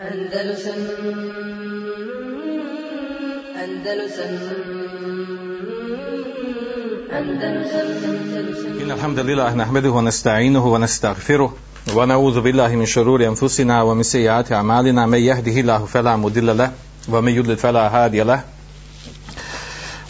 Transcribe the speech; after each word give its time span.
أندلسن 0.00 0.86
أندلسن 3.64 4.38
أندلسن 7.12 7.88
إن 8.82 8.90
الحمد 8.90 9.18
لله 9.18 9.54
نحمده 9.54 9.90
ونستعينه 9.90 10.66
ونستغفره 10.66 11.54
ونعوذ 11.94 12.40
بالله 12.40 12.68
من 12.68 12.86
شرور 12.86 13.26
أنفسنا 13.26 13.82
ومن 13.82 14.02
سيئات 14.02 14.52
أعمالنا 14.52 15.06
من 15.06 15.18
يهده 15.18 15.60
الله 15.60 15.84
فلا 15.84 16.16
مضل 16.16 16.58
له 16.58 16.72
ومن 17.08 17.32
يضلل 17.32 17.56
فلا 17.56 17.88
هادي 17.88 18.22
له 18.22 18.44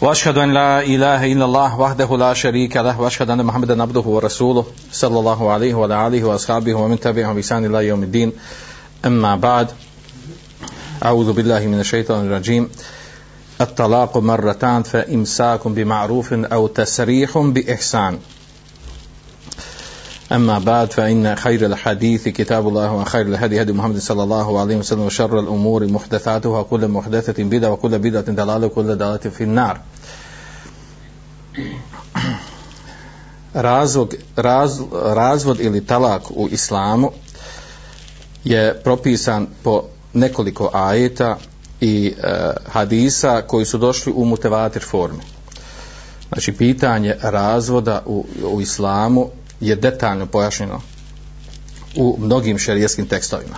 واشهد 0.01 0.37
ان 0.37 0.53
لا 0.53 0.81
اله 0.81 1.31
الا 1.31 1.45
الله 1.45 1.79
وحده 1.79 2.17
لا 2.17 2.33
شريك 2.33 2.77
له 2.77 3.01
واشهد 3.01 3.29
ان 3.29 3.45
محمدا 3.45 3.81
عبده 3.81 4.01
ورسوله 4.01 4.65
صلى 4.91 5.19
الله 5.19 5.51
عليه 5.51 5.73
وعلى 5.73 6.07
اله 6.07 6.23
واصحابه 6.23 6.73
ومن 6.73 6.99
تبعهم 6.99 7.35
بإحسان 7.35 7.65
الى 7.65 7.87
يوم 7.87 8.03
الدين 8.03 8.33
أما 9.04 9.36
بعد 9.36 9.68
أعوذ 11.04 11.32
بالله 11.32 11.66
من 11.66 11.80
الشيطان 11.80 12.26
الرجيم 12.26 12.68
الطلاق 13.60 14.16
مرتان 14.18 14.82
فإمساك 14.82 15.68
بمعروف 15.68 16.32
أو 16.32 16.66
تسريح 16.66 17.38
بإحسان 17.38 18.18
أما 20.32 20.58
بعد 20.58 20.92
فإن 20.92 21.36
خير 21.36 21.66
الحديث 21.66 22.28
كتاب 22.28 22.68
الله 22.68 22.92
وخير 22.92 23.26
الهدي 23.26 23.62
هدي 23.62 23.72
محمد 23.72 23.98
صلى 23.98 24.22
الله 24.22 24.60
عليه 24.60 24.76
وسلم 24.76 25.00
وشر 25.00 25.40
الأمور 25.40 25.86
محدثاتها 25.86 26.60
وكل 26.60 26.88
محدثة 26.88 27.44
بدعة 27.44 27.70
وكل 27.70 27.98
بدعة 27.98 28.22
دلالة 28.22 28.66
وكل 28.66 28.96
دلالة 28.96 29.16
في 29.16 29.44
النار 29.44 29.80
razvod, 33.56 34.14
raz, 34.36 34.80
razvod 35.02 35.60
ili 35.60 35.86
talak 35.86 36.30
u 36.30 36.48
islamu 36.50 37.10
je 38.43 38.81
propisan 38.83 39.47
po 39.63 39.83
nekoliko 40.13 40.69
ajeta 40.73 41.37
i 41.81 42.13
e, 42.17 42.51
hadisa 42.65 43.41
koji 43.47 43.65
su 43.65 43.77
došli 43.77 44.13
u 44.15 44.25
mutevatir 44.25 44.83
formi. 44.83 45.23
Znači, 46.27 46.51
pitanje 46.51 47.15
razvoda 47.21 48.03
u, 48.05 48.25
u 48.43 48.61
islamu 48.61 49.29
je 49.59 49.75
detaljno 49.75 50.25
pojašnjeno 50.25 50.81
u 51.95 52.17
mnogim 52.19 52.57
šerijeskim 52.57 53.07
tekstovima. 53.07 53.55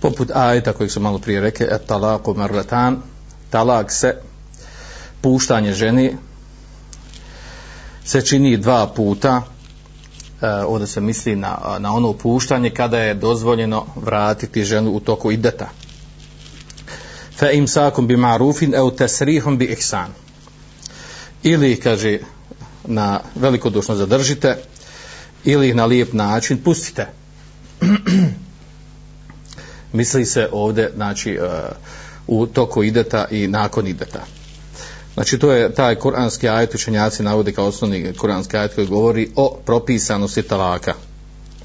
Poput 0.00 0.30
ajeta 0.34 0.72
kojeg 0.72 0.90
su 0.90 1.00
malo 1.00 1.18
prije 1.18 1.40
reke, 1.40 1.64
et 1.64 1.86
talaku 1.86 2.34
marletan, 2.34 3.02
talak 3.50 3.92
se, 3.92 4.14
puštanje 5.20 5.72
ženi, 5.72 6.16
se 8.04 8.22
čini 8.22 8.56
dva 8.56 8.86
puta, 8.86 9.42
Eh, 10.42 10.64
ovdje 10.66 10.86
se 10.86 11.00
misli 11.00 11.36
na, 11.36 11.58
na 11.78 11.92
ono 11.92 12.12
puštanje 12.12 12.70
kada 12.70 12.98
je 12.98 13.14
dozvoljeno 13.14 13.86
vratiti 13.96 14.64
ženu 14.64 14.90
u 14.90 15.00
toku 15.00 15.32
ideta. 15.32 15.68
Fa 17.38 17.50
imsakum 17.50 18.06
bi 18.06 18.16
ma'rufin 18.16 18.78
au 18.78 18.90
tasrihum 18.90 19.58
bi 19.58 19.64
ihsan. 19.64 20.10
Ili 21.42 21.80
kaže 21.80 22.18
na 22.84 23.20
velikodušno 23.34 23.94
zadržite 23.94 24.56
ili 25.44 25.74
na 25.74 25.84
lijep 25.84 26.12
način 26.12 26.62
pustite. 26.62 27.06
Misli 29.92 30.24
se 30.24 30.48
ovdje 30.52 30.92
znači 30.94 31.38
uh, 31.38 31.46
u 32.26 32.46
toku 32.46 32.82
ideta 32.82 33.26
i 33.30 33.46
nakon 33.46 33.86
ideta. 33.86 34.35
Znači 35.16 35.38
to 35.38 35.52
je 35.52 35.74
taj 35.74 35.94
kuranski 35.94 36.48
ajet 36.48 36.74
učenjaci 36.74 37.22
navode 37.22 37.52
kao 37.52 37.66
osnovni 37.66 38.12
kuranski 38.18 38.56
ajet 38.56 38.74
koji 38.74 38.86
govori 38.86 39.28
o 39.36 39.58
propisanosti 39.64 40.42
talaka. 40.42 40.94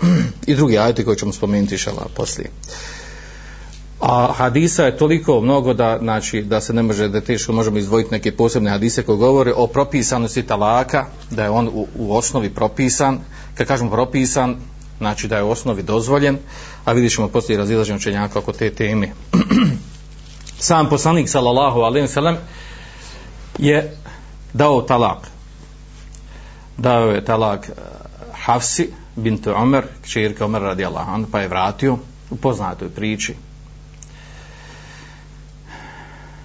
I 0.48 0.56
drugi 0.56 0.78
ajeti 0.78 1.06
koji 1.06 1.18
ćemo 1.18 1.34
spomenuti 1.34 1.78
šala 1.78 2.08
poslije. 2.16 2.50
A 4.00 4.34
hadisa 4.34 4.86
je 4.86 4.98
toliko 4.98 5.42
mnogo 5.42 5.74
da, 5.74 5.98
znači, 6.02 6.42
da 6.42 6.62
se 6.62 6.74
ne 6.74 6.84
može, 6.84 7.08
da 7.08 7.22
teško 7.22 7.54
možemo 7.54 7.78
izdvojiti 7.78 8.12
neke 8.12 8.32
posebne 8.32 8.70
hadise 8.70 9.04
koji 9.04 9.18
govore 9.18 9.54
o 9.56 9.68
propisanosti 9.68 10.44
talaka, 10.44 11.06
da 11.30 11.44
je 11.44 11.50
on 11.50 11.68
u, 11.68 11.88
u 11.96 12.16
osnovi 12.16 12.50
propisan, 12.50 13.20
kad 13.56 13.68
kažemo 13.68 13.92
propisan, 13.92 14.56
znači 14.98 15.28
da 15.28 15.38
je 15.38 15.44
u 15.44 15.50
osnovi 15.50 15.84
dozvoljen, 15.84 16.38
a 16.86 16.94
vidjet 16.94 17.14
ćemo 17.14 17.28
poslije 17.28 17.58
razilaženje 17.58 17.98
učenjaka 17.98 18.40
oko 18.40 18.52
te 18.52 18.70
teme. 18.70 19.12
Sam 20.60 20.90
poslanik, 20.90 21.30
sallallahu 21.30 21.80
alaihi 21.80 22.08
wa 22.08 22.14
sallam, 22.14 22.38
je 23.62 23.98
dao 24.54 24.82
talak. 24.82 25.28
Dao 26.78 27.12
je 27.12 27.26
talak 27.26 27.70
eh, 27.70 27.74
Hafsi 28.34 28.90
bintu 29.16 29.54
Omer, 29.56 29.84
kćerka 30.02 30.46
Omer 30.46 30.62
radijallahu 30.62 31.12
Allah 31.12 31.28
pa 31.32 31.40
je 31.40 31.48
vratio 31.48 31.98
u 32.30 32.36
poznatoj 32.36 32.90
priči 32.90 33.36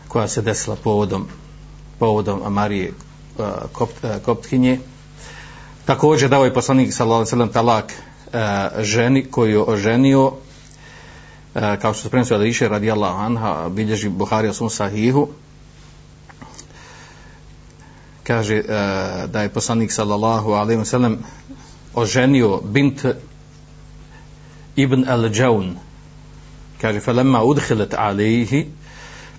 koja 0.09 0.29
se 0.29 0.43
desila 0.43 0.77
povodom 0.77 1.27
povodom 1.99 2.41
Marije 2.49 2.93
eh, 3.39 3.43
kopt, 3.73 4.05
eh, 4.05 4.19
Koptkinje. 4.25 4.79
Također 5.85 6.31
dao 6.31 6.45
je 6.45 6.55
poslanik 6.55 6.93
sallallahu 6.93 7.19
alejhi 7.19 7.27
ve 7.27 7.31
sellem 7.31 7.53
talak 7.53 7.93
ženi 8.79 9.25
koju 9.25 9.51
je 9.51 9.63
oženio 9.63 10.33
kao 11.55 11.95
što 11.95 12.03
se 12.03 12.11
prenosio 12.11 12.39
da 12.39 12.45
iše 12.45 12.69
radijallahu 12.69 13.19
anha 13.19 13.69
bilježi 13.69 14.09
Buhari 14.09 14.49
u 14.61 14.69
sahihu 14.69 15.29
kaže 18.27 18.59
uh, 18.59 19.31
da 19.31 19.43
je 19.43 19.49
poslanik 19.49 19.93
sallallahu 19.93 20.53
alejhi 20.53 20.79
ve 20.79 20.85
sellem 20.85 21.19
oženio 21.95 22.61
bint 22.65 23.05
ibn 24.77 25.05
al-Jawn 25.09 25.75
kaže 26.81 27.01
falamma 27.01 27.43
udkhilat 27.45 27.95
alayhi 27.95 28.67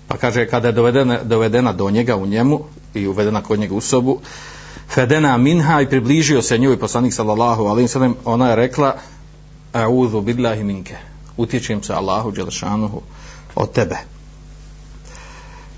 pa 0.08 0.16
kaže 0.16 0.46
kada 0.46 0.68
je 0.68 0.72
dovedena, 0.72 1.22
dovedena 1.24 1.72
do 1.72 1.90
njega 1.90 2.16
u 2.16 2.26
njemu 2.26 2.64
i 2.94 3.06
uvedena 3.06 3.42
kod 3.42 3.58
njega 3.58 3.74
u 3.74 3.80
sobu 3.80 4.20
fedena 4.88 5.36
minha 5.36 5.80
i 5.80 5.88
približio 5.88 6.42
se 6.42 6.58
njoj 6.58 6.78
poslanik 6.78 7.12
sallallahu 7.12 7.64
alejhi 7.64 7.84
ve 7.84 7.88
sellem 7.88 8.14
ona 8.24 8.50
je 8.50 8.56
rekla 8.56 8.96
a'udhu 9.72 10.20
billahi 10.20 10.64
minke 10.64 10.96
utječem 11.36 11.82
se 11.82 11.94
Allahu 11.94 12.32
dželešanuhu 12.32 13.02
od 13.54 13.72
tebe 13.72 14.17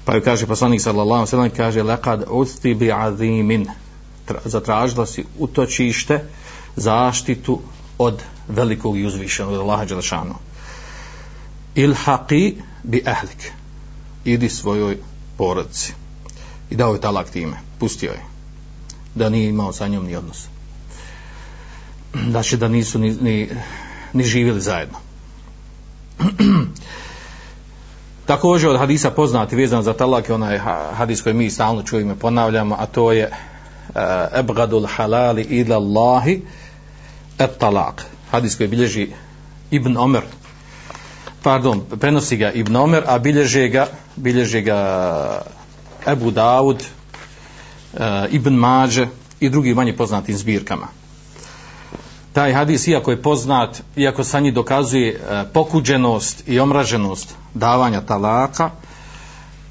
pa 0.04 0.14
joj 0.14 0.24
kaže 0.24 0.46
poslanik 0.46 0.80
sallallahu 0.80 1.20
alejhi 1.20 1.26
ve 1.26 1.30
sellem 1.30 1.50
kaže 1.56 1.82
laqad 1.82 2.24
usti 2.28 2.74
bi 2.74 2.92
azimin. 2.92 3.66
Zatražila 4.44 5.06
si 5.06 5.24
utočište 5.38 6.24
zaštitu 6.76 7.60
od 7.98 8.22
velikog 8.48 8.98
i 8.98 9.06
uzvišenog 9.06 9.52
od 9.52 9.60
Allaha 9.60 9.86
dželešanuhu 9.86 10.50
ilhaqi 11.74 12.56
bi 12.82 13.02
ahlik. 13.06 13.52
Idi 14.24 14.48
svojoj 14.48 14.98
porodici. 15.36 15.92
I 16.70 16.76
dao 16.76 16.94
je 16.94 17.00
talak 17.00 17.30
time. 17.30 17.56
Pustio 17.78 18.10
je. 18.10 18.22
Da 19.14 19.28
nije 19.28 19.48
imao 19.48 19.72
sa 19.72 19.88
njom 19.88 20.06
ni 20.06 20.16
odnos. 20.16 20.46
Znači 22.30 22.56
da 22.56 22.68
nisu 22.68 22.98
ni, 22.98 23.10
ni, 23.10 23.48
ni 24.12 24.24
živjeli 24.24 24.60
zajedno. 24.60 24.98
također 28.30 28.70
od 28.70 28.78
hadisa 28.78 29.10
poznati 29.10 29.56
vezan 29.56 29.82
za 29.82 29.92
talak 29.92 30.28
je 30.28 30.34
onaj 30.34 30.58
hadis 30.92 31.22
koji 31.22 31.34
mi 31.34 31.50
stalno 31.50 31.82
čujemo 31.82 32.14
ponavljamo 32.14 32.76
a 32.78 32.86
to 32.86 33.12
je 33.12 33.24
eh, 33.24 34.38
ebgadul 34.38 34.86
halali 34.86 35.42
ila 35.42 35.76
Allahi 35.76 36.42
et 37.38 37.58
talak 37.58 38.04
hadis 38.30 38.56
koji 38.56 38.68
bilježi 38.68 39.08
Ibn 39.70 39.96
Omer 39.96 40.22
pardon, 41.42 41.82
prenosi 42.00 42.36
ga 42.36 42.52
Ibn 42.52 42.76
Omer, 42.76 43.04
a 43.06 43.18
bilježe 43.18 43.68
ga, 43.68 43.86
bilježe 44.16 44.60
ga 44.60 44.78
eh, 46.06 46.12
Ebu 46.12 46.30
Daud, 46.30 46.84
eh, 47.94 48.26
Ibn 48.30 48.54
Mađe 48.54 49.06
i 49.40 49.48
drugi 49.48 49.74
manje 49.74 49.96
poznatim 49.96 50.36
zbirkama. 50.36 50.99
Taj 52.32 52.52
hadis, 52.52 52.86
iako 52.88 53.10
je 53.10 53.22
poznat, 53.22 53.82
iako 53.96 54.24
sa 54.24 54.40
njih 54.40 54.54
dokazuje 54.54 55.08
e, 55.14 55.44
pokuđenost 55.52 56.48
i 56.48 56.60
omraženost 56.60 57.34
davanja 57.54 58.00
talaka, 58.00 58.70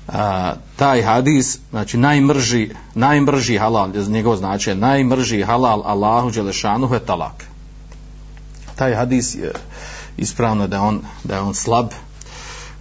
e, 0.07 0.11
taj 0.75 1.01
hadis, 1.01 1.59
znači 1.69 1.97
najmrži, 1.97 2.69
najmrži 2.95 3.57
halal, 3.57 3.89
njegov 4.07 4.35
znači 4.35 4.75
najmrži 4.75 5.43
halal 5.43 5.81
Allahu 5.85 6.31
Đelešanuhu 6.31 6.93
je 6.93 7.05
talak. 7.05 7.45
Taj 8.75 8.95
hadis 8.95 9.35
je, 9.35 9.51
ispravno 10.17 10.67
da 10.67 10.81
on 10.81 11.01
da 11.23 11.35
je 11.35 11.41
on 11.41 11.53
slab. 11.53 11.87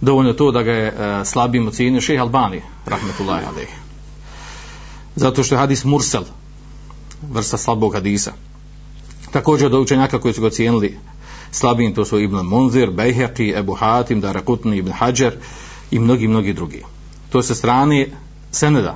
Dovoljno 0.01 0.33
to 0.33 0.51
da 0.51 0.63
ga 0.63 0.71
je 0.71 0.87
e, 0.87 1.25
slabim 1.25 1.67
ocjenio 1.67 2.01
šejh 2.01 2.21
Albani 2.21 2.61
rahmetullahi 2.85 3.45
alejhi 3.45 3.89
zato 5.19 5.43
što 5.43 5.55
je 5.55 5.59
hadis 5.59 5.83
mursel 5.83 6.23
vrsta 7.31 7.57
slabog 7.57 7.93
hadisa 7.93 8.31
također 9.31 9.67
od 9.67 9.81
učenjaka 9.81 10.19
koji 10.19 10.33
su 10.33 10.41
ga 10.41 10.49
cijenili 10.49 10.97
slabim 11.51 11.93
to 11.93 12.05
su 12.05 12.19
Ibn 12.19 12.35
Munzir, 12.35 12.89
Bejheqi, 12.89 13.59
Ebu 13.59 13.73
Hatim, 13.73 14.21
Darakutni, 14.21 14.77
Ibn 14.77 14.91
Hajar 14.91 15.33
i 15.91 15.99
mnogi, 15.99 16.27
mnogi 16.27 16.53
drugi 16.53 16.83
to 17.29 17.41
se 17.43 17.55
strane 17.55 18.07
seneda 18.51 18.95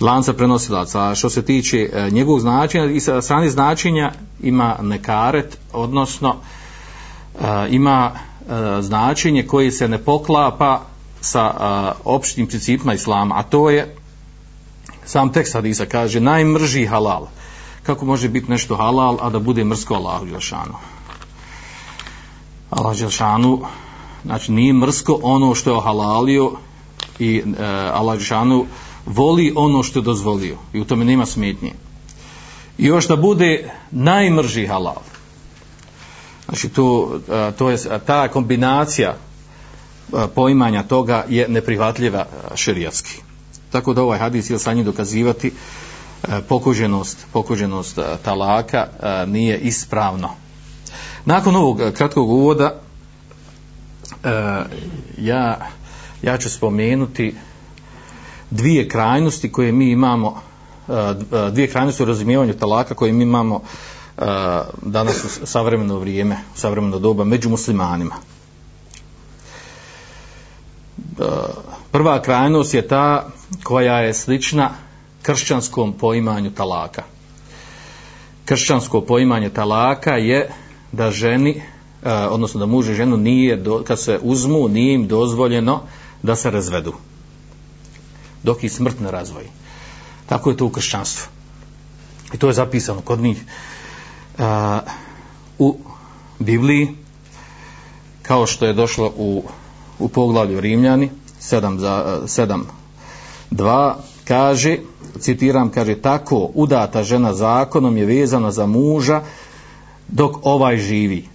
lanca 0.00 0.32
prenosilaca 0.32 1.00
a 1.00 1.14
što 1.14 1.30
se 1.30 1.42
tiče 1.42 1.90
e, 1.92 2.10
njegovog 2.10 2.40
značenja 2.40 2.84
i 2.84 3.00
sa 3.00 3.22
strane 3.22 3.50
značenja 3.50 4.12
ima 4.42 4.76
nekaret 4.82 5.58
odnosno 5.72 6.36
e, 6.36 7.66
ima 7.70 8.10
e, 8.10 8.82
značenje 8.82 9.46
koje 9.46 9.70
se 9.70 9.88
ne 9.88 9.98
poklapa 9.98 10.80
sa 11.20 11.94
opštim 12.04 12.46
principima 12.46 12.94
islama, 12.94 13.34
a 13.38 13.42
to 13.42 13.70
je 13.70 13.94
sam 15.04 15.32
tekst 15.32 15.54
hadisa 15.54 15.86
kaže 15.86 16.20
najmrži 16.20 16.86
halal. 16.86 17.26
Kako 17.82 18.04
može 18.04 18.28
biti 18.28 18.50
nešto 18.50 18.76
halal, 18.76 19.18
a 19.20 19.30
da 19.30 19.38
bude 19.38 19.64
mrsko 19.64 19.94
Allahu 19.94 20.26
Đelšanu? 20.26 20.74
Allah 22.70 22.96
Đelšanu, 22.98 23.60
znači 24.24 24.52
nije 24.52 24.72
mrsko 24.72 25.18
ono 25.22 25.54
što 25.54 25.74
je 25.74 25.80
halalio 25.80 26.52
i 27.18 27.42
e, 27.58 27.64
Allah 27.92 28.18
Đelšanu 28.18 28.66
voli 29.06 29.52
ono 29.56 29.82
što 29.82 29.98
je 29.98 30.02
dozvolio 30.02 30.56
i 30.72 30.80
u 30.80 30.84
tome 30.84 31.04
nema 31.04 31.26
smetnje. 31.26 31.72
I 32.78 32.86
još 32.86 33.08
da 33.08 33.16
bude 33.16 33.70
najmrži 33.90 34.66
halal. 34.66 35.02
Znači 36.44 36.68
to, 36.68 37.18
e, 37.28 37.52
to 37.58 37.70
je 37.70 37.78
ta 38.06 38.28
kombinacija 38.28 39.10
e, 39.10 39.16
poimanja 40.34 40.82
toga 40.82 41.24
je 41.28 41.48
neprihvatljiva 41.48 42.26
širijatski. 42.54 42.56
šerijatski. 42.56 43.32
Tako 43.72 43.94
da 43.94 44.02
ovaj 44.02 44.18
hadis 44.18 44.50
je 44.50 44.58
sa 44.58 44.72
njim 44.72 44.84
dokazivati 44.84 45.52
E, 46.28 46.40
pokuđenost, 46.48 47.26
pokuđenost 47.32 47.98
e, 47.98 48.02
talaka 48.24 48.86
e, 49.02 49.26
nije 49.26 49.58
ispravno. 49.58 50.30
Nakon 51.24 51.56
ovog 51.56 51.80
kratkog 51.94 52.30
uvoda 52.30 52.74
ja, 55.18 55.58
ja 56.22 56.38
ću 56.38 56.50
spomenuti 56.50 57.34
dvije 58.50 58.88
krajnosti 58.88 59.52
koje 59.52 59.72
mi 59.72 59.90
imamo 59.90 60.40
dvije 61.52 61.68
krajnosti 61.70 62.02
u 62.02 62.06
razumijevanju 62.06 62.54
talaka 62.54 62.94
koje 62.94 63.12
mi 63.12 63.22
imamo 63.24 63.62
danas 64.82 65.24
u 65.24 65.46
savremeno 65.46 65.98
vrijeme, 65.98 66.34
u 66.54 66.58
savremeno 66.58 66.98
doba 66.98 67.24
među 67.24 67.48
muslimanima. 67.48 68.14
Prva 71.90 72.22
krajnost 72.22 72.74
je 72.74 72.88
ta 72.88 73.26
koja 73.62 73.98
je 73.98 74.14
slična 74.14 74.70
kršćanskom 75.22 75.92
poimanju 75.92 76.50
talaka. 76.50 77.02
Kršćansko 78.44 79.00
poimanje 79.00 79.48
talaka 79.48 80.16
je 80.16 80.50
da 80.92 81.10
ženi, 81.10 81.62
e, 82.02 82.12
odnosno 82.12 82.60
da 82.60 82.66
muž 82.66 82.88
i 82.88 82.94
ženu 82.94 83.16
nije, 83.16 83.64
kad 83.86 84.00
se 84.00 84.18
uzmu, 84.22 84.68
nije 84.68 84.94
im 84.94 85.08
dozvoljeno 85.08 85.80
da 86.22 86.36
se 86.36 86.50
razvedu. 86.50 86.94
Dok 88.42 88.64
i 88.64 88.68
smrt 88.68 89.00
ne 89.00 89.10
razvoji. 89.10 89.46
Tako 90.26 90.50
je 90.50 90.56
to 90.56 90.66
u 90.66 90.70
kršćanstvu. 90.70 91.26
I 92.34 92.38
to 92.38 92.46
je 92.46 92.52
zapisano 92.52 93.00
kod 93.00 93.20
njih 93.20 93.44
uh, 94.38 94.44
u 95.58 95.78
Bibliji 96.38 96.88
kao 98.22 98.46
što 98.46 98.66
je 98.66 98.72
došlo 98.72 99.12
u, 99.16 99.44
u 99.98 100.08
poglavlju 100.08 100.60
Rimljani 100.60 101.10
7 101.40 101.78
za 101.78 102.20
e, 102.22 102.26
7 102.26 102.62
2 103.50 103.94
kaže 104.24 104.78
citiram 105.18 105.70
kaže 105.70 105.94
tako 105.94 106.50
udata 106.54 107.02
žena 107.02 107.34
zakonom 107.34 107.96
je 107.96 108.06
vezana 108.06 108.50
za 108.50 108.66
muža 108.66 109.22
dok 110.08 110.36
ovaj 110.42 110.76
živi 110.76 111.28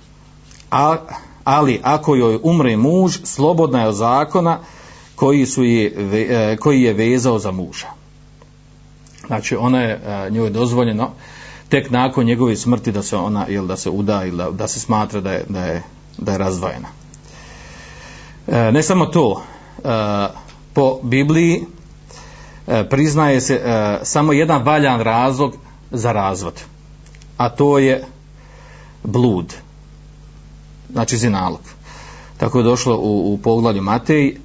A, 0.72 0.96
ali 1.44 1.80
ako 1.84 2.16
joj 2.16 2.40
umre 2.44 2.78
muž 2.78 3.18
slobodna 3.24 3.82
je 3.82 3.88
od 3.88 3.96
zakona 3.96 4.60
koji, 5.16 5.46
su 5.46 5.64
je, 5.64 5.94
e, 6.30 6.58
koji 6.58 6.82
je 6.82 6.94
vezao 6.94 7.40
za 7.40 7.52
muža 7.52 7.88
znači 9.28 9.56
ona 9.56 9.82
je 9.82 9.92
e, 9.92 10.30
njoj 10.30 10.32
njoj 10.32 10.50
dozvoljeno 10.50 11.12
tek 11.70 11.90
nakon 11.92 12.26
njegove 12.26 12.56
smrti 12.56 12.92
da 12.92 13.04
se 13.04 13.18
ona 13.18 13.46
jel 13.50 13.66
da 13.68 13.78
se 13.78 13.90
uda 13.90 14.26
ili 14.26 14.38
da, 14.38 14.52
da 14.52 14.68
se 14.68 14.80
smatra 14.80 15.22
da 15.22 15.32
je, 15.32 15.44
da 15.50 15.66
je, 15.66 15.84
da 16.18 16.32
je 16.32 16.38
razdvojena. 16.38 16.88
E, 18.48 18.72
ne 18.72 18.84
samo 18.84 19.06
to, 19.06 19.44
e, 19.84 20.28
po 20.74 21.00
Bibliji 21.04 21.66
E, 22.68 22.90
priznaje 22.90 23.42
se 23.42 23.54
e, 23.56 24.00
samo 24.04 24.34
jedan 24.34 24.64
valjan 24.64 25.02
razlog 25.02 25.56
za 25.92 26.12
razvod, 26.12 26.62
a 27.38 27.50
to 27.50 27.80
je 27.80 28.04
blud, 29.04 29.54
znači 30.92 31.18
zinalog. 31.18 31.62
Tako 32.38 32.58
je 32.58 32.64
došlo 32.64 32.98
u, 32.98 33.34
u 33.34 33.38
poglavlju 33.38 33.82
Mateji, 33.82 34.30
e, 34.30 34.38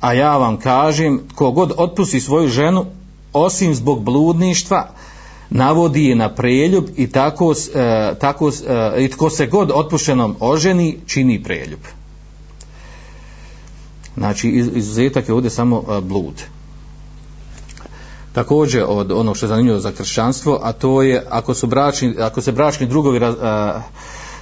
a 0.00 0.12
ja 0.12 0.36
vam 0.36 0.56
kažem, 0.56 1.20
kogod 1.34 1.72
otpusti 1.76 2.20
svoju 2.20 2.48
ženu, 2.48 2.86
osim 3.32 3.74
zbog 3.74 4.02
bludništva, 4.02 4.88
navodi 5.50 6.04
je 6.04 6.16
na 6.16 6.34
preljub 6.34 6.84
i 6.96 7.10
tako, 7.10 7.54
e, 7.74 8.14
tako 8.20 8.48
e, 8.48 9.04
i 9.04 9.08
tko 9.08 9.30
se 9.30 9.46
god 9.46 9.70
otpušenom 9.74 10.36
oženi 10.40 10.98
čini 11.06 11.42
preljub 11.42 11.80
znači 14.16 14.48
izuzetak 14.48 15.28
je 15.28 15.34
ovdje 15.34 15.50
samo 15.50 15.84
e, 15.88 16.00
blud 16.00 16.55
također 18.36 18.84
od 18.88 19.12
onog 19.12 19.36
što 19.36 19.46
je 19.46 19.48
zanimljivo 19.48 19.78
za 19.78 19.92
kršćanstvo 19.92 20.58
a 20.62 20.72
to 20.72 21.02
je 21.02 21.26
ako, 21.30 21.54
su 21.54 21.66
bračni, 21.66 22.14
ako 22.20 22.40
se 22.40 22.52
bračni 22.52 22.86
drugovi 22.86 23.18
raz, 23.18 23.34
a, 23.42 23.80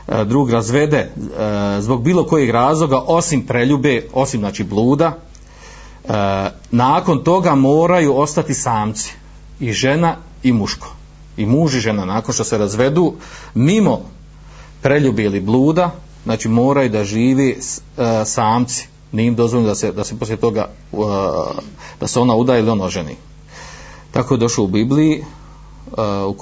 a, 0.06 0.24
drug 0.24 0.50
razvede 0.50 1.10
a, 1.38 1.78
zbog 1.80 2.02
bilo 2.02 2.26
kojeg 2.26 2.50
razloga 2.50 2.98
osim 3.06 3.46
preljube 3.46 4.06
osim 4.12 4.40
znači 4.40 4.64
bluda 4.64 5.12
a, 6.08 6.48
nakon 6.70 7.24
toga 7.24 7.54
moraju 7.54 8.16
ostati 8.16 8.54
samci 8.54 9.12
i 9.60 9.72
žena 9.72 10.16
i 10.42 10.52
muško. 10.52 10.88
I 11.36 11.46
muž 11.46 11.74
i 11.74 11.80
žena 11.80 12.04
nakon 12.04 12.34
što 12.34 12.44
se 12.44 12.58
razvedu 12.58 13.14
mimo 13.54 14.00
preljube 14.82 15.22
ili 15.22 15.40
bluda, 15.40 15.90
znači 16.24 16.48
moraju 16.48 16.90
da 16.90 17.04
živi 17.04 17.58
samci. 18.24 18.88
Nije 19.12 19.26
im 19.26 19.34
dozvoljeno 19.34 19.68
da 19.68 19.74
se, 19.74 19.92
da 19.92 20.04
se 20.04 20.18
poslije 20.18 20.36
toga 20.36 20.68
uh, 20.92 21.06
da 22.00 22.06
se 22.06 22.20
ona 22.20 22.34
uda 22.34 22.58
ili 22.58 22.70
on 22.70 22.80
oženi. 22.80 23.16
Tako 24.14 24.34
je 24.34 24.38
došlo 24.38 24.64
u 24.64 24.68
Bibliji 24.68 25.14
e, 25.14 25.24
u 26.26 26.34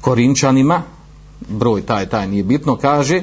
Korinčanima 0.00 0.82
broj 1.48 1.82
taj 1.82 2.08
taj 2.08 2.28
nije 2.28 2.44
bitno 2.44 2.76
kaže 2.76 3.16
e, 3.16 3.22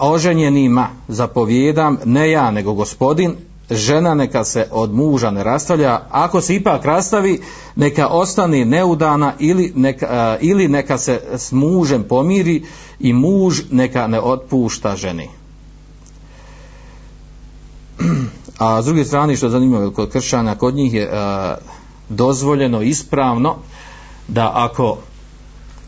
oženjenima 0.00 0.88
zapovjedam 1.08 1.98
ne 2.04 2.30
ja 2.30 2.50
nego 2.50 2.72
gospodin 2.72 3.36
žena 3.70 4.14
neka 4.14 4.44
se 4.44 4.68
od 4.70 4.94
muža 4.94 5.30
ne 5.30 5.44
rastavlja, 5.44 6.00
ako 6.10 6.40
se 6.40 6.54
ipak 6.54 6.84
rastavi, 6.84 7.40
neka 7.76 8.08
ostane 8.08 8.64
neudana 8.64 9.32
ili 9.38 9.72
neka, 9.76 10.06
e, 10.06 10.38
ili 10.40 10.68
neka 10.68 10.98
se 10.98 11.20
s 11.36 11.52
mužem 11.52 12.02
pomiri 12.02 12.64
i 13.00 13.12
muž 13.12 13.60
neka 13.70 14.06
ne 14.06 14.20
otpušta 14.20 14.96
ženi. 14.96 15.28
A 18.58 18.82
s 18.82 18.84
druge 18.84 19.04
strane, 19.04 19.36
što 19.36 19.46
je 19.46 19.50
zanimljivo 19.50 19.90
kod 19.90 20.10
kršćana, 20.10 20.54
kod 20.54 20.74
njih 20.74 20.94
je 20.94 21.08
uh, 21.08 21.14
dozvoljeno 22.08 22.82
ispravno 22.82 23.56
da 24.28 24.52
ako 24.54 24.98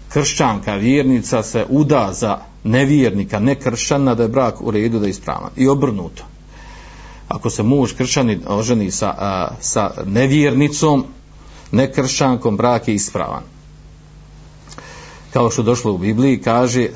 kršćanka, 0.09 0.75
vjernica 0.75 1.43
se 1.43 1.67
uda 1.69 2.11
za 2.13 2.39
nevjernika, 2.65 3.39
ne 3.39 3.55
kršćana, 3.55 4.15
da 4.15 4.23
je 4.23 4.29
brak 4.29 4.61
u 4.61 4.71
redu 4.71 4.99
da 4.99 5.07
je 5.07 5.11
ispravan. 5.11 5.51
I 5.57 5.69
obrnuto 5.69 6.25
ako 7.29 7.51
se 7.51 7.63
muž 7.63 7.93
kršćani 7.93 8.41
oženi 8.47 8.91
sa, 8.91 9.15
a, 9.19 9.49
sa 9.61 9.91
nevjernicom, 10.07 11.05
nekršćankom, 11.73 12.57
brak 12.57 12.89
je 12.89 12.95
ispravan. 12.95 13.43
Kao 15.33 15.51
što 15.51 15.63
došlo 15.63 15.93
u 15.93 15.99
Bibliji, 15.99 16.43
kaže, 16.43 16.89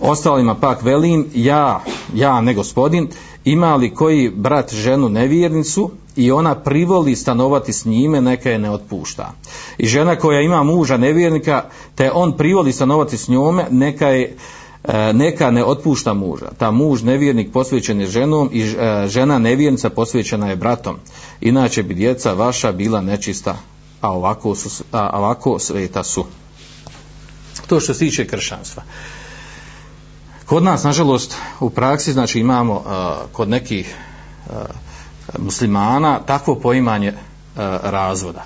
ostalima 0.00 0.54
pak 0.54 0.82
velim, 0.82 1.26
ja, 1.34 1.84
ja 2.14 2.40
ne 2.40 2.54
gospodin, 2.54 3.08
ima 3.50 3.76
li 3.76 3.94
koji 3.94 4.30
brat 4.30 4.74
ženu 4.74 5.08
nevjernicu 5.08 5.90
i 6.16 6.30
ona 6.30 6.54
privoli 6.54 7.16
stanovati 7.16 7.72
s 7.72 7.84
njime, 7.84 8.20
neka 8.20 8.50
je 8.50 8.58
ne 8.58 8.70
otpušta. 8.70 9.32
I 9.78 9.86
žena 9.86 10.16
koja 10.16 10.40
ima 10.40 10.62
muža 10.62 10.96
nevjernika, 10.96 11.64
te 11.94 12.10
on 12.14 12.36
privoli 12.36 12.72
stanovati 12.72 13.16
s 13.16 13.28
njome, 13.28 13.66
neka 13.70 14.08
je 14.08 14.36
e, 14.84 15.12
neka 15.12 15.50
ne 15.50 15.64
otpušta 15.64 16.14
muža. 16.14 16.50
Ta 16.58 16.70
muž 16.70 17.02
nevjernik 17.02 17.52
posvećen 17.52 18.00
je 18.00 18.06
ženom 18.06 18.50
i 18.52 18.62
e, 18.62 19.08
žena 19.08 19.38
nevjernica 19.38 19.90
posvećena 19.90 20.50
je 20.50 20.56
bratom. 20.56 20.96
Inače 21.40 21.82
bi 21.82 21.94
djeca 21.94 22.32
vaša 22.32 22.72
bila 22.72 23.00
nečista, 23.00 23.56
a 24.00 24.12
ovako, 24.12 24.54
su, 24.54 24.84
a 24.92 25.18
ovako 25.18 25.58
sveta 25.58 26.04
su. 26.04 26.24
To 27.66 27.80
što 27.80 27.94
se 27.94 27.98
tiče 27.98 28.26
kršanstva. 28.26 28.82
Kod 30.48 30.62
nas, 30.62 30.84
nažalost, 30.84 31.36
u 31.60 31.70
praksi, 31.70 32.12
znači 32.12 32.40
imamo 32.40 32.74
uh, 32.74 32.82
kod 33.32 33.48
nekih 33.48 33.96
uh, 34.46 34.54
muslimana 35.38 36.20
takvo 36.26 36.54
poimanje 36.54 37.08
uh, 37.08 37.18
razvoda. 37.82 38.44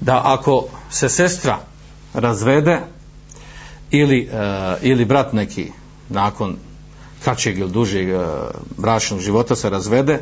Da 0.00 0.22
ako 0.24 0.64
se 0.90 1.08
sestra 1.08 1.58
razvede, 2.14 2.80
ili, 3.90 4.28
uh, 4.32 4.38
ili 4.82 5.04
brat 5.04 5.32
neki 5.32 5.72
nakon 6.08 6.56
kraćeg 7.24 7.58
ili 7.58 7.70
dužeg 7.70 8.08
uh, 8.08 8.22
bračnog 8.76 9.20
života 9.20 9.56
se 9.56 9.70
razvede, 9.70 10.20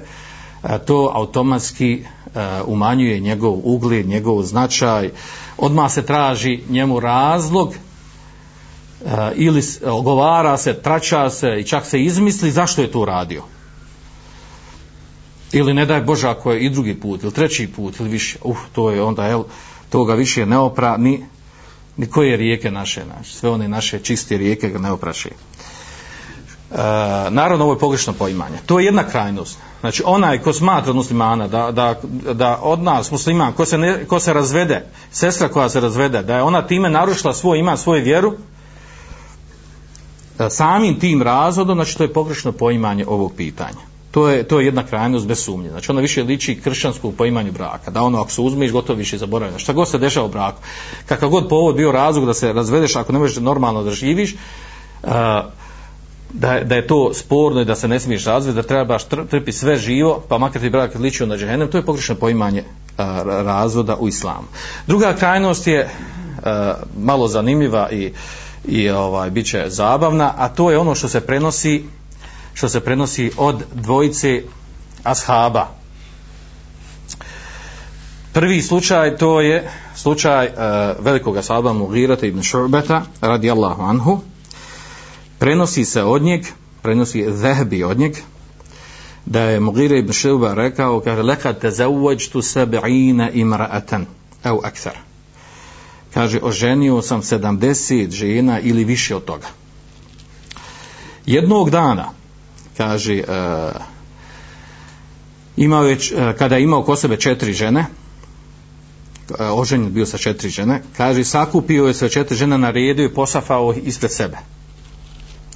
to 0.86 1.10
automatski 1.14 2.04
uh, 2.26 2.32
umanjuje 2.66 3.20
njegov 3.20 3.60
ugled, 3.64 4.08
njegov 4.08 4.42
značaj, 4.42 5.10
odmah 5.58 5.92
se 5.92 6.06
traži 6.06 6.62
njemu 6.68 7.00
razlog 7.00 7.74
Eh, 9.06 9.32
ili 9.34 9.62
ogovara 9.84 10.56
se, 10.56 10.74
trača 10.74 11.30
se 11.30 11.60
i 11.60 11.64
čak 11.64 11.86
se 11.86 12.02
izmisli 12.02 12.50
zašto 12.50 12.82
je 12.82 12.90
to 12.90 13.00
uradio. 13.00 13.42
Ili 15.52 15.74
ne 15.74 15.86
daj 15.86 16.00
Bože 16.00 16.28
ako 16.28 16.52
je 16.52 16.60
i 16.60 16.70
drugi 16.70 16.94
put, 16.94 17.22
ili 17.22 17.32
treći 17.32 17.66
put, 17.66 18.00
ili 18.00 18.08
više, 18.08 18.38
uh, 18.42 18.56
to 18.72 18.90
je 18.90 19.02
onda, 19.02 19.26
jel, 19.26 19.44
toga 19.90 20.14
više 20.14 20.46
ne 20.46 20.58
opra 20.58 20.96
ni, 20.96 21.26
ni 21.96 22.06
koje 22.06 22.36
rijeke 22.36 22.70
naše, 22.70 23.04
naše, 23.16 23.32
sve 23.32 23.50
one 23.50 23.68
naše 23.68 23.98
čiste 23.98 24.36
rijeke 24.36 24.68
ga 24.68 24.78
ne 24.78 24.90
opraše. 24.90 25.28
E, 25.28 26.76
naravno 27.30 27.64
ovo 27.64 27.74
je 27.74 27.78
pogrešno 27.78 28.12
poimanje. 28.12 28.58
To 28.66 28.78
je 28.78 28.84
jedna 28.84 29.04
krajnost. 29.04 29.58
Znači 29.80 30.02
onaj 30.06 30.38
ko 30.38 30.52
smatra 30.52 30.90
od 30.90 30.96
muslimana 30.96 31.48
da, 31.48 31.70
da, 31.72 32.00
da 32.32 32.58
od 32.62 32.82
nas 32.82 33.10
musliman 33.10 33.52
ko 33.52 33.64
se, 33.64 33.78
ne, 33.78 34.04
ko 34.04 34.20
se 34.20 34.32
razvede, 34.32 34.86
sestra 35.10 35.48
koja 35.48 35.68
se 35.68 35.80
razvede, 35.80 36.22
da 36.22 36.36
je 36.36 36.42
ona 36.42 36.66
time 36.66 36.90
narušila 36.90 37.34
svoj 37.34 37.58
ima 37.58 37.76
svoju 37.76 38.04
vjeru, 38.04 38.34
E, 40.38 40.50
samim 40.50 41.00
tim 41.00 41.22
razvodom, 41.22 41.76
znači 41.76 41.98
to 41.98 42.04
je 42.04 42.12
pogrešno 42.12 42.52
poimanje 42.52 43.04
ovog 43.08 43.32
pitanja. 43.36 43.86
To 44.10 44.28
je, 44.28 44.42
to 44.42 44.60
je 44.60 44.66
jedna 44.66 44.82
krajnost 44.82 45.26
bez 45.26 45.38
sumnje. 45.44 45.70
Znači 45.70 45.90
ona 45.90 46.00
više 46.00 46.22
liči 46.22 46.60
kršćanskom 46.64 47.12
poimanju 47.12 47.52
braka. 47.52 47.90
Da 47.90 48.02
ono 48.02 48.20
ako 48.20 48.30
se 48.30 48.40
uzmeš 48.40 48.72
gotovo 48.72 48.96
više 48.96 49.18
zaboravljeno. 49.18 49.58
Šta 49.58 49.72
god 49.72 49.88
se 49.88 49.98
dešava 49.98 50.26
u 50.26 50.30
braku. 50.30 50.62
Kakav 51.06 51.28
god 51.28 51.48
povod 51.48 51.76
bio 51.76 51.92
razlog 51.92 52.26
da 52.26 52.34
se 52.34 52.52
razvedeš 52.52 52.96
ako 52.96 53.12
ne 53.12 53.18
možeš 53.18 53.36
normalno 53.36 53.82
da 53.82 53.90
živiš, 53.90 54.34
uh, 55.02 55.10
da, 56.32 56.60
da 56.64 56.74
je 56.74 56.86
to 56.86 57.14
sporno 57.14 57.60
i 57.60 57.64
da 57.64 57.74
se 57.74 57.88
ne 57.88 58.00
smiješ 58.00 58.24
razvesti, 58.24 58.56
da 58.56 58.62
trebaš 58.62 59.04
trpi 59.04 59.52
sve 59.52 59.76
živo, 59.76 60.22
pa 60.28 60.38
makar 60.38 60.62
ti 60.62 60.70
brak 60.70 60.94
ličio 60.94 61.26
na 61.26 61.36
džehennem, 61.36 61.70
to 61.70 61.78
je 61.78 61.84
pogrešno 61.84 62.14
poimanje 62.14 62.64
a, 62.96 63.22
razvoda 63.24 63.96
u 63.96 64.08
islamu. 64.08 64.46
Druga 64.86 65.14
krajnost 65.14 65.66
je 65.66 65.88
a, 66.44 66.74
malo 66.98 67.28
zanimljiva 67.28 67.90
i, 67.90 68.12
i 68.68 68.90
ovaj 68.90 69.30
bit 69.30 69.46
će 69.46 69.64
zabavna, 69.68 70.34
a 70.36 70.48
to 70.48 70.70
je 70.70 70.78
ono 70.78 70.94
što 70.94 71.08
se 71.08 71.20
prenosi 71.20 71.84
što 72.54 72.68
se 72.68 72.80
prenosi 72.80 73.30
od 73.36 73.62
dvojice 73.74 74.42
ashaba. 75.02 75.68
Prvi 78.32 78.62
slučaj 78.62 79.16
to 79.16 79.40
je 79.40 79.70
slučaj 79.94 80.46
e, 80.46 80.50
uh, 80.50 81.04
velikog 81.04 81.36
ashaba 81.36 81.72
Mugirata 81.72 82.26
ibn 82.26 82.42
Šurbeta 82.42 83.02
radijallahu 83.20 83.82
anhu 83.82 84.20
prenosi 85.38 85.84
se 85.84 86.02
od 86.02 86.22
njeg, 86.22 86.44
prenosi 86.82 87.26
Zehbi 87.28 87.84
od 87.84 87.98
njeg, 87.98 88.16
da 89.26 89.40
je 89.40 89.60
Mughira 89.60 89.96
ibn 89.96 90.12
Šuba 90.12 90.54
rekao, 90.54 91.00
kaže, 91.00 91.22
lekad 91.22 91.60
te 91.60 91.70
zauvađtu 91.70 92.42
sebe'ina 92.42 93.30
imra'atan, 93.32 94.04
au 94.44 94.60
aksara 94.64 95.15
Kaže, 96.16 96.40
oženio 96.42 97.02
sam 97.02 97.22
70 97.22 98.10
žena 98.10 98.60
ili 98.60 98.84
više 98.84 99.16
od 99.16 99.24
toga. 99.24 99.46
Jednog 101.26 101.70
dana, 101.70 102.08
kaže, 102.76 103.20
uh, 103.20 103.80
imao 105.56 105.84
je, 105.84 105.96
uh, 105.96 106.32
kada 106.38 106.56
je 106.56 106.62
imao 106.62 106.82
ko 106.82 106.96
sebe 106.96 107.16
četiri 107.16 107.52
žene, 107.52 107.84
uh, 109.28 109.36
oženjen 109.60 109.92
bio 109.92 110.06
sa 110.06 110.18
četiri 110.18 110.50
žene, 110.50 110.82
kaže, 110.96 111.24
sakupio 111.24 111.86
je 111.86 111.94
sve 111.94 112.08
četiri 112.08 112.36
žene, 112.36 112.58
naredio 112.58 113.04
i 113.04 113.14
posafao 113.14 113.74
ih 113.76 113.86
ispred 113.86 114.12
sebe 114.12 114.38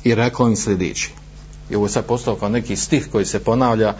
i 0.05 0.15
rekao 0.15 0.49
im 0.49 0.57
sljedeći. 0.57 1.11
I 1.71 1.77
ovo 1.77 1.87
je 1.87 1.91
sad 1.91 2.05
postao 2.05 2.37
kao 2.37 2.49
neki 2.49 2.77
stih 2.77 3.09
koji 3.13 3.25
se 3.25 3.45
ponavlja. 3.45 3.95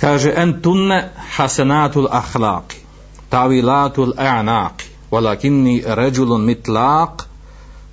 Kaže, 0.00 0.32
en 0.36 0.62
tunne 0.62 1.12
hasenatul 1.36 2.08
ahlaki, 2.10 2.76
tavilatul 3.30 4.12
a'naki, 4.16 4.85
walakinni 5.10 5.82
ređulun 5.86 6.44
mitlaq, 6.44 7.22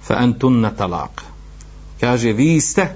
fa 0.01 0.13
antunna 0.13 0.72
talaq. 0.72 1.22
Kaže, 2.00 2.34
vi 2.34 2.62
ste, 2.62 2.88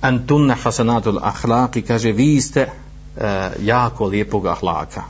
antunna 0.00 0.54
hasanatul 0.54 1.20
hasenatul 1.20 1.20
ahlaki, 1.22 1.82
kaže, 1.82 2.12
vi 2.12 2.40
ste 2.40 2.66
uh, 2.66 3.22
jako 3.62 4.06
lijepog 4.06 4.46
ahlaka. 4.46 5.02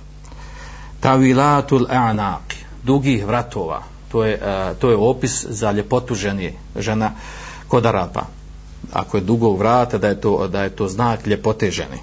Tavilatul 1.00 1.86
a'naqi, 1.86 2.64
dugih 2.84 3.26
vratova, 3.26 3.82
to 4.12 4.24
je, 4.24 4.34
uh, 4.34 4.78
to 4.78 4.90
je 4.90 4.96
opis 4.96 5.44
za 5.48 5.72
ljepotu 5.72 6.14
ženi, 6.14 6.52
žena 6.76 7.12
kod 7.68 7.86
Arapa. 7.86 8.26
Ako 8.92 9.16
je 9.16 9.20
dugog 9.20 9.58
vrata, 9.58 9.98
da 9.98 10.08
je 10.08 10.20
to, 10.20 10.48
da 10.48 10.62
je 10.62 10.70
to 10.70 10.88
znak 10.88 11.26
ljepote 11.26 11.70
žene. 11.70 11.98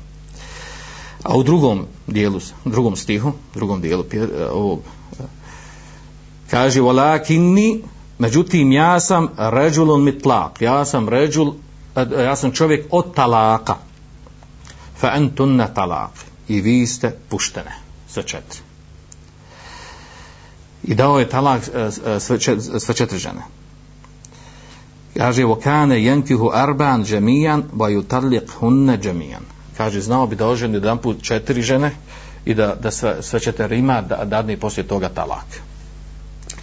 A 1.23 1.37
u 1.37 1.43
drugom 1.43 1.85
dijelu, 2.07 2.39
drugom 2.65 2.95
stihu, 2.95 3.33
drugom 3.53 3.81
dijelu 3.81 4.05
e, 4.13 4.45
ovog, 4.51 4.79
eh, 4.79 4.96
kaže 6.49 6.81
walakinni 6.81 7.81
međutim 8.19 8.71
ja 8.71 8.99
sam 8.99 9.29
ređulun 9.37 10.01
mitlaq, 10.01 10.61
ja 10.61 10.85
sam 10.85 11.09
ređul 11.09 11.53
ja 12.23 12.35
sam 12.35 12.51
čovjek 12.51 12.85
od 12.91 13.13
talaka 13.15 13.75
fa 14.99 15.07
antunna 15.07 15.67
talaq. 15.75 16.09
i 16.47 16.61
vi 16.61 16.87
ste 16.87 17.11
puštene 17.29 17.71
sa 18.07 18.21
četiri. 18.21 18.59
I 20.83 20.95
dao 20.95 21.19
je 21.19 21.29
talak 21.29 21.61
e, 21.67 21.89
e, 22.15 22.19
sve 22.79 22.95
četiri 22.95 23.19
žene. 23.19 23.41
Kaže 25.17 25.43
wakane 25.43 25.95
yankihu 25.95 26.51
arban 26.53 27.05
jamian 27.07 27.63
wa 27.73 27.89
yutalliq 27.89 28.49
hunna 28.59 28.97
jamian. 29.03 29.43
Kaže 29.77 30.01
znao 30.01 30.27
bi 30.27 30.35
da 30.35 30.47
oženi 30.47 30.73
jedan 30.73 30.97
put 30.97 31.21
četiri 31.21 31.61
žene 31.61 31.91
i 32.45 32.53
da, 32.53 32.75
da 32.75 32.91
sve, 32.91 33.23
sve 33.23 33.39
četiri 33.39 33.79
ima 33.79 34.01
da, 34.01 34.15
da 34.15 34.25
dadne 34.25 34.57
poslije 34.57 34.87
toga 34.87 35.09
talak 35.09 35.61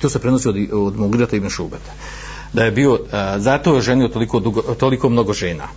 To 0.05 0.09
se 0.11 0.19
prenosi 0.19 0.49
od, 0.49 0.57
od 0.73 0.99
Mugirata 0.99 1.37
ibn 1.37 1.49
Šubeta. 1.49 1.93
Da 2.53 2.65
je 2.65 2.71
bio, 2.71 2.99
a, 3.13 3.39
zato 3.39 3.75
je 3.75 3.83
ženio 3.83 4.09
toliko, 4.09 4.41
dugo, 4.41 4.63
toliko 4.63 5.09
mnogo 5.09 5.33
žena. 5.33 5.69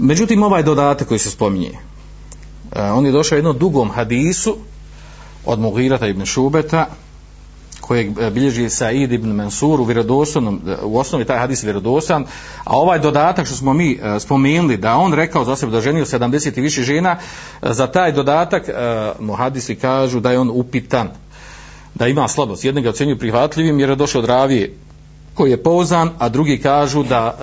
Međutim, 0.00 0.42
ovaj 0.42 0.62
dodatak 0.62 1.08
koji 1.08 1.18
se 1.18 1.30
spominje, 1.30 1.76
a, 2.72 2.94
on 2.94 3.06
je 3.06 3.12
došao 3.12 3.36
jednom 3.36 3.58
dugom 3.58 3.90
hadisu 3.90 4.56
od 5.44 5.58
Mugirata 5.58 6.06
ibn 6.06 6.24
Šubeta 6.24 6.86
kojeg 7.80 8.18
e, 8.18 8.30
bilježi 8.30 8.70
Said 8.70 9.12
ibn 9.12 9.28
Mansur 9.32 9.80
u 9.80 9.84
vjerodostojnom 9.84 10.60
e, 10.66 10.76
u 10.82 10.98
osnovi 10.98 11.24
taj 11.24 11.38
hadis 11.38 11.64
je 11.64 11.74
a 12.64 12.76
ovaj 12.76 12.98
dodatak 12.98 13.46
što 13.46 13.56
smo 13.56 13.72
mi 13.72 13.92
e, 13.92 14.20
spomenuli 14.20 14.76
da 14.76 14.96
on 14.96 15.12
rekao 15.12 15.44
za 15.44 15.56
sebe 15.56 15.72
da 15.72 15.80
ženio 15.80 16.04
70 16.04 16.58
i 16.58 16.60
više 16.60 16.82
žena 16.82 17.16
e, 17.62 17.72
za 17.72 17.86
taj 17.86 18.12
dodatak 18.12 18.68
e, 18.68 18.72
mu 19.20 19.34
hadisi 19.34 19.74
kažu 19.74 20.20
da 20.20 20.32
je 20.32 20.38
on 20.38 20.50
upitan 20.54 21.10
da 21.98 22.08
ima 22.08 22.28
slabost. 22.28 22.64
Jedni 22.64 22.82
ga 22.82 22.90
ocenjuju 22.90 23.18
prihvatljivim 23.18 23.80
jer 23.80 23.90
je 23.90 23.96
došao 23.96 24.22
od 24.22 24.28
ravije 24.28 24.74
koji 25.34 25.50
je 25.50 25.62
pouzdan, 25.62 26.10
a 26.18 26.28
drugi 26.28 26.58
kažu 26.58 27.02
da 27.02 27.36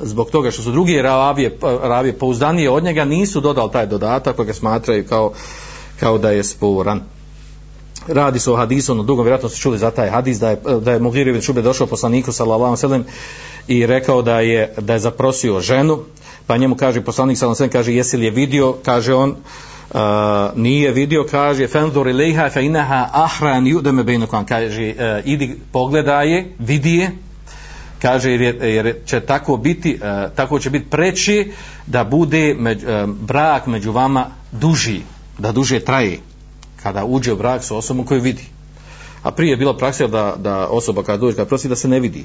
e, 0.00 0.06
zbog 0.06 0.30
toga 0.30 0.50
što 0.50 0.62
su 0.62 0.70
drugi 0.70 1.02
ravije, 1.02 1.48
e, 1.48 1.78
ravije 1.82 2.18
pouzdanije 2.18 2.70
od 2.70 2.84
njega 2.84 3.04
nisu 3.04 3.40
dodali 3.40 3.72
taj 3.72 3.86
dodatak 3.86 4.36
koji 4.36 4.46
ga 4.46 4.54
smatraju 4.54 5.06
kao, 5.08 5.32
kao 6.00 6.18
da 6.18 6.30
je 6.30 6.44
sporan. 6.44 7.02
Radi 8.06 8.38
se 8.38 8.50
o 8.50 8.56
hadisu, 8.56 8.94
no 8.94 9.02
dugo 9.02 9.22
vjerojatno 9.22 9.48
ste 9.48 9.58
čuli 9.58 9.78
za 9.78 9.90
taj 9.90 10.10
hadis 10.10 10.38
da 10.38 10.50
je, 10.50 10.60
da 10.80 10.92
je 10.92 11.00
Mugir 11.00 11.28
ibn 11.28 11.40
Šube 11.40 11.62
došao 11.62 11.86
poslaniku 11.86 12.32
sallallahu 12.32 12.64
alejhi 12.64 12.76
ve 12.76 12.88
sellem 12.88 13.04
i 13.68 13.86
rekao 13.86 14.22
da 14.22 14.40
je 14.40 14.74
da 14.78 14.92
je 14.92 14.98
zaprosio 14.98 15.60
ženu, 15.60 15.98
pa 16.46 16.56
njemu 16.56 16.76
kaže 16.76 17.00
poslanik 17.00 17.38
sallallahu 17.38 17.62
alejhi 17.62 17.68
ve 17.68 17.72
sellem 17.72 17.84
kaže 17.84 17.96
jesi 17.96 18.16
li 18.16 18.24
je 18.24 18.30
vidio, 18.30 18.74
kaže 18.84 19.14
on 19.14 19.36
Uh, 19.90 20.00
nije 20.56 20.92
vidio, 20.92 21.26
kaže 21.30 21.68
fenzur 21.68 22.08
ilaiha 22.08 22.50
fa 22.50 22.60
inaha 22.60 23.08
ahran 23.12 23.64
yudame 23.64 24.02
bainakum 24.02 24.46
kaže 24.46 24.94
uh, 24.98 25.26
idi 25.26 25.56
pogledaj 25.72 26.30
je, 26.30 26.54
vidi 26.58 26.96
je 26.96 27.10
kaže 28.02 28.30
jer, 28.30 28.40
je, 28.40 28.74
jer 28.74 28.94
će 29.06 29.20
tako 29.20 29.56
biti 29.56 29.94
uh, 29.94 30.34
tako 30.36 30.58
će 30.58 30.70
biti 30.70 30.90
preći 30.90 31.52
da 31.86 32.04
bude 32.04 32.54
među, 32.58 32.86
uh, 32.86 33.10
brak 33.10 33.66
među 33.66 33.92
vama 33.92 34.26
duži 34.52 35.00
da 35.38 35.52
duže 35.52 35.80
traje 35.80 36.18
kada 36.82 37.04
uđe 37.04 37.32
u 37.32 37.36
brak 37.36 37.64
sa 37.64 37.76
osobom 37.76 38.06
koju 38.06 38.20
vidi. 38.20 38.44
A 39.22 39.30
prije 39.30 39.50
je 39.50 39.56
bila 39.56 39.76
praksa 39.76 40.06
da, 40.06 40.36
da 40.38 40.66
osoba 40.66 41.02
kada 41.02 41.18
dođe, 41.18 41.36
kada 41.36 41.48
prosi 41.48 41.68
da 41.68 41.76
se 41.76 41.88
ne 41.88 42.00
vidi. 42.00 42.24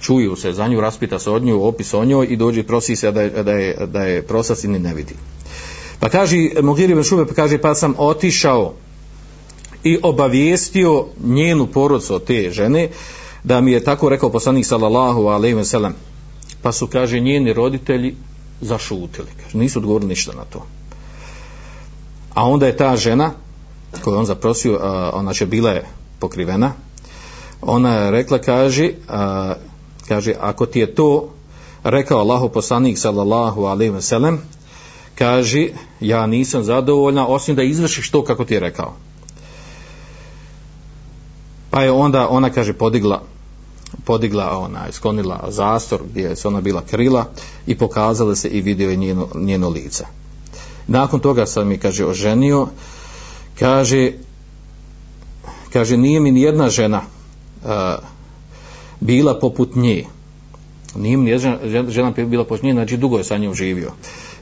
Čuju 0.00 0.36
se 0.36 0.52
za 0.52 0.68
nju, 0.68 0.80
raspita 0.80 1.18
se 1.18 1.30
od 1.30 1.42
nju, 1.42 1.62
opis 1.64 1.94
o 1.94 2.04
njoj 2.04 2.26
i 2.30 2.36
dođe 2.36 2.60
i 2.60 2.66
prosi 2.66 2.96
se 2.96 3.12
da 3.12 3.22
je, 3.22 3.30
da 3.42 3.52
je, 3.52 3.86
da 3.86 4.02
je 4.02 4.22
prosac 4.22 4.64
i 4.64 4.68
ne 4.68 4.94
vidi. 4.94 5.14
Pa 6.00 6.08
kaže, 6.08 6.36
Mugir 6.62 6.90
ibn 6.90 7.02
Šube 7.02 7.26
pa 7.26 7.34
kaže, 7.34 7.58
pa 7.58 7.74
sam 7.74 7.94
otišao 7.98 8.74
i 9.84 9.98
obavijestio 10.02 11.06
njenu 11.24 11.66
porodcu 11.66 12.14
od 12.14 12.24
te 12.24 12.50
žene, 12.50 12.88
da 13.44 13.60
mi 13.60 13.72
je 13.72 13.84
tako 13.84 14.08
rekao 14.08 14.30
poslanik 14.30 14.66
sallallahu 14.66 15.26
alejhi 15.26 15.54
ve 15.54 15.64
sellem. 15.64 15.94
Pa 16.62 16.72
su 16.72 16.86
kaže 16.86 17.20
njeni 17.20 17.52
roditelji 17.52 18.14
zašutili, 18.60 19.28
kaže, 19.42 19.58
nisu 19.58 19.78
odgovorili 19.78 20.08
ništa 20.08 20.32
na 20.32 20.44
to. 20.44 20.66
A 22.34 22.48
onda 22.48 22.66
je 22.66 22.76
ta 22.76 22.96
žena 22.96 23.32
koju 24.04 24.18
on 24.18 24.26
zaprosio, 24.26 24.80
ona 25.12 25.34
će 25.34 25.46
bila 25.46 25.70
je 25.70 25.84
pokrivena, 26.18 26.72
ona 27.62 27.94
je 27.94 28.10
rekla, 28.10 28.38
kaže, 28.38 28.90
a, 29.08 29.54
kaže, 30.08 30.34
ako 30.40 30.66
ti 30.66 30.80
je 30.80 30.94
to 30.94 31.30
rekao 31.84 32.18
Allahu 32.18 32.48
poslanik 32.48 32.98
sallallahu 32.98 33.64
alejhi 33.64 33.92
ve 33.92 34.02
sellem, 34.02 34.40
kaže, 35.14 35.68
ja 36.00 36.26
nisam 36.26 36.64
zadovoljna 36.64 37.26
osim 37.26 37.56
da 37.56 37.62
izvršiš 37.62 38.10
to 38.10 38.24
kako 38.24 38.44
ti 38.44 38.54
je 38.54 38.60
rekao. 38.60 38.94
Pa 41.70 41.82
je 41.82 41.92
onda 41.92 42.28
ona 42.28 42.50
kaže 42.50 42.72
podigla 42.72 43.22
podigla 44.04 44.58
ona 44.58 44.92
sklonila 44.92 45.44
zastor 45.48 46.00
gdje 46.10 46.22
je 46.22 46.36
se 46.36 46.48
ona 46.48 46.60
bila 46.60 46.82
krila 46.82 47.26
i 47.66 47.78
pokazala 47.78 48.34
se 48.34 48.48
i 48.48 48.60
vidio 48.60 48.90
je 48.90 48.96
njeno, 48.96 49.28
njeno 49.34 49.68
lice. 49.68 50.04
Nakon 50.86 51.20
toga 51.20 51.46
sam 51.46 51.68
mi 51.68 51.78
kaže 51.78 52.06
oženio. 52.06 52.68
Kaže 53.58 54.12
kaže 55.72 55.96
nije 55.96 56.20
mi 56.20 56.30
nijedna 56.30 56.68
žena 56.70 57.02
uh, 57.64 57.70
bila 59.00 59.38
poput 59.38 59.76
nje. 59.76 60.04
Nije 60.96 61.16
mi 61.16 61.24
nijedna 61.24 61.58
žena, 61.64 61.90
žena 61.90 62.10
bila 62.10 62.44
poput 62.44 62.62
nje 62.62 62.72
znači 62.72 62.96
dugo 62.96 63.18
je 63.18 63.24
sa 63.24 63.38
njom 63.38 63.54
živio 63.54 63.92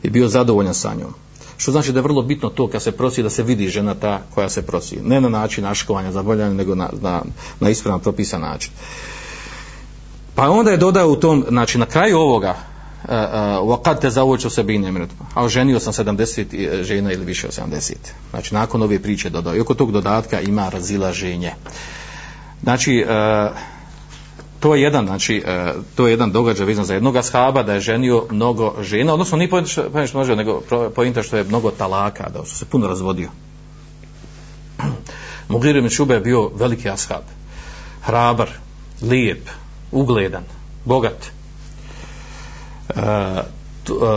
i 0.04 0.10
bio 0.10 0.28
zadovoljan 0.28 0.74
sa 0.74 0.94
njom 0.94 1.14
što 1.58 1.72
znači 1.72 1.92
da 1.92 2.00
je 2.00 2.04
vrlo 2.04 2.22
bitno 2.22 2.50
to 2.50 2.68
kad 2.68 2.84
se 2.84 2.92
prosi 2.92 3.24
da 3.24 3.30
se 3.30 3.44
vidi 3.44 3.70
žena 3.70 3.94
ta 3.94 4.22
koja 4.36 4.50
se 4.50 4.62
prosi 4.62 5.00
ne 5.04 5.22
na 5.22 5.30
način 5.30 5.64
naškovanja 5.64 6.12
zaboljanja 6.12 6.54
nego 6.54 6.76
na, 6.76 6.90
na, 7.02 7.22
na 7.60 7.70
ispravan 7.70 8.00
propisan 8.00 8.42
način 8.42 8.72
pa 10.36 10.50
onda 10.50 10.72
je 10.72 10.78
dodao 10.78 11.10
u 11.10 11.16
tom 11.16 11.46
znači 11.50 11.78
na 11.78 11.86
kraju 11.86 12.18
ovoga 12.18 12.56
وقد 13.62 14.00
تزوجت 14.00 14.48
سبعين 14.48 14.86
امرأة 14.86 15.08
a 15.34 15.44
oženio 15.44 15.80
sam 15.80 15.94
70 15.94 16.84
žena 16.84 17.12
ili 17.12 17.26
više 17.26 17.48
od 17.48 17.54
70 17.54 17.94
znači 18.30 18.54
nakon 18.54 18.82
ove 18.84 19.00
priče 19.00 19.30
dodao 19.30 19.56
i 19.56 19.60
oko 19.60 19.74
tog 19.74 19.92
dodatka 19.92 20.42
ima 20.42 20.70
razilaženje 20.70 21.54
znači 22.64 23.06
uh, 23.06 23.58
to 24.63 24.75
je 24.75 24.83
jedan 24.83 25.07
znači 25.07 25.43
e, 25.47 25.73
to 25.95 26.07
je 26.07 26.11
jedan 26.11 26.33
događaj 26.33 26.67
vezan 26.67 26.85
za 26.85 26.95
jednog 26.95 27.17
ashaba 27.17 27.63
da 27.63 27.75
je 27.75 27.81
ženio 27.81 28.25
mnogo 28.31 28.75
žena 28.83 29.13
odnosno 29.13 29.39
ni 29.39 29.51
pojenta 29.51 29.71
što, 29.71 29.91
pojenta 29.91 30.19
može 30.19 30.37
nego 30.37 30.63
pojenta 30.95 31.23
što 31.23 31.37
je 31.37 31.45
mnogo 31.45 31.71
talaka 31.71 32.29
da 32.29 32.45
se 32.45 32.65
puno 32.65 32.87
razvodio. 32.87 33.29
Mugir 35.49 35.77
ibn 35.77 35.89
Šube 35.89 36.15
je 36.15 36.21
bio 36.21 36.51
veliki 36.55 36.91
ashab. 36.91 37.23
Hrabar 38.03 38.49
lijep 39.03 39.49
ugledan 39.93 40.45
bogat. 40.85 41.27
E, 42.89 43.01
e 43.01 43.43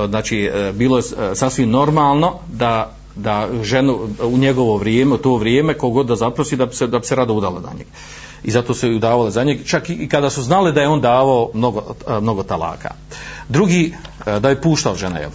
znači 0.08 0.52
e, 0.54 0.72
bilo 0.74 0.98
je 0.98 1.04
e, 1.32 1.36
sasvim 1.36 1.70
normalno 1.70 2.40
da 2.48 2.96
da 3.16 3.50
ženu 3.62 4.00
u 4.24 4.38
njegovo 4.38 4.78
vrijeme, 4.78 5.14
u 5.14 5.18
to 5.18 5.36
vrijeme, 5.36 5.74
kogod 5.74 6.08
da 6.08 6.16
zaprosi 6.16 6.56
da 6.56 6.66
bi 6.66 6.76
se, 6.76 6.88
da 6.88 7.00
bi 7.00 7.06
se 7.06 7.16
rado 7.16 7.34
udala 7.34 7.60
na 7.60 7.70
njega. 7.78 7.90
I 8.44 8.52
zato 8.52 8.74
su 8.74 8.88
ju 8.88 9.00
davale 9.00 9.32
za 9.32 9.44
njeg, 9.44 9.66
čak 9.66 9.90
i 9.90 10.10
kada 10.10 10.30
su 10.30 10.44
znali 10.44 10.74
da 10.74 10.82
je 10.82 10.88
on 10.88 11.02
davao 11.02 11.50
mnogo, 11.54 11.96
mnogo 12.22 12.44
talaka. 12.44 12.90
Drugi, 13.50 13.94
e, 14.26 14.40
da 14.40 14.50
je 14.50 14.62
puštao 14.62 14.96
žena, 14.96 15.20
jel? 15.20 15.32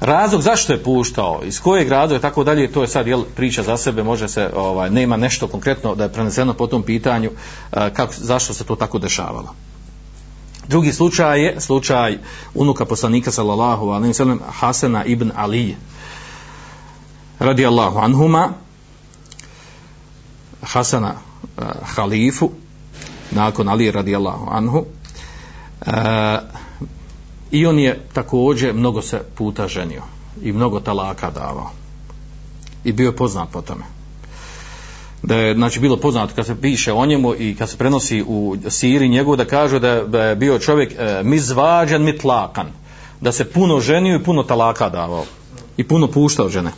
Razlog 0.00 0.42
zašto 0.42 0.72
je 0.72 0.82
puštao, 0.82 1.40
iz 1.44 1.60
kojeg 1.60 1.88
razloga 1.88 2.18
i 2.18 2.22
tako 2.22 2.44
dalje, 2.44 2.72
to 2.72 2.82
je 2.82 2.88
sad 2.88 3.06
jel, 3.06 3.24
priča 3.36 3.62
za 3.62 3.76
sebe, 3.76 4.02
može 4.02 4.28
se, 4.28 4.50
ovaj, 4.56 4.90
nema 4.90 5.16
nešto 5.16 5.48
konkretno 5.48 5.94
da 5.94 6.04
je 6.04 6.12
preneseno 6.12 6.54
po 6.54 6.66
tom 6.66 6.82
pitanju, 6.82 7.30
e, 7.72 7.90
kako, 7.94 8.12
zašto 8.16 8.54
se 8.54 8.64
to 8.64 8.76
tako 8.76 8.98
dešavalo. 8.98 9.54
Drugi 10.68 10.92
slučaj 10.92 11.40
je 11.40 11.60
slučaj 11.60 12.18
unuka 12.54 12.84
poslanika 12.84 13.30
sallallahu 13.30 13.88
alejhi 13.88 14.08
ve 14.08 14.14
sellem 14.14 14.40
Hasana 14.50 15.04
ibn 15.04 15.32
Ali 15.36 15.76
radijallahu 17.38 17.98
anhuma 17.98 18.52
Hasana 20.62 21.14
uh, 21.56 21.64
halifu 21.82 22.50
nakon 23.30 23.68
Ali 23.68 23.90
radijallahu 23.90 24.46
anhu. 24.50 24.78
Uh, 24.78 25.92
i 27.50 27.66
on 27.66 27.78
je 27.78 28.00
također 28.12 28.74
mnogo 28.74 29.02
se 29.02 29.22
puta 29.34 29.68
ženio 29.68 30.02
i 30.42 30.52
mnogo 30.52 30.80
talaka 30.80 31.30
davao. 31.30 31.70
I 32.84 32.92
bio 32.92 33.06
je 33.06 33.16
poznat 33.16 33.48
po 33.52 33.62
tome. 33.62 33.84
Da 35.22 35.36
je 35.36 35.54
znači 35.54 35.80
bilo 35.80 35.96
poznato 35.96 36.34
kad 36.34 36.46
se 36.46 36.60
piše 36.60 36.92
o 36.92 37.06
njemu 37.06 37.34
i 37.34 37.54
kad 37.58 37.70
se 37.70 37.76
prenosi 37.76 38.24
u 38.26 38.56
Siri 38.68 39.08
njegov 39.08 39.36
da 39.36 39.44
kaže 39.44 39.78
da, 39.78 40.04
da 40.04 40.22
je 40.22 40.36
bio 40.36 40.58
čovjek 40.58 40.92
eh, 40.92 40.96
e, 40.98 41.22
mizvađan 41.22 42.02
mitlakan 42.02 42.66
da 43.20 43.32
se 43.32 43.50
puno 43.50 43.80
ženio 43.80 44.16
i 44.16 44.24
puno 44.24 44.42
talaka 44.42 44.88
davao. 44.88 45.24
I 45.76 45.84
puno 45.84 46.08
puštao 46.08 46.48
žene. 46.48 46.70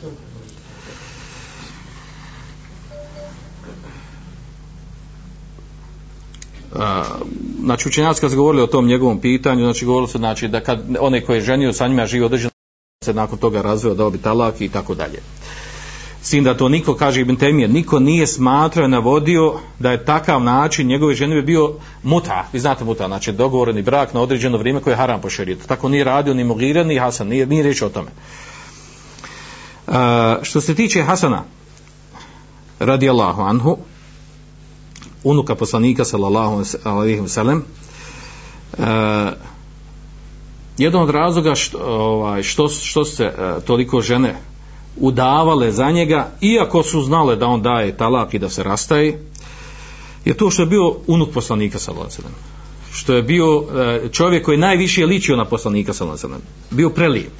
Znači 7.64 7.88
učenjaci 7.88 8.20
kad 8.20 8.30
se 8.30 8.36
govorili 8.36 8.62
o 8.62 8.66
tom 8.66 8.86
njegovom 8.86 9.20
pitanju, 9.20 9.64
znači 9.64 9.84
govorili 9.84 10.08
se 10.08 10.18
znači, 10.18 10.48
da 10.48 10.60
kad 10.60 10.80
one 11.00 11.20
koje 11.20 11.36
je 11.36 11.40
ženio 11.40 11.72
sa 11.72 11.88
njima 11.88 12.06
živi 12.06 12.24
određeno 12.24 12.50
se 13.04 13.14
nakon 13.14 13.38
toga 13.38 13.62
razveo 13.62 13.94
da 13.94 14.10
bi 14.10 14.18
talak 14.18 14.60
i 14.60 14.68
tako 14.68 14.94
dalje. 14.94 15.20
Sin 16.22 16.44
da 16.44 16.56
to 16.56 16.68
niko, 16.68 16.94
kaže 16.94 17.20
Ibn 17.20 17.36
Temije, 17.36 17.68
niko 17.68 17.98
nije 17.98 18.26
smatrao 18.26 18.88
navodio 18.88 19.54
da 19.78 19.90
je 19.90 20.04
takav 20.04 20.42
način 20.42 20.86
njegove 20.86 21.14
žene 21.14 21.34
bi 21.34 21.42
bio 21.42 21.74
muta. 22.02 22.48
Vi 22.52 22.60
znate 22.60 22.84
muta, 22.84 23.06
znači 23.06 23.32
dogovoreni 23.32 23.82
brak 23.82 24.14
na 24.14 24.20
određeno 24.20 24.58
vrijeme 24.58 24.80
koje 24.80 24.92
je 24.92 24.96
haram 24.96 25.20
po 25.20 25.30
šerijetu. 25.30 25.66
Tako 25.66 25.88
nije 25.88 26.04
radio 26.04 26.34
ni 26.34 26.44
Mugira, 26.44 26.84
ni 26.84 26.98
Hasan, 26.98 27.28
nije, 27.28 27.46
nije 27.46 27.62
riječ 27.62 27.82
o 27.82 27.88
tome. 27.88 28.08
Uh, 29.86 29.94
što 30.42 30.60
se 30.60 30.74
tiče 30.74 31.02
Hasana, 31.02 31.44
radi 32.78 33.08
Allahu 33.08 33.42
anhu, 33.42 33.78
unuka 35.26 35.54
poslanika, 35.54 36.04
sallallahu 36.04 36.64
alaihi 36.84 37.20
ve 37.20 37.28
sellem 37.28 37.64
jedan 40.78 41.02
od 41.02 41.10
razloga 41.10 41.54
što, 41.54 41.78
ovaj, 41.78 42.42
što, 42.42 42.68
što 42.68 43.04
se 43.04 43.26
uh, 43.26 43.64
toliko 43.64 44.00
žene 44.00 44.34
udavale 44.96 45.72
za 45.72 45.90
njega, 45.90 46.30
iako 46.40 46.82
su 46.82 47.02
znale 47.02 47.36
da 47.36 47.46
on 47.46 47.62
daje 47.62 47.96
talak 47.96 48.34
i 48.34 48.38
da 48.38 48.48
se 48.48 48.62
rastaje, 48.62 49.20
je 50.24 50.34
to 50.34 50.50
što 50.50 50.62
je 50.62 50.66
bio 50.66 50.96
unuk 51.06 51.30
poslanika 51.34 51.78
sallallahu 51.78 52.08
Lazarom. 52.08 52.32
Što 52.92 53.14
je 53.14 53.22
bio 53.22 53.64
e, 53.64 54.08
čovjek 54.12 54.44
koji 54.44 54.58
najviše 54.58 55.06
ličio 55.06 55.36
na 55.36 55.44
poslanika 55.44 55.92
sallallahu 55.92 56.16
Lazarom. 56.16 56.42
Bio 56.70 56.90
prelijep. 56.90 57.32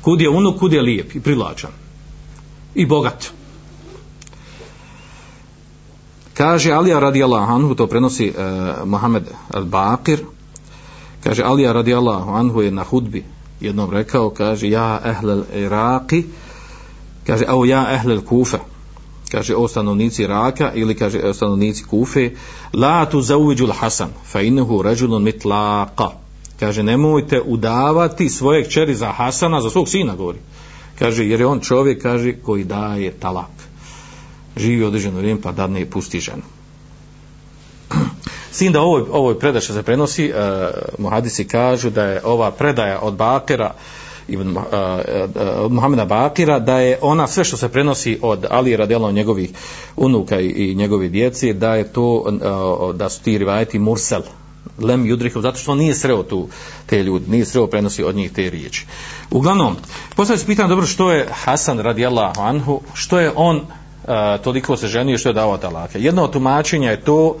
Kud 0.00 0.20
je 0.20 0.28
unuk, 0.28 0.58
kud 0.58 0.72
je 0.72 0.82
lijep 0.82 1.14
i 1.14 1.20
prilačan. 1.20 1.70
I 2.74 2.86
bogat. 2.86 3.30
Kaže 6.36 6.72
Alija 6.72 7.00
radijallahu 7.00 7.52
anhu, 7.52 7.74
to 7.74 7.86
prenosi 7.86 8.28
uh, 8.28 8.88
Mohamed 8.88 9.24
al-Bakir, 9.50 10.18
kaže 11.24 11.42
Alija 11.42 11.72
radijallahu 11.72 12.30
anhu 12.30 12.62
je 12.62 12.70
na 12.70 12.82
hudbi 12.82 13.24
jednom 13.60 13.90
rekao, 13.90 14.30
kaže, 14.30 14.68
ja 14.68 15.00
ehlel 15.04 15.42
Iraki, 15.54 16.24
kaže, 17.26 17.44
au 17.48 17.64
ja 17.64 17.86
ehlel 17.94 18.20
Kufa, 18.22 18.58
kaže, 19.30 19.54
o 19.54 19.68
stanovnici 19.68 20.22
Iraka, 20.22 20.72
ili 20.74 20.94
kaže, 20.94 21.22
o 21.22 21.34
stanovnici 21.34 21.84
Kufe, 21.84 22.30
la 22.72 23.06
tu 23.06 23.20
zauviđul 23.20 23.72
Hasan, 23.72 24.08
fa 24.24 24.40
innehu 24.40 24.82
ređulun 24.82 25.22
mitlaqa, 25.22 26.10
kaže, 26.60 26.82
nemojte 26.82 27.40
udavati 27.40 28.28
svoje 28.28 28.64
kćeri 28.64 28.94
za 28.94 29.12
Hasana, 29.12 29.60
za 29.60 29.70
svog 29.70 29.88
sina, 29.88 30.16
govori, 30.16 30.38
kaže, 30.98 31.26
jer 31.26 31.40
je 31.40 31.46
on 31.46 31.60
čovjek, 31.60 32.02
kaže, 32.02 32.32
koji 32.32 32.64
daje 32.64 33.10
talak, 33.10 33.65
živi 34.56 34.84
određeno 34.84 35.18
vrijeme, 35.18 35.40
pa 35.40 35.52
dadne 35.52 35.80
i 35.80 35.84
pusti 35.84 36.20
ženu. 36.20 36.42
Sin 38.52 38.72
da 38.72 38.80
ovoj, 38.80 39.04
ovoj 39.10 39.38
predaši 39.38 39.72
se 39.72 39.82
prenosi, 39.82 40.32
uh, 40.32 40.38
muhadisi 40.98 41.48
kažu 41.48 41.90
da 41.90 42.04
je 42.04 42.20
ova 42.24 42.50
predaja 42.50 43.00
od 43.00 43.14
Bakira, 43.14 43.74
Ibn, 44.28 44.56
e, 44.56 44.60
e, 44.60 45.24
uh, 45.24 45.30
uh, 45.64 45.72
Muhameda 45.72 46.04
Bakira, 46.04 46.58
da 46.58 46.78
je 46.78 46.98
ona 47.02 47.26
sve 47.26 47.44
što 47.44 47.56
se 47.56 47.68
prenosi 47.68 48.18
od 48.22 48.46
Ali 48.50 48.76
radela 48.76 49.12
njegovih 49.12 49.50
unuka 49.96 50.40
i, 50.40 50.46
i 50.46 50.74
njegovi 50.74 51.08
djeci, 51.08 51.52
da 51.52 51.74
je 51.74 51.92
to, 51.92 52.14
uh, 52.14 52.94
da 52.94 53.08
su 53.08 53.22
ti 53.22 53.38
rivajeti 53.38 53.78
Mursel, 53.78 54.22
Lem 54.78 55.06
Judrihov, 55.06 55.42
zato 55.42 55.58
što 55.58 55.72
on 55.72 55.78
nije 55.78 55.94
sreo 55.94 56.22
tu 56.22 56.48
te 56.86 57.02
ljudi, 57.02 57.30
nije 57.30 57.44
sreo 57.44 57.66
prenosi 57.66 58.04
od 58.04 58.14
njih 58.14 58.32
te 58.32 58.50
riječi. 58.50 58.86
Uglavnom, 59.30 59.76
postavljaju 60.16 60.40
se 60.40 60.46
pitanje 60.46 60.68
dobro 60.68 60.86
što 60.86 61.12
je 61.12 61.28
Hasan 61.32 61.78
radijallahu 61.78 62.40
anhu, 62.40 62.80
što 62.94 63.20
je 63.20 63.32
on 63.36 63.60
toliko 64.44 64.76
se 64.76 64.88
ženio, 64.88 65.18
što 65.18 65.28
je 65.28 65.32
dao 65.32 65.58
talake. 65.58 66.00
Jedno 66.00 66.24
od 66.24 66.32
tumačenja 66.32 66.90
je 66.90 67.00
to 67.00 67.36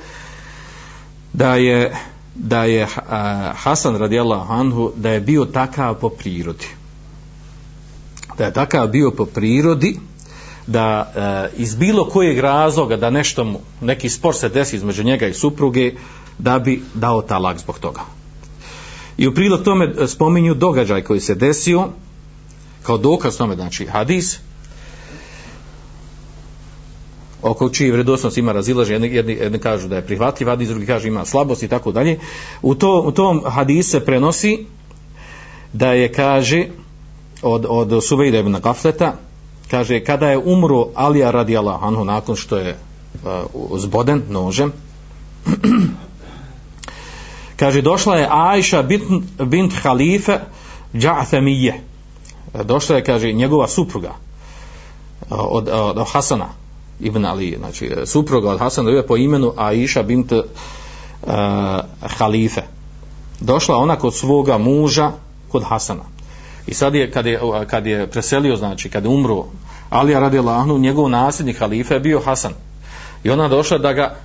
da 1.32 1.54
je 1.54 1.94
da 2.34 2.64
je 2.64 2.86
a, 3.08 3.52
Hasan 3.56 3.96
radijallahu 3.96 4.52
anhu 4.52 4.92
da 4.96 5.10
je 5.10 5.20
bio 5.20 5.44
takav 5.44 5.94
po 5.94 6.08
prirodi 6.08 6.66
da 8.38 8.44
je 8.44 8.52
takav 8.52 8.88
bio 8.88 9.10
po 9.10 9.26
prirodi 9.26 9.98
da 10.66 11.12
e, 11.16 11.56
iz 11.56 11.74
bilo 11.74 12.08
kojeg 12.08 12.38
razloga 12.38 12.96
da 12.96 13.10
nešto 13.10 13.44
mu, 13.44 13.60
neki 13.80 14.08
spor 14.08 14.34
se 14.34 14.48
desi 14.48 14.76
između 14.76 15.04
njega 15.04 15.26
i 15.26 15.34
supruge 15.34 15.92
da 16.38 16.58
bi 16.58 16.82
dao 16.94 17.22
talak 17.22 17.58
zbog 17.58 17.78
toga 17.78 18.00
i 19.16 19.26
u 19.28 19.34
prilog 19.34 19.62
tome 19.62 19.94
e, 19.98 20.06
spominju 20.06 20.54
događaj 20.54 21.02
koji 21.02 21.20
se 21.20 21.34
desio 21.34 21.88
kao 22.82 22.98
dokaz 22.98 23.36
tome 23.36 23.54
znači 23.54 23.86
hadis 23.86 24.38
oko 27.42 27.68
čiji 27.68 27.90
vredosnost 27.90 28.38
ima 28.38 28.52
razilaže, 28.52 28.92
jedni, 28.92 29.08
jedni, 29.08 29.32
jedni 29.32 29.58
kažu 29.58 29.88
da 29.88 29.96
je 29.96 30.06
prihvatljiv 30.06 30.48
hadis, 30.48 30.68
drugi 30.68 30.86
kažu 30.86 31.08
ima 31.08 31.24
slabost 31.24 31.62
i 31.62 31.68
tako 31.68 31.92
dalje. 31.92 32.18
U, 32.62 32.74
to, 32.74 33.00
u 33.00 33.12
tom 33.12 33.42
hadisu 33.46 33.90
se 33.90 34.04
prenosi 34.04 34.66
da 35.72 35.92
je, 35.92 36.12
kaže, 36.12 36.66
od, 37.42 37.66
od 37.68 38.04
Suvejda 38.04 38.38
ibn 38.38 38.56
Gafleta, 38.62 39.12
kaže, 39.70 40.00
kada 40.00 40.30
je 40.30 40.38
umro 40.38 40.88
Alija 40.94 41.30
radi 41.30 41.56
anhu 41.56 42.04
nakon 42.04 42.36
što 42.36 42.56
je 42.56 42.76
uh, 43.24 43.78
zboden 43.78 44.22
nožem 44.28 44.72
kaže 47.60 47.82
došla 47.82 48.16
je 48.16 48.28
Ajša 48.30 48.82
bint, 48.82 49.02
bint 49.38 49.72
halife 49.82 50.38
Dža'thamije 50.94 51.74
došla 52.64 52.96
je 52.96 53.04
kaže 53.04 53.32
njegova 53.32 53.68
supruga 53.68 54.10
uh, 54.10 55.38
od, 55.38 55.68
od, 55.68 55.98
od 55.98 56.06
Hasana 56.12 56.65
ibn 57.00 57.24
Ali 57.24 57.56
znači 57.58 57.86
e, 57.86 58.06
supruga 58.06 58.50
od 58.50 58.58
Hasana 58.58 58.90
je 58.90 59.06
po 59.06 59.16
imenu 59.16 59.52
Aisha 59.56 60.02
bint 60.02 60.32
e, 60.32 60.36
uh, 60.36 61.32
halife 62.00 62.62
došla 63.40 63.76
ona 63.76 63.96
kod 63.96 64.14
svoga 64.14 64.58
muža 64.58 65.12
kod 65.48 65.62
Hasana. 65.64 66.02
I 66.66 66.74
sad 66.74 66.94
je 66.94 67.10
kad 67.10 67.26
je, 67.26 67.40
kad 67.66 67.86
je 67.86 68.06
preselio 68.06 68.56
znači 68.56 68.90
kad 68.90 69.04
je 69.04 69.10
umro 69.10 69.44
Alija 69.90 70.20
radi 70.20 70.38
Allahnu 70.38 70.78
njegov 70.78 71.08
nasljednik 71.08 71.58
halife 71.58 71.94
je 71.94 72.00
bio 72.00 72.20
Hasan. 72.20 72.52
I 73.24 73.30
ona 73.30 73.48
došla 73.48 73.78
da 73.78 73.92
ga 73.92 74.16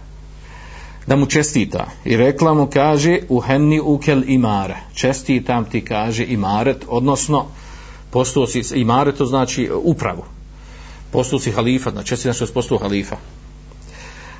da 1.07 1.15
mu 1.15 1.25
čestita. 1.25 1.85
I 2.05 2.17
rekla 2.17 2.53
mu 2.53 2.67
kaže 2.73 3.19
u 3.29 3.39
henni 3.39 3.79
ukel 3.79 4.23
imare. 4.27 4.77
Čestitam 4.93 5.65
ti 5.65 5.85
kaže 5.85 6.25
imaret 6.25 6.85
odnosno 6.87 7.45
postao 8.11 8.47
si 8.47 8.85
to 9.17 9.25
znači 9.25 9.69
upravu 9.83 10.23
postao 11.11 11.39
si 11.39 11.51
halifa 11.51 11.91
znači 11.91 12.07
čestitam 12.07 12.33
što 12.33 12.45
je 12.45 12.53
postao 12.53 12.77
halifa. 12.77 13.15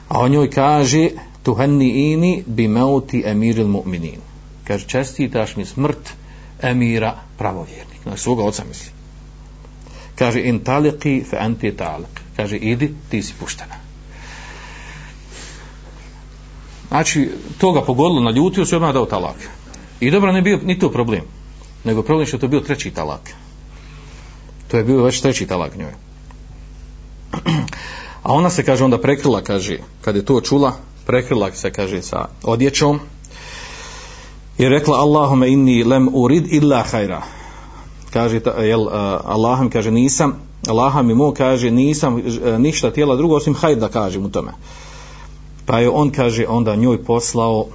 A 0.08 0.20
on 0.20 0.32
njoj 0.32 0.50
kaže 0.52 1.10
tuhenni 1.44 1.90
ini 2.12 2.44
bi 2.48 2.68
meuti 2.68 3.24
emiril 3.26 3.68
mu'minin. 3.68 4.20
Kaže 4.64 4.88
čestitaš 4.88 5.56
mi 5.56 5.66
smrt 5.66 6.10
emira 6.62 7.16
pravovjernik 7.38 8.04
znači 8.04 8.22
svoga 8.22 8.44
oca 8.44 8.64
misli. 8.68 8.92
Kaže 10.16 10.42
in 10.42 10.60
taliki 10.60 11.24
fe 11.30 11.38
anti 11.38 11.72
talik 11.72 12.22
kaže 12.36 12.58
idi 12.58 12.94
ti 13.10 13.22
si 13.24 13.34
puštena. 13.40 13.76
Znači 16.88 17.30
to 17.58 17.72
ga 17.72 17.82
pogodilo 17.82 18.22
na 18.22 18.32
ljutio 18.32 18.66
se 18.66 18.76
odmah 18.76 18.94
dao 18.94 19.06
talak. 19.06 19.50
I 20.00 20.12
dobro 20.12 20.32
ne 20.32 20.42
bio 20.42 20.60
ni 20.64 20.80
to 20.80 20.92
problem 20.92 21.22
nego 21.84 22.04
problem 22.04 22.28
što 22.28 22.38
to 22.38 22.48
bio 22.48 22.60
treći 22.60 22.92
talak. 22.92 23.30
To 24.68 24.78
je 24.78 24.84
bio 24.84 25.04
već 25.04 25.22
treći 25.22 25.48
talak 25.48 25.78
njoj 25.78 25.94
a 28.24 28.34
ona 28.34 28.50
se 28.50 28.64
kaže 28.64 28.84
onda 28.84 28.98
prekrila 28.98 29.42
kaže 29.42 29.78
kad 30.02 30.16
je 30.16 30.26
to 30.26 30.42
čula 30.42 30.74
prekrila 31.06 31.52
se 31.52 31.72
kaže 31.72 32.02
sa 32.02 32.28
odjećom 32.44 33.00
i 34.58 34.70
rekla 34.70 34.98
Allahume 34.98 35.52
inni 35.52 35.84
lem 35.84 36.10
urid 36.14 36.54
illa 36.54 36.84
hajra 36.92 37.22
kaže 38.14 38.42
jel, 38.62 38.82
uh, 38.82 38.92
Allahom 39.26 39.70
kaže 39.70 39.92
nisam 39.92 40.36
Allahom 40.68 41.08
mi 41.08 41.16
mu 41.16 41.34
kaže 41.34 41.72
nisam 41.72 42.16
uh, 42.16 42.60
ništa 42.60 42.92
tijela 42.92 43.16
drugo 43.16 43.36
osim 43.36 43.56
hajr 43.56 43.78
da 43.78 43.88
kažem 43.88 44.26
u 44.26 44.30
tome. 44.30 44.52
Pa 45.66 45.80
je 45.80 45.90
on 45.90 46.10
kaže 46.10 46.46
onda 46.48 46.76
njoj 46.76 47.04
poslao 47.04 47.60
uh, 47.60 47.68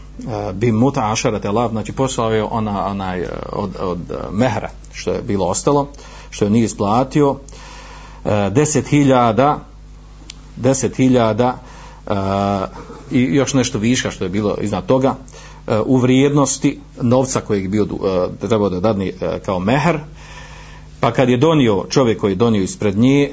bi 0.53 0.73
muta 0.73 1.13
ašara 1.13 1.41
te 1.41 1.51
znači 1.71 1.93
poslao 1.93 2.31
je 2.31 2.45
ona 2.45 2.87
onaj 2.87 3.21
e, 3.21 3.29
od, 3.53 3.71
od 3.81 3.99
uh, 4.11 4.17
mehra 4.33 4.71
što 4.93 5.11
je 5.11 5.23
bilo 5.23 5.47
ostalo 5.47 5.89
što 6.31 6.45
je 6.45 6.51
nije 6.51 6.65
isplatio. 6.65 7.31
uh, 7.31 7.39
E, 8.27 8.51
deset 8.51 8.89
hiljada 8.89 9.59
deset 10.57 10.97
hiljada 10.97 11.59
uh, 12.07 12.15
i 13.11 13.23
još 13.23 13.55
nešto 13.55 13.79
viška 13.79 14.11
što 14.11 14.25
je 14.25 14.31
bilo 14.31 14.57
iznad 14.61 14.87
toga 14.87 15.15
e, 15.67 15.79
u 15.79 15.97
vrijednosti 15.97 16.81
novca 17.01 17.41
kojeg 17.41 17.63
je 17.63 17.69
bio 17.69 17.87
trebao 18.41 18.69
da 18.69 18.81
dadni 18.81 19.13
kao 19.45 19.59
meher 19.59 19.99
pa 21.01 21.13
kad 21.13 21.29
je 21.29 21.37
donio 21.37 21.85
čovjek 21.91 22.21
koji 22.21 22.33
je 22.33 22.37
donio 22.37 22.63
ispred 22.63 22.99
nje 22.99 23.31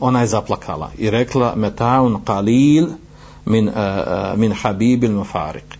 ona 0.00 0.20
je 0.20 0.26
zaplakala 0.26 0.90
i 0.98 1.10
rekla 1.10 1.54
metaun 1.56 2.16
qalil 2.24 2.86
min, 3.44 3.68
uh, 3.68 3.74
min 4.36 4.52
habibil 4.52 5.12
mufarik 5.12 5.78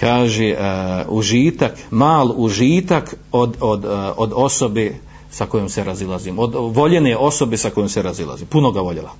kaže 0.00 0.52
uh, 0.52 1.16
užitak 1.16 1.72
mal 1.90 2.32
užitak 2.36 3.14
od, 3.32 3.56
od, 3.60 3.84
uh, 3.84 3.90
od 4.16 4.32
osobe 4.34 4.94
sa 5.30 5.46
kojom 5.46 5.68
se 5.68 5.84
razilazim 5.84 6.38
od 6.38 6.54
voljene 6.74 7.16
osobe 7.16 7.56
sa 7.56 7.70
kojom 7.70 7.88
se 7.88 8.02
razilazim 8.02 8.46
puno 8.46 8.72
ga 8.72 8.80
voljela. 8.80 9.10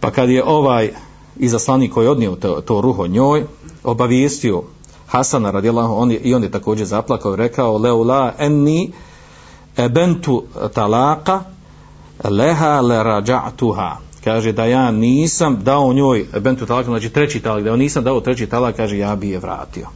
Pa 0.00 0.10
kad 0.10 0.30
je 0.30 0.44
ovaj 0.44 0.90
izaslanik 1.36 1.92
koji 1.92 2.06
je 2.06 2.10
odnio 2.10 2.36
to, 2.36 2.60
to 2.60 2.80
ruho 2.80 3.06
njoj 3.06 3.44
obavijestio 3.84 4.62
Hasana 5.06 5.50
radijallahu 5.50 5.94
on 5.94 6.10
je, 6.10 6.18
i 6.18 6.34
on 6.34 6.42
je 6.42 6.50
također 6.50 6.86
zaplakao 6.86 7.32
i 7.32 7.36
rekao 7.36 7.78
leula 7.78 8.32
enni 8.38 8.92
ebentu 9.76 10.44
talaka 10.74 11.40
leha 12.24 12.80
le 12.80 12.96
rađa'tuha. 12.96 13.96
Kaže 14.24 14.52
da 14.52 14.64
ja 14.64 14.90
nisam 14.90 15.58
dao 15.62 15.92
njoj 15.92 16.26
ebentu 16.34 16.66
talaka 16.66 16.90
znači 16.90 17.10
treći 17.10 17.40
talak 17.40 17.64
da 17.64 17.70
ja 17.70 17.76
nisam 17.76 18.04
dao 18.04 18.20
treći 18.20 18.46
talak 18.46 18.76
kaže 18.76 18.98
ja 18.98 19.16
bi 19.16 19.30
je 19.30 19.38
vratio. 19.38 19.86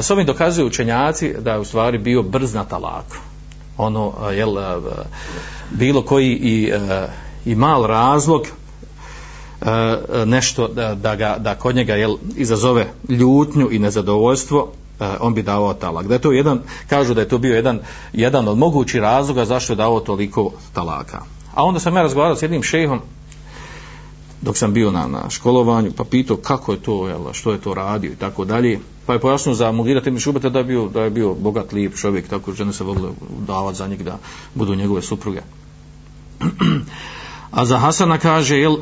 S 0.00 0.10
ovim 0.10 0.26
dokazuju 0.26 0.66
učenjaci 0.66 1.34
da 1.38 1.52
je 1.52 1.58
u 1.58 1.64
stvari 1.64 1.98
bio 1.98 2.22
brz 2.22 2.54
na 2.54 2.64
talaku 2.64 3.16
ono 3.76 4.30
jel 4.30 4.56
bilo 5.70 6.02
koji 6.02 6.32
i, 6.32 6.72
i 7.44 7.54
mal 7.54 7.86
razlog 7.86 8.42
nešto 10.26 10.68
da, 10.68 10.94
da, 10.94 11.16
ga, 11.16 11.36
da 11.38 11.54
kod 11.54 11.76
njega 11.76 11.94
jel, 11.94 12.16
izazove 12.36 12.86
ljutnju 13.08 13.68
i 13.70 13.78
nezadovoljstvo 13.78 14.72
on 15.20 15.34
bi 15.34 15.42
davao 15.42 15.74
talak. 15.74 16.06
Da 16.06 16.14
je 16.14 16.20
to 16.20 16.32
jedan, 16.32 16.60
kažu 16.88 17.14
da 17.14 17.20
je 17.20 17.28
to 17.28 17.38
bio 17.38 17.54
jedan, 17.54 17.80
jedan 18.12 18.48
od 18.48 18.58
mogućih 18.58 19.00
razloga 19.00 19.44
zašto 19.44 19.72
je 19.72 19.76
davao 19.76 20.00
toliko 20.00 20.52
talaka. 20.72 21.20
A 21.54 21.64
onda 21.64 21.80
sam 21.80 21.96
ja 21.96 22.02
razgovarao 22.02 22.36
s 22.36 22.42
jednim 22.42 22.62
šehom 22.62 23.00
dok 24.42 24.56
sam 24.56 24.72
bio 24.72 24.90
na, 24.90 25.06
na 25.06 25.30
školovanju, 25.30 25.92
pa 25.96 26.04
pitao 26.04 26.36
kako 26.36 26.72
je 26.72 26.82
to, 26.82 27.08
jel, 27.08 27.32
što 27.32 27.52
je 27.52 27.60
to 27.60 27.74
radio 27.74 28.12
i 28.12 28.16
tako 28.16 28.44
dalje. 28.44 28.80
Pa 29.06 29.12
je 29.12 29.20
pojasnio 29.20 29.54
za 29.54 29.72
Mugira 29.72 30.00
Temi 30.00 30.20
Šubeta 30.20 30.48
da 30.48 30.58
je 30.58 30.64
bio, 30.64 30.88
da 30.88 31.02
je 31.02 31.10
bio 31.10 31.34
bogat, 31.34 31.72
lijep 31.72 31.96
čovjek, 31.96 32.28
tako 32.28 32.52
žene 32.52 32.72
se 32.72 32.84
vodile 32.84 33.10
davati 33.46 33.78
za 33.78 33.86
njeg 33.86 34.02
da 34.02 34.18
budu 34.54 34.74
njegove 34.74 35.02
supruge. 35.02 35.40
A 37.50 37.64
za 37.64 37.78
Hasana 37.78 38.18
kaže, 38.18 38.58
jel, 38.58 38.76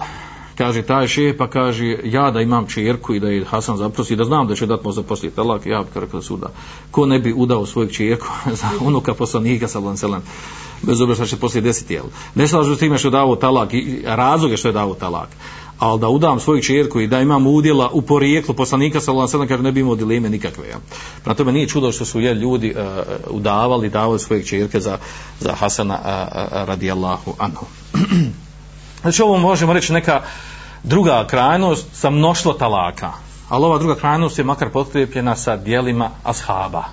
kaže 0.59 0.83
taj 0.83 1.09
šeh 1.09 1.37
pa 1.39 1.47
kaže 1.51 1.99
ja 2.05 2.31
da 2.31 2.41
imam 2.41 2.67
čerku 2.67 3.15
i 3.15 3.21
da 3.21 3.29
je 3.29 3.45
Hasan 3.45 3.77
zaprosi 3.77 4.17
da 4.17 4.25
znam 4.25 4.49
da 4.49 4.55
će 4.55 4.67
dat 4.67 4.85
možda 4.85 5.03
poslije 5.03 5.31
talak 5.31 5.67
ja 5.67 5.83
bih 5.83 6.03
rekao 6.03 6.23
suda 6.23 6.51
ko 6.91 7.07
ne 7.07 7.19
bi 7.19 7.33
udao 7.33 7.67
svojeg 7.67 7.93
čerku 7.93 8.27
za 8.61 8.71
unuka 8.81 9.15
poslanika 9.15 9.69
sa 9.69 9.79
alejhi 9.79 10.27
bez 10.83 11.01
obzira 11.01 11.15
što 11.15 11.27
će 11.27 11.37
poslije 11.37 11.63
desiti 11.63 11.95
jel? 11.95 12.05
Ne 12.35 12.49
slažu 12.49 12.75
s 12.75 12.79
time 12.79 12.99
što 12.99 13.09
je 13.09 13.13
dao 13.13 13.37
talak 13.37 13.75
i 13.75 14.03
razloge 14.05 14.57
što 14.57 14.69
je 14.69 14.73
dao 14.73 14.95
talak 14.95 15.29
ali 15.79 16.01
da 16.01 16.09
udam 16.09 16.41
svoju 16.41 16.63
čerku 16.63 17.01
i 17.01 17.07
da 17.07 17.21
imam 17.21 17.47
udjela 17.47 17.91
u 17.93 18.03
porijeklu 18.03 18.55
poslanika 18.55 19.01
sallallahu 19.01 19.37
alejhi 19.37 19.49
kaže 19.49 19.63
ne 19.63 19.73
bi 19.73 19.81
imao 19.81 19.95
dileme 19.95 20.29
nikakve 20.29 20.69
ja 20.69 20.79
prema 21.23 21.35
tome 21.35 21.53
nije 21.53 21.69
čudo 21.69 21.93
što 21.93 22.05
su 22.05 22.21
je 22.21 22.35
ljudi 22.35 22.75
uh, 22.77 22.87
udavali 23.31 23.91
davali 23.91 24.19
svoje 24.19 24.45
čerke 24.45 24.81
za 24.81 24.99
za 25.41 25.53
Hasana 25.53 25.95
uh, 25.95 26.09
uh, 26.09 26.69
radijallahu 26.69 27.35
anhu. 27.39 27.67
Znači 29.05 29.23
ovo 29.23 29.39
možemo 29.39 29.73
reći 29.73 29.93
neka 29.93 30.21
druga 30.83 31.27
krajnost 31.27 31.87
sa 31.93 32.11
mnoštvo 32.11 32.53
talaka. 32.53 33.13
Ali 33.49 33.65
ova 33.65 33.79
druga 33.79 33.95
krajnost 33.95 34.39
je 34.39 34.45
makar 34.45 34.71
potkrijepljena 34.71 35.37
sa 35.37 35.57
dijelima 35.57 36.11
ashaba. 36.23 36.85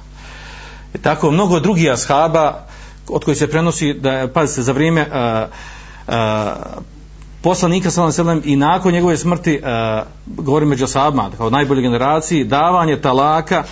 I 0.94 0.98
tako 0.98 1.32
mnogo 1.32 1.60
drugih 1.60 1.92
ashaba 1.92 2.68
od 3.08 3.26
kojih 3.26 3.38
se 3.38 3.50
prenosi 3.50 3.94
da 3.94 4.28
pazite 4.34 4.62
za 4.62 4.72
vrijeme 4.72 5.02
uh, 5.02 5.50
uh, 6.08 6.14
poslanika 7.42 7.92
sallallahu 7.92 8.22
alejhi 8.22 8.54
i 8.54 8.56
nakon 8.56 8.94
njegove 8.94 9.18
smrti 9.18 9.62
uh, 9.64 10.08
govorim 10.26 10.70
među 10.70 10.84
ashabima 10.84 11.30
kao 11.38 11.50
najbolje 11.50 11.82
generaciji 11.82 12.44
davanje 12.44 13.02
talaka 13.02 13.60
uh, 13.60 13.66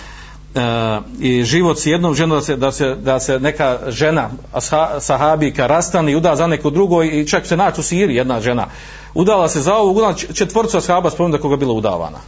Eh, 0.54 1.00
i 1.20 1.44
život 1.44 1.78
s 1.78 1.86
jednom 1.86 2.14
ženom 2.14 2.38
da 2.38 2.42
se, 2.42 2.56
da 2.56 2.72
se, 2.72 2.94
da 2.94 3.20
se 3.20 3.38
neka 3.40 3.78
žena 3.88 4.30
sahabika 5.00 5.66
rastani 5.66 6.12
i 6.12 6.16
uda 6.16 6.36
za 6.36 6.46
neko 6.46 6.70
drugo 6.70 7.02
i 7.02 7.26
čak 7.26 7.46
se 7.46 7.56
naći 7.56 7.80
u 7.80 7.84
Siriji 7.84 8.16
jedna 8.16 8.40
žena. 8.40 8.66
Udala 9.14 9.48
se 9.48 9.60
za 9.60 9.74
ovog 9.74 9.96
udala 9.96 10.14
četvorca 10.14 10.80
sahaba 10.80 11.10
spomenu 11.10 11.36
da 11.36 11.42
koga 11.42 11.56
bila 11.56 11.72
udavana. 11.72 12.18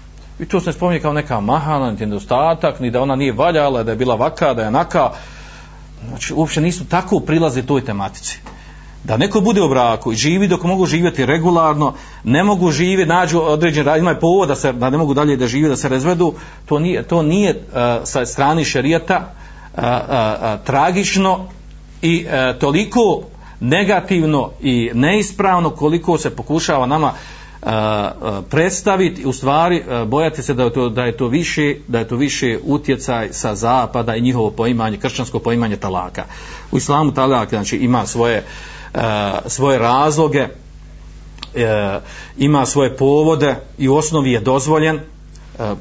I 0.40 0.46
to 0.46 0.60
se 0.60 0.66
ne 0.66 0.72
spominje 0.72 1.00
kao 1.00 1.12
neka 1.12 1.40
mahana 1.40 1.90
niti 1.90 2.06
nedostatak 2.06 2.80
ni 2.80 2.90
da 2.90 3.00
ona 3.00 3.16
nije 3.16 3.32
valjala 3.32 3.82
da 3.82 3.90
je 3.90 3.96
bila 3.96 4.14
vaka 4.14 4.54
da 4.54 4.62
je 4.62 4.70
naka 4.70 5.10
znači 6.08 6.34
uopće 6.34 6.60
nisu 6.60 6.84
tako 6.84 7.20
prilazi 7.20 7.66
toj 7.66 7.84
tematici 7.84 8.40
da 9.04 9.16
neko 9.16 9.40
bude 9.40 9.62
u 9.62 9.68
braku 9.68 10.12
i 10.12 10.16
živi 10.16 10.48
dok 10.48 10.64
mogu 10.64 10.86
živjeti 10.86 11.26
regularno, 11.26 11.94
ne 12.24 12.44
mogu 12.44 12.70
živjeti, 12.70 13.08
nađu 13.08 13.40
određen 13.40 13.86
rad, 13.86 13.98
imaju 13.98 14.20
povod 14.20 14.48
da, 14.48 14.54
se, 14.54 14.72
da 14.72 14.90
ne 14.90 14.98
mogu 14.98 15.14
dalje 15.14 15.36
da 15.36 15.46
žive, 15.46 15.68
da 15.68 15.76
se 15.76 15.88
razvedu, 15.88 16.34
to 16.66 16.78
nije, 16.78 17.02
to 17.02 17.22
nije 17.22 17.50
uh, 17.50 17.74
sa 18.04 18.26
strani 18.26 18.64
šerijata 18.64 19.16
uh, 19.16 19.82
uh, 19.82 19.84
uh, 19.84 20.64
tragično 20.64 21.46
i 22.02 22.26
uh, 22.26 22.58
toliko 22.60 23.22
negativno 23.60 24.50
i 24.60 24.90
neispravno 24.94 25.70
koliko 25.70 26.18
se 26.18 26.36
pokušava 26.36 26.86
nama 26.86 27.12
e, 27.12 27.66
uh, 27.66 28.44
predstaviti 28.50 29.26
u 29.26 29.32
stvari 29.32 29.82
uh, 29.86 30.08
bojati 30.08 30.42
se 30.42 30.54
da 30.54 30.62
je, 30.62 30.72
to, 30.72 30.88
da 30.88 31.04
je 31.04 31.16
to 31.16 31.28
više 31.28 31.74
da 31.88 31.98
je 31.98 32.08
to 32.08 32.16
više 32.16 32.58
utjecaj 32.64 33.28
sa 33.32 33.54
zapada 33.54 34.16
i 34.16 34.20
njihovo 34.20 34.50
poimanje 34.50 34.96
kršćansko 34.96 35.38
poimanje 35.38 35.76
talaka. 35.76 36.24
U 36.72 36.76
islamu 36.76 37.14
talak 37.14 37.48
znači 37.48 37.76
ima 37.76 38.06
svoje 38.06 38.38
uh, 38.38 38.44
E, 38.94 38.98
svoje 39.46 39.78
razloge 39.78 40.48
e, 41.54 42.00
ima 42.36 42.66
svoje 42.66 42.96
povode 42.96 43.56
i 43.78 43.88
u 43.88 43.96
osnovi 43.96 44.32
je 44.32 44.40
dozvoljen 44.40 44.96
e, 44.96 45.00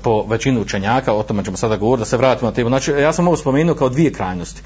po 0.04 0.24
većinu 0.28 0.62
učenjaka, 0.62 1.14
o 1.14 1.24
tome 1.24 1.46
ćemo 1.46 1.58
sada 1.58 1.78
govoriti, 1.78 2.02
da 2.02 2.06
se 2.06 2.18
vratimo 2.18 2.50
na 2.50 2.56
temu. 2.56 2.70
Znači, 2.70 2.92
ja 2.92 3.14
sam 3.14 3.28
ovo 3.28 3.38
spomenuo 3.38 3.76
kao 3.76 3.90
dvije 3.90 4.14
krajnosti. 4.14 4.62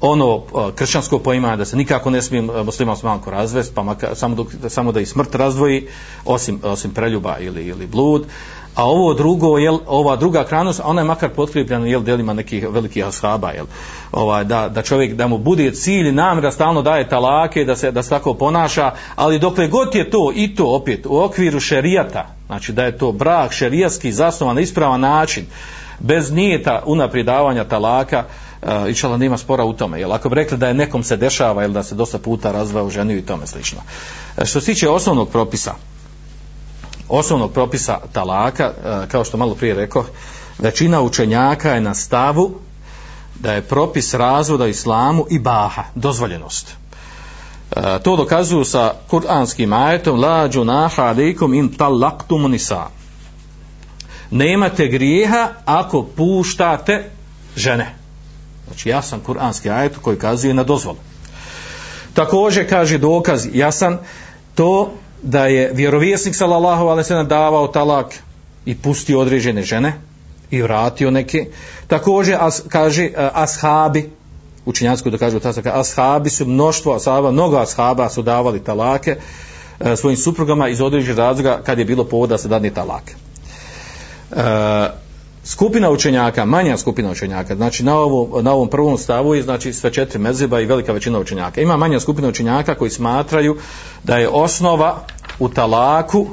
Ono 0.00 0.36
e, 0.36 0.72
kršćansko 0.74 1.18
poimanje 1.18 1.56
da 1.56 1.64
se 1.64 1.76
nikako 1.76 2.10
ne 2.10 2.22
smije 2.22 2.44
e, 2.44 2.62
musliman 2.62 2.96
smanko 2.96 3.30
razvest, 3.30 3.74
pa 3.74 3.82
maka, 3.82 4.14
samo, 4.14 4.34
dok, 4.34 4.48
samo 4.68 4.92
da 4.92 5.00
i 5.00 5.06
smrt 5.06 5.34
razdvoji, 5.34 5.86
osim, 6.24 6.60
osim 6.62 6.90
preljuba 6.90 7.38
ili, 7.38 7.64
ili 7.66 7.86
blud, 7.86 8.26
a 8.74 8.84
ovo 8.84 9.14
drugo 9.14 9.58
jel 9.58 9.78
ova 9.86 10.16
druga 10.16 10.44
krajnost 10.44 10.80
ona 10.84 11.00
je 11.00 11.04
makar 11.04 11.30
potkrepljena 11.30 11.86
jel 11.86 12.02
delima 12.02 12.32
nekih 12.32 12.66
velikih 12.70 13.06
ashaba 13.06 13.50
jel. 13.50 13.66
Ovaj 14.12 14.44
da 14.44 14.68
da 14.68 14.82
čovjek 14.82 15.14
da 15.14 15.26
mu 15.26 15.38
bude 15.38 15.70
cilj 15.70 16.12
namjera 16.12 16.52
stalno 16.52 16.82
daje 16.82 17.08
talake 17.08 17.64
da 17.64 17.76
se 17.76 17.90
da 17.90 18.02
se 18.02 18.10
tako 18.10 18.34
ponaša 18.34 18.90
ali 19.16 19.38
dokle 19.38 19.68
god 19.68 19.94
je 19.94 20.10
to 20.10 20.32
i 20.34 20.54
to 20.54 20.64
opet 20.66 21.06
u 21.06 21.18
okviru 21.18 21.60
šerijata 21.60 22.26
znači 22.46 22.72
da 22.72 22.84
je 22.84 22.98
to 22.98 23.12
brak 23.12 23.52
šerijatski 23.52 24.12
zasnovan 24.12 24.54
na 24.54 24.62
ispravan 24.62 25.00
način 25.00 25.44
bez 26.00 26.32
nijeta 26.32 26.82
unapridavanja 26.86 27.64
talaka 27.64 28.24
e, 28.62 28.76
uh, 28.78 28.88
inšala 28.88 29.16
nema 29.16 29.38
spora 29.38 29.64
u 29.64 29.72
tome 29.72 30.00
jel. 30.00 30.12
Ako 30.12 30.28
bi 30.28 30.34
rekli 30.34 30.58
da 30.58 30.68
je 30.68 30.74
nekom 30.74 31.02
se 31.02 31.16
dešava 31.16 31.64
ili 31.64 31.72
da 31.72 31.82
se 31.82 31.94
dosta 31.94 32.18
puta 32.18 32.52
razveo 32.52 32.90
ženiju 32.90 33.18
i 33.18 33.26
tome 33.26 33.46
slično. 33.46 33.78
E, 34.36 34.44
što 34.44 34.60
se 34.60 34.66
tiče 34.66 34.88
osnovnog 34.88 35.30
propisa 35.30 35.74
osnovnog 37.14 37.52
propisa 37.52 37.98
talaka, 38.12 38.64
e, 38.64 39.08
kao 39.08 39.24
što 39.24 39.36
malo 39.36 39.54
prije 39.54 39.74
rekao, 39.74 40.04
većina 40.58 41.00
učenjaka 41.00 41.70
je 41.70 41.80
na 41.80 41.94
stavu 41.94 42.54
da 43.34 43.52
je 43.52 43.62
propis 43.62 44.14
razvoda 44.14 44.66
islamu 44.66 45.26
i 45.30 45.38
baha, 45.38 45.84
dozvoljenost. 45.94 46.76
E, 47.76 47.98
to 48.02 48.16
dokazuju 48.16 48.64
sa 48.64 48.94
kuranskim 49.10 49.72
ajetom 49.72 50.20
la 50.20 50.48
junaha 50.52 51.02
alikum 51.02 51.54
in 51.54 51.72
talaktum 51.72 52.50
nisa. 52.50 52.86
Nemate 54.30 54.88
grijeha 54.88 55.48
ako 55.64 56.02
puštate 56.02 57.10
žene. 57.56 57.94
Znači 58.66 58.88
jasan 58.88 59.20
kuranski 59.20 59.70
ajet 59.70 59.96
koji 60.02 60.18
kazuje 60.18 60.54
na 60.54 60.62
dozvolu. 60.62 60.98
Također 62.14 62.68
kaže 62.68 62.98
dokaz 62.98 63.46
jasan 63.52 63.98
to 64.54 64.92
da 65.24 65.46
je 65.46 65.70
vjerovjesnik 65.72 66.36
sallallahu 66.36 66.84
alejhi 66.84 66.98
ve 66.98 67.04
sellem 67.04 67.28
davao 67.28 67.66
talak 67.66 68.14
i 68.66 68.74
pustio 68.74 69.20
određene 69.20 69.62
žene 69.62 69.92
i 70.50 70.62
vratio 70.62 71.10
neke 71.10 71.46
također 71.86 72.36
as, 72.40 72.62
kaže 72.68 73.04
e, 73.04 73.10
ashabi 73.32 74.10
učinjansko 74.64 75.10
da 75.10 75.18
kažu 75.18 75.40
tasaka 75.40 75.80
ashabi 75.80 76.30
su 76.30 76.46
mnoštvo 76.46 76.94
ashaba 76.94 77.30
mnogo 77.30 77.56
ashaba 77.56 78.08
su 78.08 78.22
davali 78.22 78.64
talake 78.64 79.16
e, 79.80 79.96
svojim 79.96 80.16
suprugama 80.16 80.68
iz 80.68 80.80
određenih 80.80 81.18
razloga 81.18 81.60
kad 81.64 81.78
je 81.78 81.84
bilo 81.84 82.04
povoda 82.04 82.34
da 82.34 82.38
se 82.38 82.48
dadne 82.48 82.70
talake. 82.70 83.14
uh, 84.30 85.03
skupina 85.44 85.90
učenjaka, 85.90 86.44
manja 86.44 86.76
skupina 86.76 87.10
učenjaka, 87.10 87.56
znači 87.56 87.84
na, 87.84 87.96
ovo, 87.96 88.42
na 88.42 88.52
ovom 88.52 88.68
prvom 88.68 88.98
stavu 88.98 89.34
je 89.34 89.42
znači 89.42 89.72
sve 89.72 89.92
četiri 89.92 90.18
mezeba 90.18 90.60
i 90.60 90.66
velika 90.66 90.92
većina 90.92 91.18
učenjaka. 91.18 91.60
Ima 91.60 91.76
manja 91.76 92.00
skupina 92.00 92.28
učenjaka 92.28 92.74
koji 92.74 92.90
smatraju 92.90 93.56
da 94.04 94.16
je 94.16 94.28
osnova 94.28 95.04
u 95.38 95.48
talaku 95.48 96.26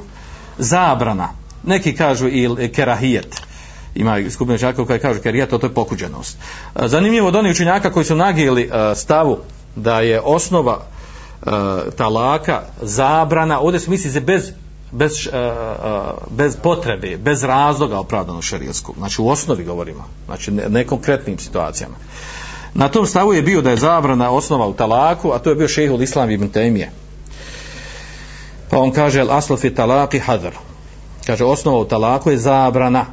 zabrana. 0.58 1.30
Neki 1.64 1.96
kažu 1.96 2.28
i 2.28 2.72
kerahijet. 2.76 3.42
Ima 3.96 4.30
skupina 4.30 4.56
učenjaka 4.56 4.86
koji 4.86 5.00
kažu 5.00 5.22
kerahijet, 5.22 5.50
to 5.50 5.60
je 5.64 5.74
pokuđenost. 5.74 6.38
Zanimljivo 6.76 7.28
od 7.28 7.36
onih 7.36 7.52
učenjaka 7.52 7.92
koji 7.92 8.06
su 8.06 8.16
nagijeli 8.16 8.70
stavu 8.96 9.38
da 9.76 10.00
je 10.00 10.22
osnova 10.22 10.82
talaka 11.98 12.62
zabrana, 12.82 13.60
ovdje 13.60 13.80
se 13.80 13.90
misli 13.90 14.22
bez 14.22 14.52
bez, 14.92 15.28
uh, 15.28 15.34
uh, 15.34 16.36
bez 16.38 16.56
potrebe, 16.56 17.18
bez 17.18 17.44
razloga 17.44 18.00
opravdano 18.00 18.42
šarijskog. 18.42 18.96
Znači 18.98 19.22
u 19.22 19.28
osnovi 19.28 19.64
govorimo, 19.64 20.06
znači 20.26 20.52
ne, 20.52 20.70
ne 20.70 20.88
konkretnim 20.88 21.40
situacijama. 21.40 21.96
Na 22.74 22.90
tom 22.90 23.06
stavu 23.06 23.34
je 23.34 23.42
bio 23.42 23.62
da 23.62 23.70
je 23.70 23.78
zabrana 23.78 24.32
osnova 24.32 24.68
u 24.68 24.74
talaku, 24.74 25.32
a 25.32 25.40
to 25.40 25.50
je 25.50 25.56
bio 25.56 25.68
šehul 25.68 26.02
Islam 26.02 26.32
ibn 26.32 26.50
Temije. 26.50 26.92
Pa 28.70 28.78
on 28.78 28.92
kaže, 28.92 29.26
asl 29.30 29.56
fi 29.56 29.76
talaki 29.76 30.20
hadr. 30.20 30.52
Kaže, 31.26 31.46
osnova 31.46 31.78
u 31.78 31.86
talaku 31.86 32.32
je 32.32 32.38
zabrana. 32.38 33.06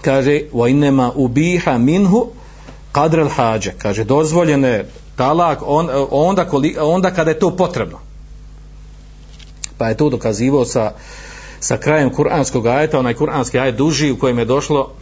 Kaže, 0.00 0.40
wa 0.52 0.70
innema 0.70 1.12
ubiha 1.14 1.78
minhu 1.78 2.26
qadr 2.92 3.28
hađe. 3.28 3.72
Kaže, 3.78 4.04
dozvoljene 4.04 4.68
je 4.68 4.90
talak 5.16 5.62
on, 5.66 5.88
onda, 6.10 6.46
onda 6.80 7.10
kada 7.10 7.30
je 7.30 7.38
to 7.38 7.56
potrebno 7.56 8.03
pa 9.78 9.88
je 9.88 9.96
to 9.96 10.10
dokazivo 10.10 10.64
sa, 10.64 10.92
sa 11.60 11.76
krajem 11.76 12.10
kuranskog 12.10 12.66
ajeta, 12.66 12.98
onaj 12.98 13.14
kuranski 13.14 13.58
ajet 13.58 13.76
duži 13.76 14.10
u 14.10 14.18
kojem 14.18 14.38
je 14.38 14.44
došlo 14.44 14.92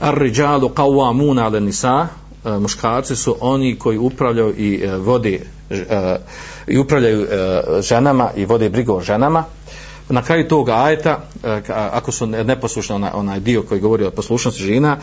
ar-rijalu 0.00 0.68
qawwamuna 0.68 1.44
'ala 1.44 1.60
nisa 1.60 2.06
e, 2.44 2.58
muškarci 2.58 3.16
su 3.16 3.36
oni 3.40 3.78
koji 3.78 3.98
upravljaju 3.98 4.54
i 4.56 4.82
e, 4.84 4.96
vode 4.96 5.40
e, 5.70 6.16
i 6.66 6.78
upravljaju 6.78 7.26
ženama 7.80 8.30
i 8.36 8.44
vode 8.44 8.68
brigu 8.68 8.92
o 8.92 9.00
ženama. 9.00 9.44
Na 10.08 10.22
kraju 10.22 10.48
tog 10.48 10.68
ajeta 10.68 11.20
ako 11.68 12.12
su 12.12 12.26
neposlušni 12.26 12.94
onaj, 12.94 13.10
onaj 13.14 13.40
dio 13.40 13.62
koji 13.62 13.80
govori 13.80 14.04
o 14.04 14.10
poslušnosti 14.10 14.62
žena 14.62 14.98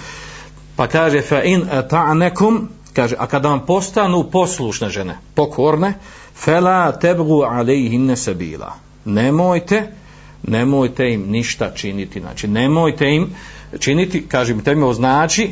pa 0.75 0.87
kaže 0.87 1.21
fa 1.21 1.43
in 1.43 1.65
ta'nekum 1.89 2.67
kaže 2.93 3.15
a 3.19 3.27
kada 3.27 3.49
vam 3.49 3.65
postanu 3.65 4.23
poslušne 4.31 4.89
žene 4.89 5.17
pokorne 5.35 5.93
fela 6.35 6.91
tebgu 6.91 7.41
alejhinne 7.41 8.15
sabila 8.17 8.73
nemojte 9.05 9.87
nemojte 10.43 11.13
im 11.13 11.29
ništa 11.29 11.71
činiti. 11.75 12.19
Znači 12.19 12.47
nemojte 12.47 13.09
im 13.09 13.29
činiti 13.79 14.27
kažem 14.27 14.59
te 14.59 14.75
mi 14.75 14.93
znači 14.93 15.51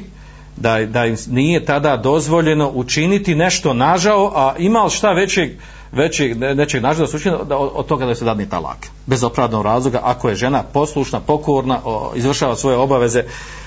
da, 0.57 0.85
da 0.85 1.05
im 1.05 1.15
nije 1.27 1.65
tada 1.65 1.97
dozvoljeno 1.97 2.71
učiniti 2.73 3.35
nešto 3.35 3.73
nažao 3.73 4.31
a 4.35 4.55
ima 4.57 4.83
li 4.83 4.89
šta 4.89 5.11
većeg 5.11 5.51
većeg 5.91 6.37
nečeg 6.37 6.83
nažao 6.83 7.07
da 7.07 7.43
da, 7.43 7.57
od 7.57 7.85
toga 7.85 8.05
da 8.05 8.15
se 8.15 8.25
dadne 8.25 8.49
talak. 8.49 8.87
Bez 9.05 9.23
opravdanog 9.23 9.65
razloga 9.65 9.99
ako 10.03 10.29
je 10.29 10.35
žena 10.35 10.63
poslušna, 10.63 11.19
pokorna 11.19 11.79
o, 11.83 12.11
izvršava 12.15 12.55
svoje 12.55 12.77
obaveze 12.77 13.23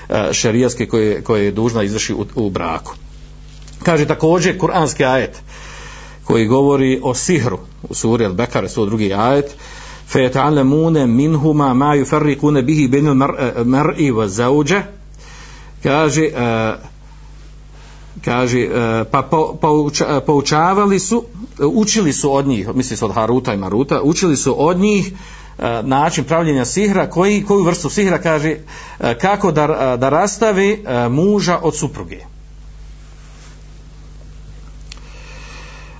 e, 0.09 0.33
šerijaske 0.33 0.87
koje, 0.87 1.23
koje 1.23 1.45
je 1.45 1.51
dužna 1.51 1.83
izvrši 1.83 2.13
u, 2.13 2.25
u 2.35 2.49
braku. 2.49 2.93
Kaže 3.83 4.05
također 4.05 4.57
kuranski 4.57 5.05
ajet 5.05 5.41
koji 6.24 6.46
govori 6.46 7.00
o 7.02 7.14
sihru 7.14 7.58
u 7.88 7.94
suri 7.94 8.24
Al-Bekare, 8.24 8.68
su 8.68 8.86
drugi 8.86 9.14
ajet 9.14 9.56
فَيَتَعَلَمُونَ 10.12 11.08
مِنْهُمَا 11.08 11.72
مَا 11.72 11.94
يُفَرِّقُونَ 11.94 12.60
بِهِ 12.60 12.88
بَيْنَ 12.88 13.08
الْمَرْءِ 13.08 14.10
وَزَوْجَ 14.12 14.82
kaže 15.82 16.30
uh, 16.32 16.74
kaže 18.24 18.68
uh, 18.68 19.06
pa 19.10 19.22
pouča, 19.60 20.20
poučavali 20.20 20.98
su 20.98 21.24
učili 21.58 22.12
su 22.12 22.34
od 22.34 22.46
njih 22.46 22.68
misli 22.74 22.96
se 22.96 23.04
od 23.04 23.14
Haruta 23.14 23.54
i 23.54 23.56
Maruta 23.56 24.02
učili 24.02 24.36
su 24.36 24.54
od 24.66 24.78
njih 24.78 25.12
uh, 25.12 25.64
način 25.82 26.24
pravljenja 26.24 26.64
sihra 26.64 27.10
koji, 27.10 27.44
koju 27.44 27.64
vrstu 27.64 27.90
sihra 27.90 28.18
kaže 28.18 28.56
uh, 28.56 29.06
kako 29.20 29.52
da, 29.52 29.96
da 29.96 30.08
rastavi 30.08 30.72
uh, 30.72 31.12
muža 31.12 31.58
od 31.62 31.76
supruge 31.76 32.31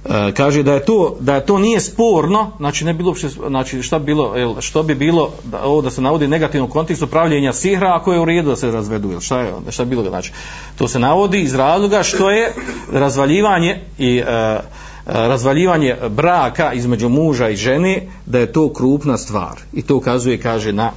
E, 0.06 0.32
kaže 0.32 0.64
da 0.64 0.74
je 0.74 0.86
to 0.86 1.16
da 1.20 1.36
je 1.36 1.46
to 1.46 1.58
nije 1.60 1.80
sporno 1.80 2.52
znači 2.58 2.86
ne 2.86 2.94
bilo 2.94 3.10
uopšte 3.10 3.30
znači 3.30 3.82
šta 3.82 4.00
bi 4.00 4.06
bilo 4.06 4.36
jel, 4.36 4.62
što 4.62 4.84
bi 4.84 4.96
bilo 4.96 5.32
da 5.44 5.64
ovo 5.64 5.82
da 5.82 5.90
se 5.90 6.02
navodi 6.02 6.28
negativnom 6.28 6.70
kontekstu 6.70 7.08
pravljenja 7.08 7.54
sihra 7.54 7.96
ako 7.96 8.14
je 8.14 8.20
u 8.20 8.26
redu 8.26 8.50
da 8.50 8.56
se 8.56 8.72
razvedu 8.72 9.12
jel 9.12 9.20
šta 9.20 9.40
je 9.40 9.54
šta 9.70 9.86
bi 9.86 9.90
bilo 9.90 10.10
znači 10.10 10.32
to 10.78 10.88
se 10.88 11.00
navodi 11.00 11.42
iz 11.42 11.56
razloga 11.56 12.04
što 12.04 12.32
je 12.32 12.54
razvaljivanje 12.92 13.80
i 13.98 14.18
e, 14.18 14.22
e, 14.22 14.60
razvaljivanje 15.06 15.96
braka 16.10 16.74
između 16.74 17.10
muža 17.10 17.50
i 17.50 17.56
žene 17.56 18.08
da 18.26 18.40
je 18.40 18.52
to 18.52 18.74
krupna 18.74 19.18
stvar. 19.18 19.60
I 19.74 19.82
to 19.82 19.96
ukazuje 19.96 20.38
kaže 20.38 20.72
na 20.72 20.92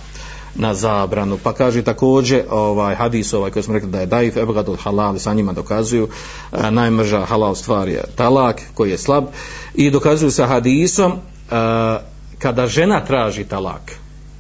na 0.59 0.75
zabranu. 0.75 1.39
Pa 1.43 1.53
kaže 1.53 1.83
također 1.83 2.43
ovaj 2.51 2.95
hadis 2.95 3.33
ovaj 3.33 3.51
koji 3.51 3.63
smo 3.63 3.75
rekli 3.75 3.91
da 3.91 4.01
je 4.01 4.07
daif 4.07 4.37
ebgadul 4.37 4.77
halal 4.77 5.19
sa 5.19 5.35
njima 5.35 5.53
dokazuju 5.53 6.09
a, 6.53 6.71
najmrža 6.71 7.25
halal 7.25 7.55
stvar 7.55 7.89
je 7.89 8.05
talak 8.17 8.61
koji 8.75 8.91
je 8.91 8.99
slab 8.99 9.25
i 9.75 9.91
dokazuju 9.91 10.31
sa 10.31 10.47
hadisom 10.47 11.13
a, 11.51 11.99
kada 12.39 12.67
žena 12.67 13.05
traži 13.05 13.45
talak 13.45 13.93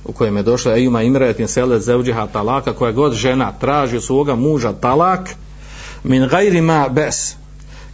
u 0.04 0.12
kojem 0.12 0.36
je 0.36 0.42
došla 0.42 0.76
ima 0.76 1.02
Imretin 1.02 1.48
Sele 1.48 1.80
Zevđiha 1.80 2.26
talaka 2.26 2.72
koja 2.72 2.92
god 2.92 3.12
žena 3.12 3.52
traži 3.60 3.96
od 3.96 4.04
svoga 4.04 4.34
muža 4.34 4.72
talak 4.72 5.30
min 6.04 6.28
gajri 6.28 6.60
ma 6.60 6.88
bes 6.88 7.34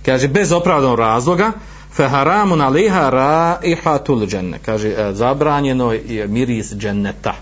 kaže 0.05 0.29
bez 0.29 0.53
opravdanog 0.53 0.99
razloga 0.99 1.53
feharamun 1.93 2.61
aliha 2.61 3.11
raihatul 3.11 4.27
dženne 4.27 4.59
kaže 4.59 4.89
e, 4.89 5.13
zabranjeno 5.13 5.93
je 5.93 6.27
miris 6.27 6.73
dženneta 6.75 7.35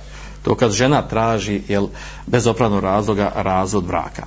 to 0.42 0.54
kad 0.54 0.70
žena 0.70 1.02
traži 1.02 1.62
jel, 1.68 1.86
bez 2.26 2.46
opravnog 2.46 2.82
razloga 2.82 3.32
razvod 3.36 3.84
braka. 3.84 4.22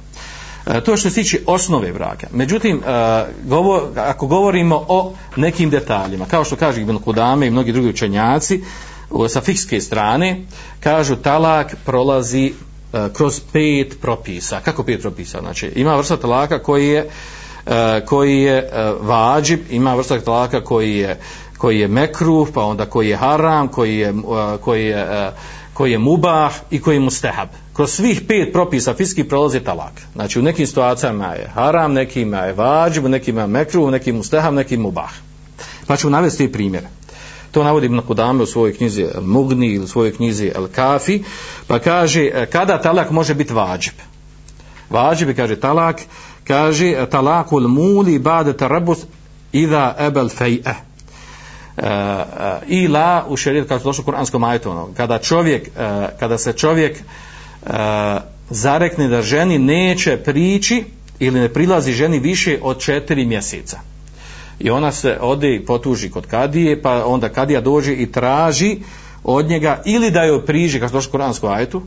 E, 0.66 0.82
to 0.82 0.98
što 0.98 1.10
se 1.10 1.16
tiče 1.16 1.40
osnove 1.48 1.92
braka. 1.92 2.28
Međutim, 2.32 2.78
e, 2.78 3.26
govor, 3.44 3.82
ako 3.96 4.28
govorimo 4.28 4.86
o 4.88 5.14
nekim 5.36 5.70
detaljima, 5.70 6.26
kao 6.26 6.44
što 6.44 6.56
kaže 6.56 6.82
Ibn 6.82 6.98
Kudame 6.98 7.48
i 7.48 7.52
mnogi 7.52 7.72
drugi 7.72 7.90
učenjaci, 7.90 8.64
sa 9.30 9.42
fikske 9.42 9.82
strane, 9.82 10.46
kažu 10.80 11.16
talak 11.16 11.76
prolazi 11.86 12.54
e, 12.94 13.10
kroz 13.14 13.40
pet 13.54 14.02
propisa. 14.02 14.60
Kako 14.60 14.84
pet 14.84 15.02
propisa? 15.02 15.40
Znači, 15.40 15.72
ima 15.76 15.96
vrsta 15.96 16.18
talaka 16.18 16.60
koji 16.60 16.88
je 16.88 17.10
e, 17.66 18.06
koji 18.06 18.42
je 18.42 18.58
e, 18.58 18.94
vađib, 19.02 19.60
ima 19.70 19.96
vrsta 19.96 20.20
talaka 20.20 20.64
koji 20.64 20.98
je 20.98 21.20
koji 21.58 21.80
je 21.80 21.88
mekruh, 21.88 22.48
pa 22.54 22.64
onda 22.64 22.86
koji 22.86 23.10
je 23.10 23.18
haram, 23.18 23.68
koji 23.68 23.98
je, 23.98 24.10
e, 24.10 24.14
koji 24.62 24.86
je, 24.86 24.98
e, 24.98 25.32
koji 25.74 25.92
je 25.92 25.98
mubah 25.98 26.54
i 26.72 26.82
koji 26.82 26.96
je 26.96 27.00
mustehab. 27.00 27.48
Kroz 27.74 27.92
svih 27.92 28.22
pet 28.28 28.54
propisa 28.54 28.94
fiski 28.94 29.24
prolazi 29.24 29.60
talak. 29.60 30.02
Znači 30.14 30.40
u 30.40 30.42
nekim 30.42 30.68
situacijama 30.68 31.34
je 31.34 31.48
haram, 31.54 31.94
nekima 31.94 32.38
je 32.38 32.54
vađib, 32.54 33.06
nekima 33.06 33.42
je 33.42 33.48
mekru, 33.48 33.92
nekim 33.92 34.16
mustehab, 34.16 34.54
nekim 34.54 34.82
mubah. 34.82 35.12
Pa 35.88 35.98
ću 35.98 36.10
navesti 36.10 36.52
primjere. 36.52 36.88
To 37.52 37.64
navodi 37.64 37.86
Ibn 37.86 38.02
Kudame 38.02 38.44
u 38.44 38.46
svojoj 38.46 38.74
knjizi 38.74 39.02
El 39.02 39.22
Mugni 39.22 39.68
ili 39.68 39.84
u 39.84 39.88
svojoj 39.88 40.16
knjizi 40.16 40.52
El 40.56 40.68
Kafi, 40.68 41.24
pa 41.68 41.80
kaže 41.80 42.24
e, 42.24 42.46
kada 42.46 42.82
talak 42.82 43.12
može 43.12 43.34
biti 43.34 43.54
vađib. 43.54 43.94
Vađib 44.90 45.28
je, 45.28 45.36
kaže 45.36 45.60
talak, 45.60 46.02
kaže 46.44 46.88
e, 46.88 47.10
talakul 47.10 47.68
muli 47.68 48.20
bade 48.20 48.54
tarabus 48.54 49.00
idha 49.52 49.96
ebel 50.00 50.30
fej'e. 50.30 50.74
Uh, 51.78 51.84
i 52.68 52.78
ila 52.84 53.26
u 53.30 53.38
šerijetu 53.38 53.68
kao 53.68 53.80
što 53.80 53.90
došlo 53.90 54.02
u 54.02 54.06
kuranskom 54.06 54.44
ajetu 54.44 54.72
ono, 54.72 54.90
kada 54.98 55.18
čovjek 55.18 55.68
uh, 55.68 56.10
kada 56.20 56.38
se 56.38 56.54
čovjek 56.54 56.98
uh, 56.98 57.72
zarekne 58.50 59.08
da 59.08 59.22
ženi 59.22 59.60
neće 59.60 60.18
prići 60.18 60.84
ili 61.20 61.40
ne 61.40 61.50
prilazi 61.50 61.92
ženi 61.92 62.20
više 62.20 62.60
od 62.62 62.80
četiri 62.80 63.26
mjeseca. 63.26 63.80
I 64.60 64.70
ona 64.70 64.92
se 64.92 65.18
ode 65.22 65.56
i 65.56 65.66
potuži 65.66 66.10
kod 66.10 66.26
kadije 66.26 66.82
pa 66.82 67.06
onda 67.06 67.30
kadija 67.30 67.62
dođe 67.62 67.94
i 67.94 68.12
traži 68.12 68.78
od 69.24 69.46
njega 69.46 69.82
ili 69.86 70.12
da 70.12 70.24
joj 70.24 70.46
priži 70.46 70.80
kao 70.80 70.88
što 70.88 70.98
došlo 70.98 71.10
u 71.10 71.12
kuranskom 71.12 71.52
ajetu 71.52 71.82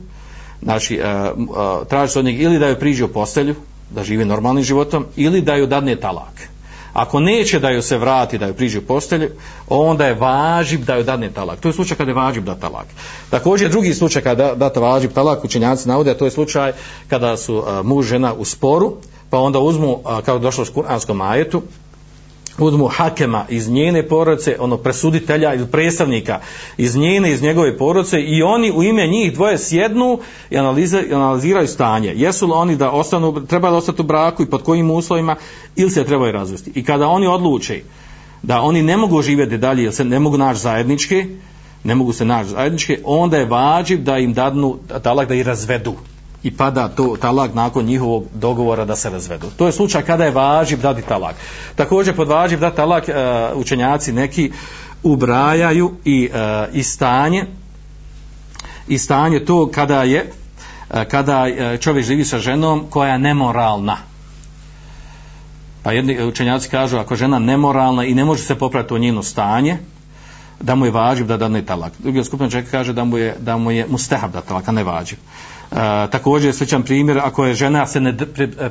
znači 0.61 0.99
uh, 0.99 1.37
uh, 1.37 1.87
traži 1.89 2.13
se 2.13 2.19
od 2.19 2.25
njega 2.25 2.43
ili 2.43 2.59
da 2.59 2.67
joj 2.67 2.79
priži 2.79 3.03
u 3.03 3.07
postelju 3.07 3.55
da 3.89 4.03
živi 4.03 4.25
normalnim 4.25 4.63
životom 4.63 5.05
ili 5.15 5.41
da 5.41 5.55
joj 5.55 5.67
dadne 5.67 5.95
talak. 5.95 6.49
Ako 6.93 7.19
neće 7.19 7.59
da 7.59 7.69
joj 7.69 7.81
se 7.81 7.97
vrati, 7.97 8.37
da 8.37 8.45
joj 8.45 8.53
priđe 8.53 8.79
u 8.79 8.81
postelju, 8.81 9.29
onda 9.69 10.05
je 10.05 10.13
važib 10.13 10.83
da 10.85 10.95
joj 10.95 11.03
dadne 11.03 11.29
talak. 11.29 11.59
To 11.59 11.69
je 11.69 11.73
slučaj 11.73 11.97
kada 11.97 12.11
je 12.11 12.15
važib 12.15 12.43
da 12.43 12.55
talak. 12.55 12.87
Također 13.29 13.69
drugi 13.69 13.93
slučaj 13.93 14.21
kada 14.21 14.55
data 14.55 14.79
važib 14.79 15.11
talak, 15.11 15.43
učenjaci 15.43 15.87
navode, 15.87 16.11
a 16.11 16.17
to 16.17 16.25
je 16.25 16.31
slučaj 16.31 16.73
kada 17.07 17.37
su 17.37 17.63
a, 17.67 17.81
muž 17.83 18.05
žena 18.05 18.33
u 18.33 18.45
sporu, 18.45 18.97
pa 19.29 19.39
onda 19.39 19.59
uzmu, 19.59 19.99
a, 20.05 20.21
kao 20.21 20.39
došlo 20.39 20.65
u 20.69 20.73
kuranskom 20.73 21.17
majetu, 21.17 21.61
uzmu 22.59 22.87
hakema 22.87 23.45
iz 23.49 23.69
njene 23.69 24.03
porodice, 24.03 24.55
ono 24.59 24.77
presuditelja 24.77 25.53
ili 25.53 25.67
predstavnika 25.67 26.39
iz 26.77 26.95
njene, 26.95 27.31
iz 27.31 27.41
njegove 27.41 27.77
porodice 27.77 28.21
i 28.21 28.43
oni 28.43 28.71
u 28.71 28.83
ime 28.83 29.07
njih 29.07 29.33
dvoje 29.33 29.57
sjednu 29.57 30.19
i 30.49 30.57
analize, 30.57 31.03
analiziraju 31.13 31.67
stanje. 31.67 32.13
Jesu 32.15 32.45
li 32.47 32.51
oni 32.55 32.75
da 32.75 32.91
ostanu, 32.91 33.45
treba 33.45 33.69
da 33.69 33.75
ostati 33.75 34.01
u 34.01 34.05
braku 34.05 34.43
i 34.43 34.49
pod 34.49 34.63
kojim 34.63 34.91
uslovima 34.91 35.35
ili 35.75 35.89
se 35.89 36.03
trebaju 36.03 36.31
razvesti. 36.31 36.71
I 36.75 36.83
kada 36.83 37.07
oni 37.07 37.27
odluče 37.27 37.81
da 38.43 38.61
oni 38.61 38.83
ne 38.83 38.97
mogu 38.97 39.21
živjeti 39.21 39.57
dalje 39.57 39.83
jer 39.83 39.93
se 39.93 40.05
ne 40.05 40.19
mogu 40.19 40.37
naći 40.37 40.59
zajednički, 40.59 41.25
ne 41.83 41.95
mogu 41.95 42.13
se 42.13 42.25
naći 42.25 42.49
zajednički, 42.49 42.97
onda 43.03 43.37
je 43.37 43.45
vađiv 43.45 44.03
da 44.03 44.17
im 44.17 44.33
dadnu 44.33 44.77
talak 45.03 45.27
da 45.27 45.35
ih 45.35 45.45
razvedu 45.45 45.93
i 46.43 46.57
pada 46.57 46.87
to 46.87 47.17
talak 47.21 47.53
nakon 47.53 47.85
njihovog 47.85 48.25
dogovora 48.33 48.85
da 48.85 48.95
se 48.95 49.09
razvedu. 49.09 49.47
To 49.57 49.65
je 49.65 49.71
slučaj 49.71 50.01
kada 50.01 50.25
je 50.25 50.31
važiv 50.31 50.81
dati 50.81 51.01
talak. 51.01 51.35
Također 51.75 52.15
pod 52.15 52.27
važiv 52.27 52.59
dati 52.59 52.75
talak 52.75 53.03
uh, 53.07 53.59
učenjaci 53.59 54.13
neki 54.13 54.51
ubrajaju 55.03 55.93
i, 56.05 56.29
uh, 56.33 56.75
i 56.75 56.83
stanje 56.83 57.45
i 58.87 58.97
stanje 58.97 59.45
to 59.45 59.71
kada 59.71 60.03
je 60.03 60.31
e, 60.91 61.05
kada 61.05 61.45
čovjek 61.77 62.05
živi 62.05 62.25
sa 62.25 62.39
ženom 62.39 62.85
koja 62.89 63.13
je 63.13 63.19
nemoralna. 63.19 63.97
Pa 65.83 65.91
jedni 65.91 66.23
učenjaci 66.23 66.69
kažu 66.69 66.97
ako 66.97 67.15
žena 67.15 67.39
nemoralna 67.39 68.05
i 68.05 68.13
ne 68.13 68.25
može 68.25 68.43
se 68.43 68.55
popraviti 68.55 68.93
u 68.93 68.97
njeno 68.97 69.23
stanje, 69.23 69.77
da 70.61 70.75
mu 70.75 70.85
je 70.85 70.91
važiv 70.91 71.27
da 71.27 71.37
dane 71.37 71.65
talak. 71.65 71.93
Drugi 71.99 72.23
skupina 72.23 72.49
čovjeka 72.49 72.71
kaže 72.71 72.93
da 72.93 73.03
mu 73.03 73.17
je, 73.17 73.35
da 73.39 73.57
mu 73.57 73.71
je 73.71 73.87
mustehab 73.89 74.31
da 74.31 74.41
talak, 74.41 74.67
a 74.67 74.71
ne 74.71 74.83
važiv. 74.83 75.17
Uh, 75.17 75.56
također 76.11 76.53
sličan 76.53 76.83
primjer 76.83 77.19
ako 77.19 77.45
je 77.45 77.53
žena 77.53 77.87
se 77.87 77.99
ne 77.99 78.17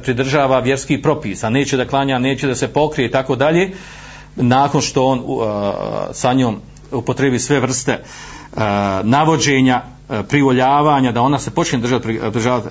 pridržava 0.03 0.61
vjerskih 0.61 1.01
propisa 1.03 1.51
neće 1.51 1.77
da 1.77 1.87
klanja, 1.87 2.19
neće 2.19 2.47
da 2.47 2.55
se 2.55 2.69
pokrije 2.69 3.07
i 3.07 3.11
tako 3.11 3.37
dalje 3.37 3.71
nakon 4.37 4.81
što 4.81 5.07
on 5.07 5.23
a, 5.43 6.07
sa 6.13 6.33
njom 6.33 6.57
upotrebi 6.93 7.39
sve 7.39 7.61
vrste 7.61 7.99
a, 8.57 9.01
navođenja 9.05 9.83
privoljavanja 10.29 11.13
da 11.13 11.23
ona 11.23 11.39
se 11.39 11.51
počne 11.51 11.79
držati, 11.79 12.21
držati 12.33 12.69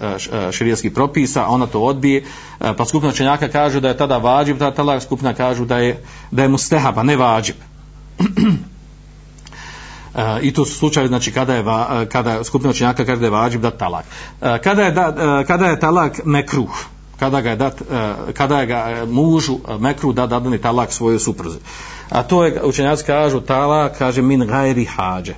širijskih 0.51 0.91
propisa 0.91 1.47
ona 1.47 1.67
to 1.67 1.81
odbije 1.81 2.23
pa 2.77 2.85
skupina 2.85 3.11
čenjaka 3.11 3.47
kažu 3.47 3.79
da 3.79 3.87
je 3.87 3.97
tada 3.97 4.17
vađib 4.17 4.57
da 4.57 4.71
tala 4.71 4.99
skupina 4.99 5.33
kažu 5.33 5.65
da 5.65 5.77
je, 5.77 6.03
da 6.31 6.43
je 6.43 6.49
mustehab 6.49 7.03
ne 7.03 7.15
vađib. 7.15 7.55
i 10.41 10.53
to 10.53 10.65
su 10.65 10.73
slučaje 10.73 11.07
znači 11.07 11.31
kada 11.31 11.55
je 11.55 11.61
va, 11.61 12.05
kada 12.11 12.43
skupina 12.43 12.69
učenjaka 12.69 13.05
kaže 13.05 13.19
da 13.19 13.25
je 13.25 13.31
vađib 13.31 13.65
talak. 13.77 14.05
E, 14.41 14.59
kada 14.63 14.83
je 14.83 14.91
da, 14.91 15.15
e, 15.41 15.45
kada 15.45 15.65
je 15.65 15.79
talak 15.79 16.25
mekruh, 16.25 16.85
kada 17.19 17.41
ga 17.41 17.49
je 17.49 17.55
dat 17.55 17.81
e, 17.81 18.13
kada 18.33 18.59
je 18.59 18.65
ga 18.65 19.05
mužu 19.07 19.57
mekruh 19.79 20.15
da 20.15 20.27
dadani 20.27 20.57
talak 20.57 20.93
svojoj 20.93 21.19
supruzi. 21.19 21.57
A 22.09 22.23
to 22.23 22.45
je 22.45 22.61
učenjaci 22.63 23.03
kažu 23.05 23.39
talak 23.41 23.97
kaže 23.97 24.21
min 24.21 24.47
gajri 24.47 24.85
hađe. 24.85 25.33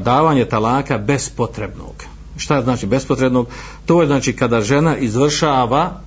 Davanje 0.00 0.44
talaka 0.44 0.98
bespotrebnog. 0.98 2.04
Šta 2.36 2.56
je 2.56 2.62
znači 2.62 2.86
bespotrebnog? 2.86 3.46
To 3.86 4.00
je 4.00 4.06
znači 4.06 4.36
kada 4.36 4.60
žena 4.60 4.96
izvršava 4.96 6.00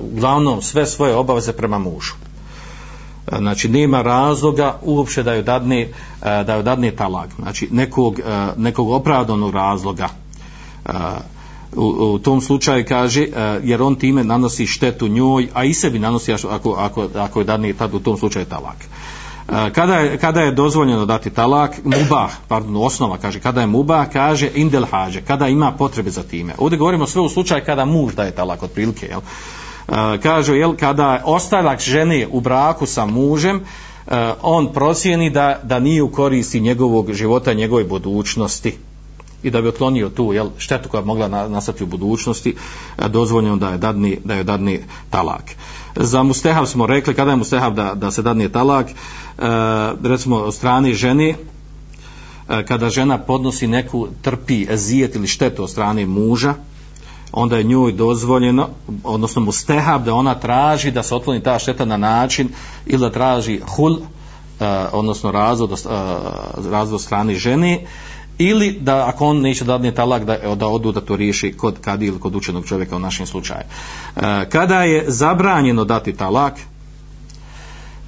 uglavnom 0.00 0.62
sve 0.62 0.86
svoje 0.86 1.14
obaveze 1.14 1.52
prema 1.52 1.78
mužu 1.78 2.14
E, 3.32 3.36
znači 3.38 3.68
nema 3.68 4.02
razloga 4.02 4.78
uopće 4.82 5.22
da 5.22 5.32
joj 5.32 5.42
dadne, 5.42 5.80
e, 5.80 5.88
da 6.22 6.54
joj 6.54 6.62
dadne 6.62 6.90
talak, 6.90 7.30
znači 7.38 7.68
nekog, 7.70 8.18
e, 8.18 8.22
nekog 8.56 8.90
opravdanog 8.90 9.54
razloga. 9.54 10.08
U, 11.76 11.84
u 11.84 12.18
tom 12.18 12.40
slučaju 12.40 12.84
kaže, 12.88 13.26
jer 13.62 13.82
on 13.82 13.94
time 13.94 14.24
nanosi 14.24 14.66
štetu 14.66 15.08
njoj, 15.08 15.48
a 15.54 15.64
i 15.64 15.74
sebi 15.74 15.98
nanosi 15.98 16.32
ako, 16.32 16.72
ako, 16.78 17.08
ako 17.14 17.40
je 17.40 17.44
dadne 17.44 17.72
tad 17.72 17.94
u 17.94 17.98
tom 17.98 18.16
slučaju 18.18 18.44
talak. 18.44 18.76
Kada 19.72 19.94
je, 19.94 20.18
kada 20.18 20.40
je 20.40 20.50
dozvoljeno 20.50 21.06
dati 21.06 21.30
talak, 21.30 21.84
mubah, 21.84 22.30
pardon, 22.48 22.76
osnova 22.76 23.18
kaže, 23.18 23.40
kada 23.40 23.60
je 23.60 23.66
mubah, 23.66 24.08
kaže 24.12 24.50
indel 24.54 24.84
hađe, 24.90 25.20
kada 25.20 25.48
ima 25.48 25.72
potrebe 25.72 26.10
za 26.10 26.22
time. 26.22 26.54
Ovdje 26.58 26.78
govorimo 26.78 27.06
sve 27.06 27.20
u 27.20 27.28
slučaju 27.28 27.62
kada 27.66 27.84
muž 27.84 28.14
daje 28.14 28.30
talak 28.30 28.62
od 28.62 28.70
prilike, 28.70 29.06
jel? 29.06 29.20
Kažu 30.22 30.54
jel 30.54 30.76
kada 30.76 31.22
ostavak 31.24 31.80
žene 31.80 32.26
u 32.30 32.40
braku 32.40 32.86
sa 32.86 33.06
mužem 33.06 33.56
uh, 33.56 34.12
on 34.42 34.72
procjeni 34.72 35.30
da, 35.30 35.60
da 35.62 35.78
nije 35.78 36.02
u 36.02 36.12
koristi 36.12 36.60
njegovog 36.60 37.12
života 37.12 37.52
njegove 37.52 37.84
budućnosti. 37.84 38.74
I 39.42 39.50
da 39.50 39.62
bi 39.62 39.68
otklonio 39.68 40.08
tu 40.08 40.32
jel, 40.32 40.48
štetu 40.58 40.88
koja 40.88 41.00
bi 41.00 41.06
mogla 41.06 41.28
nastati 41.28 41.84
u 41.84 41.86
budućnosti 41.86 42.56
dozvoljeno 43.08 43.56
da 43.56 43.68
je 43.68 43.78
dadni, 43.78 44.18
da 44.24 44.34
je 44.34 44.44
dadni 44.44 44.80
talak. 45.10 45.44
Za 45.96 46.22
mustehav 46.22 46.66
smo 46.66 46.86
rekli 46.86 47.14
kada 47.14 47.30
je 47.30 47.36
mustehav 47.36 47.74
da, 47.74 47.94
da 47.94 48.10
se 48.10 48.22
dadni 48.22 48.52
talak? 48.52 48.86
E, 48.90 48.94
recimo 50.02 50.36
od 50.36 50.54
strane 50.54 50.94
žene 50.94 51.28
e, 51.28 51.36
kada 52.64 52.90
žena 52.90 53.18
podnosi 53.18 53.66
neku 53.66 54.08
trpi 54.22 54.66
ezijet 54.70 55.14
ili 55.14 55.26
štetu 55.26 55.62
od 55.62 55.70
strane 55.70 56.06
muža 56.06 56.54
onda 57.32 57.56
je 57.56 57.64
njoj 57.64 57.92
dozvoljeno, 57.92 58.68
odnosno 59.04 59.42
mu 59.42 59.52
stehab 59.52 60.04
da 60.04 60.14
ona 60.14 60.34
traži 60.34 60.90
da 60.90 61.02
se 61.02 61.14
otkloni 61.14 61.42
ta 61.42 61.58
šteta 61.58 61.84
na 61.84 61.96
način 61.96 62.48
ili 62.86 63.00
da 63.00 63.10
traži 63.10 63.60
hul, 63.66 63.92
uh, 63.92 63.98
odnosno 64.92 65.30
razvod, 65.30 65.70
uh, 65.70 65.78
razvod 66.70 67.00
strani 67.00 67.34
žene, 67.34 67.84
ili 68.38 68.78
da 68.80 69.08
ako 69.08 69.26
on 69.26 69.40
neće 69.40 69.64
dadne 69.64 69.94
talak 69.94 70.24
da, 70.24 70.54
da 70.54 70.66
odu 70.66 70.92
da 70.92 71.00
to 71.00 71.16
riješi 71.16 71.52
kod 71.52 71.80
kadi 71.80 72.06
ili 72.06 72.20
kod 72.20 72.36
učenog 72.36 72.66
čovjeka 72.66 72.96
u 72.96 72.98
našem 72.98 73.26
slučaju. 73.26 73.62
Uh, 74.16 74.22
kada 74.48 74.82
je 74.82 75.04
zabranjeno 75.08 75.84
dati 75.84 76.12
talak, 76.12 76.54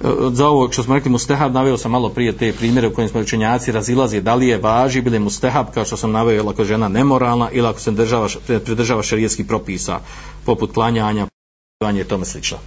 Eh, 0.03 0.07
za 0.31 0.47
ovo 0.47 0.71
što 0.71 0.83
smo 0.83 0.95
rekli 0.95 1.11
mustehab 1.11 1.53
naveo 1.53 1.77
sam 1.77 1.91
malo 1.91 2.09
prije 2.09 2.37
te 2.37 2.53
primjere 2.53 2.87
u 2.87 2.93
kojim 2.93 3.09
smo 3.09 3.21
učenjaci 3.21 3.71
razilazi 3.71 4.21
da 4.21 4.35
li 4.35 4.47
je 4.47 4.57
važi 4.57 5.01
bili 5.01 5.19
mustehab 5.19 5.65
kao 5.73 5.85
što 5.85 5.97
sam 5.97 6.11
naveo 6.11 6.49
ako 6.49 6.63
žena 6.63 6.87
nemoralna 6.87 7.49
ili 7.51 7.67
ako 7.67 7.79
se 7.79 7.91
država, 7.91 8.27
eh, 8.49 8.59
pridržava 8.59 9.03
šarijetskih 9.03 9.45
propisa 9.45 9.99
poput 10.45 10.73
klanjanja 10.73 11.27
i 12.01 12.03
tome 12.03 12.25
slično. 12.25 12.57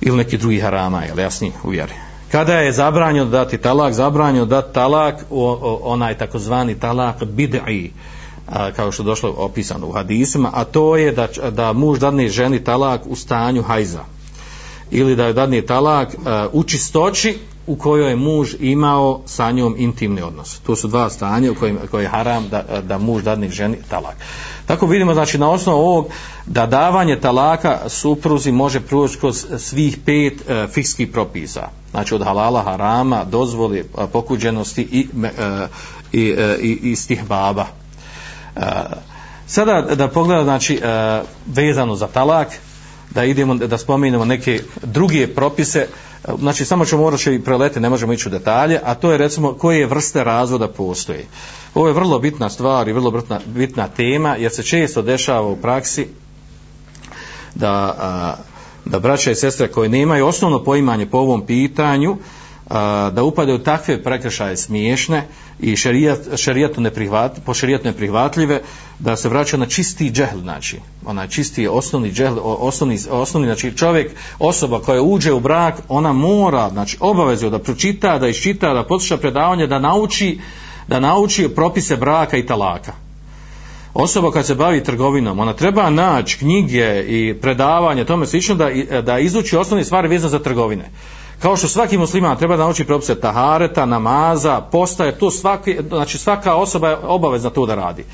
Ili 0.00 0.16
neki 0.16 0.38
drugi 0.38 0.60
harama 0.60 1.02
je 1.02 1.12
jasni 1.16 1.52
u 1.64 1.68
vjeri. 1.68 1.92
Kada 2.32 2.54
je 2.54 2.72
zabranjeno 2.72 3.30
dati 3.30 3.58
talak 3.58 3.92
zabranjeno 3.92 4.46
dati 4.46 4.74
talak 4.74 5.24
o, 5.30 5.58
o, 5.62 5.80
onaj 5.82 6.18
takozvani 6.18 6.80
talak 6.80 7.22
bid'i 7.22 7.90
kao 8.76 8.92
što 8.92 9.02
je 9.02 9.06
došlo 9.06 9.34
opisano 9.36 9.86
u 9.86 9.92
hadisima 9.92 10.50
a 10.54 10.64
to 10.64 10.96
je 10.96 11.12
da, 11.12 11.28
da 11.50 11.72
muž 11.72 11.98
dadne 11.98 12.28
ženi 12.28 12.64
talak 12.64 13.00
u 13.06 13.16
stanju 13.16 13.62
hajza 13.62 14.04
ili 14.90 15.16
da 15.16 15.26
je 15.26 15.32
dadne 15.32 15.62
talak 15.62 16.14
e, 16.14 16.18
u 16.52 16.64
čistoći 16.64 17.38
u 17.66 17.76
kojoj 17.76 18.10
je 18.10 18.16
muž 18.16 18.54
imao 18.60 19.20
sa 19.26 19.50
njom 19.50 19.74
intimni 19.78 20.22
odnos. 20.22 20.58
To 20.58 20.76
su 20.76 20.88
dva 20.88 21.10
stanja 21.10 21.52
u 21.52 21.54
kojim, 21.54 21.78
koje 21.90 22.02
je 22.02 22.08
haram 22.08 22.48
da, 22.48 22.64
e, 22.68 22.82
da 22.82 22.98
muž 22.98 23.22
dadne 23.22 23.48
ženi 23.48 23.76
talak. 23.88 24.16
Tako 24.66 24.86
vidimo 24.86 25.14
znači 25.14 25.38
na 25.38 25.50
osnovu 25.50 25.78
ovog 25.78 26.06
da 26.46 26.66
davanje 26.66 27.20
talaka 27.20 27.78
supruzi 27.88 28.52
može 28.52 28.80
proći 28.80 29.18
kroz 29.18 29.46
svih 29.58 29.98
pet 30.04 30.48
e, 30.48 30.66
fikskih 30.66 31.08
propisa. 31.08 31.68
Znači 31.90 32.14
od 32.14 32.24
halala, 32.24 32.62
harama, 32.62 33.24
dozvoli, 33.24 33.78
e, 33.78 33.84
pokuđenosti 34.12 34.82
i, 34.82 35.06
e, 35.24 35.66
i, 36.12 36.34
e, 36.38 36.58
i, 36.60 36.78
i 36.82 36.96
stih 36.96 37.24
baba. 37.28 37.66
E, 38.56 38.60
sada 39.46 39.82
da 39.94 40.08
pogledamo 40.08 40.44
znači 40.44 40.74
e, 40.74 41.22
vezano 41.46 41.94
za 41.94 42.06
talak, 42.06 42.48
da 43.10 43.24
idemo 43.24 43.54
da 43.54 43.78
spomenemo 43.78 44.24
neke 44.24 44.60
druge 44.82 45.26
propise. 45.26 45.86
Znači 46.38 46.64
samo 46.64 46.84
ćemo 46.84 47.02
morati 47.02 47.34
i 47.34 47.40
prelete 47.40 47.80
ne 47.80 47.88
možemo 47.88 48.12
ići 48.12 48.28
u 48.28 48.30
detalje 48.30 48.80
a 48.84 48.94
to 48.94 49.12
je 49.12 49.18
recimo 49.18 49.52
koje 49.52 49.86
vrste 49.86 50.24
razvoda 50.24 50.68
postoje. 50.68 51.26
Ovo 51.74 51.86
je 51.86 51.94
vrlo 51.94 52.18
bitna 52.18 52.50
stvar 52.50 52.88
i 52.88 52.92
vrlo 52.92 53.10
bitna, 53.10 53.40
bitna 53.46 53.88
tema 53.88 54.36
jer 54.36 54.52
se 54.52 54.62
često 54.62 55.02
dešava 55.02 55.46
u 55.46 55.56
praksi 55.56 56.06
da, 57.54 57.94
a, 57.98 58.34
da 58.84 58.98
braća 58.98 59.30
i 59.30 59.34
sestre 59.34 59.68
koje 59.68 59.88
nemaju 59.88 60.26
osnovno 60.26 60.64
poimanje 60.64 61.06
po 61.06 61.18
ovom 61.18 61.46
pitanju 61.46 62.16
a, 62.68 63.10
da 63.14 63.22
upade 63.22 63.54
u 63.54 63.58
takve 63.58 64.02
prekršaje 64.02 64.56
smiješne 64.56 65.26
i 65.60 65.76
šerijat, 65.76 66.18
šerijatu 66.36 66.80
neprihvat, 66.80 67.40
po 67.44 67.54
šerijatu 67.54 67.84
neprihvatljive 67.84 68.60
da 69.00 69.16
se 69.16 69.28
vraća 69.28 69.56
na 69.56 69.66
čisti 69.66 70.10
džehl 70.10 70.38
znači. 70.40 70.78
Onaj 71.06 71.28
čisti 71.28 71.68
osnovni 71.68 72.12
džehl 72.12 72.38
osnovni, 72.42 72.98
osnovni 73.10 73.46
znači 73.46 73.76
čovjek 73.76 74.12
osoba 74.38 74.80
koja 74.80 75.02
uđe 75.02 75.32
u 75.32 75.40
brak 75.40 75.74
ona 75.88 76.12
mora 76.12 76.70
znači 76.70 76.96
obavezno 77.00 77.50
da 77.50 77.58
pročita 77.58 78.18
da 78.18 78.28
iščita 78.28 78.74
da 78.74 78.84
posluša 78.84 79.16
predavanje 79.16 79.66
da 79.66 79.78
nauči 79.78 80.38
da 80.88 81.00
nauči 81.00 81.48
propise 81.48 81.96
braka 81.96 82.36
i 82.36 82.46
talaka. 82.46 82.92
Osoba 83.94 84.30
kad 84.30 84.46
se 84.46 84.54
bavi 84.54 84.84
trgovinom 84.84 85.38
ona 85.38 85.52
treba 85.52 85.90
naći 85.90 86.38
knjige 86.38 87.04
i 87.08 87.34
predavanje 87.40 88.04
tome 88.04 88.26
slično 88.26 88.54
da, 88.54 88.70
da 89.02 89.18
izuči 89.18 89.56
osnovne 89.56 89.84
stvari 89.84 90.08
vezane 90.08 90.30
za 90.30 90.38
trgovine. 90.38 90.90
Kao 91.38 91.56
što 91.56 91.68
svaki 91.68 91.98
musliman 91.98 92.36
treba 92.36 92.56
da 92.56 92.62
nauči 92.62 92.84
propise 92.84 93.20
tahareta, 93.20 93.86
namaza, 93.86 94.60
postaje, 94.60 95.18
to 95.18 95.30
svaki, 95.30 95.78
znači 95.88 96.18
svaka 96.18 96.54
osoba 96.54 96.88
je 96.88 96.96
obavezna 96.96 97.50
to 97.50 97.66
da 97.66 97.74
radi. 97.74 98.04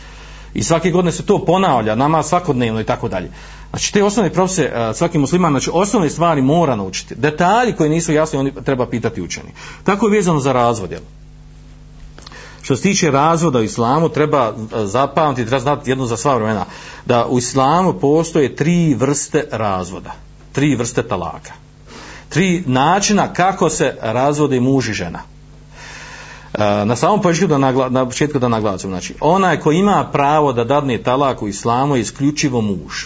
I 0.56 0.62
svake 0.62 0.90
godine 0.90 1.12
se 1.12 1.22
to 1.22 1.44
ponavlja, 1.44 1.94
nama 1.94 2.22
svakodnevno 2.22 2.80
i 2.80 2.84
tako 2.84 3.08
dalje. 3.08 3.30
Znači 3.70 3.92
te 3.92 4.04
osnovne 4.04 4.32
propise 4.32 4.62
e, 4.62 4.94
svaki 4.94 5.18
musliman, 5.18 5.52
znači 5.52 5.70
osnovne 5.72 6.10
stvari 6.10 6.42
mora 6.42 6.76
naučiti. 6.76 7.14
Detalji 7.14 7.72
koji 7.72 7.90
nisu 7.90 8.12
jasni, 8.12 8.38
oni 8.38 8.52
treba 8.64 8.86
pitati 8.86 9.22
učeni. 9.22 9.52
Tako 9.84 10.06
je 10.06 10.16
vezano 10.16 10.40
za 10.40 10.52
razvod. 10.52 10.90
Jel? 10.92 11.00
Što 12.62 12.76
se 12.76 12.82
tiče 12.82 13.10
razvoda 13.10 13.58
u 13.58 13.62
islamu, 13.62 14.08
treba 14.08 14.48
e, 14.48 14.86
zapamtiti, 14.86 15.48
treba 15.48 15.60
znati 15.60 15.90
jedno 15.90 16.06
za 16.06 16.16
sva 16.16 16.34
vremena, 16.34 16.64
da 17.06 17.26
u 17.26 17.38
islamu 17.38 17.92
postoje 17.92 18.56
tri 18.56 18.94
vrste 18.94 19.44
razvoda. 19.50 20.12
Tri 20.52 20.76
vrste 20.76 21.02
talaka 21.02 21.52
tri 22.28 22.62
načina 22.66 23.32
kako 23.32 23.70
se 23.70 23.96
razvode 24.02 24.60
muž 24.60 24.88
i 24.88 24.92
žena. 24.92 25.22
Na 26.58 26.96
samom 26.96 27.22
početku 27.22 27.46
da, 27.46 27.58
nagla, 27.58 27.88
na 27.88 28.06
početku 28.06 28.38
da 28.38 28.48
naglasim, 28.48 28.90
znači, 28.90 29.14
onaj 29.20 29.60
ko 29.60 29.72
ima 29.72 30.08
pravo 30.12 30.52
da 30.52 30.64
dadne 30.64 30.98
talak 30.98 31.42
u 31.42 31.48
islamu 31.48 31.96
je 31.96 32.00
isključivo 32.00 32.60
muž. 32.60 33.04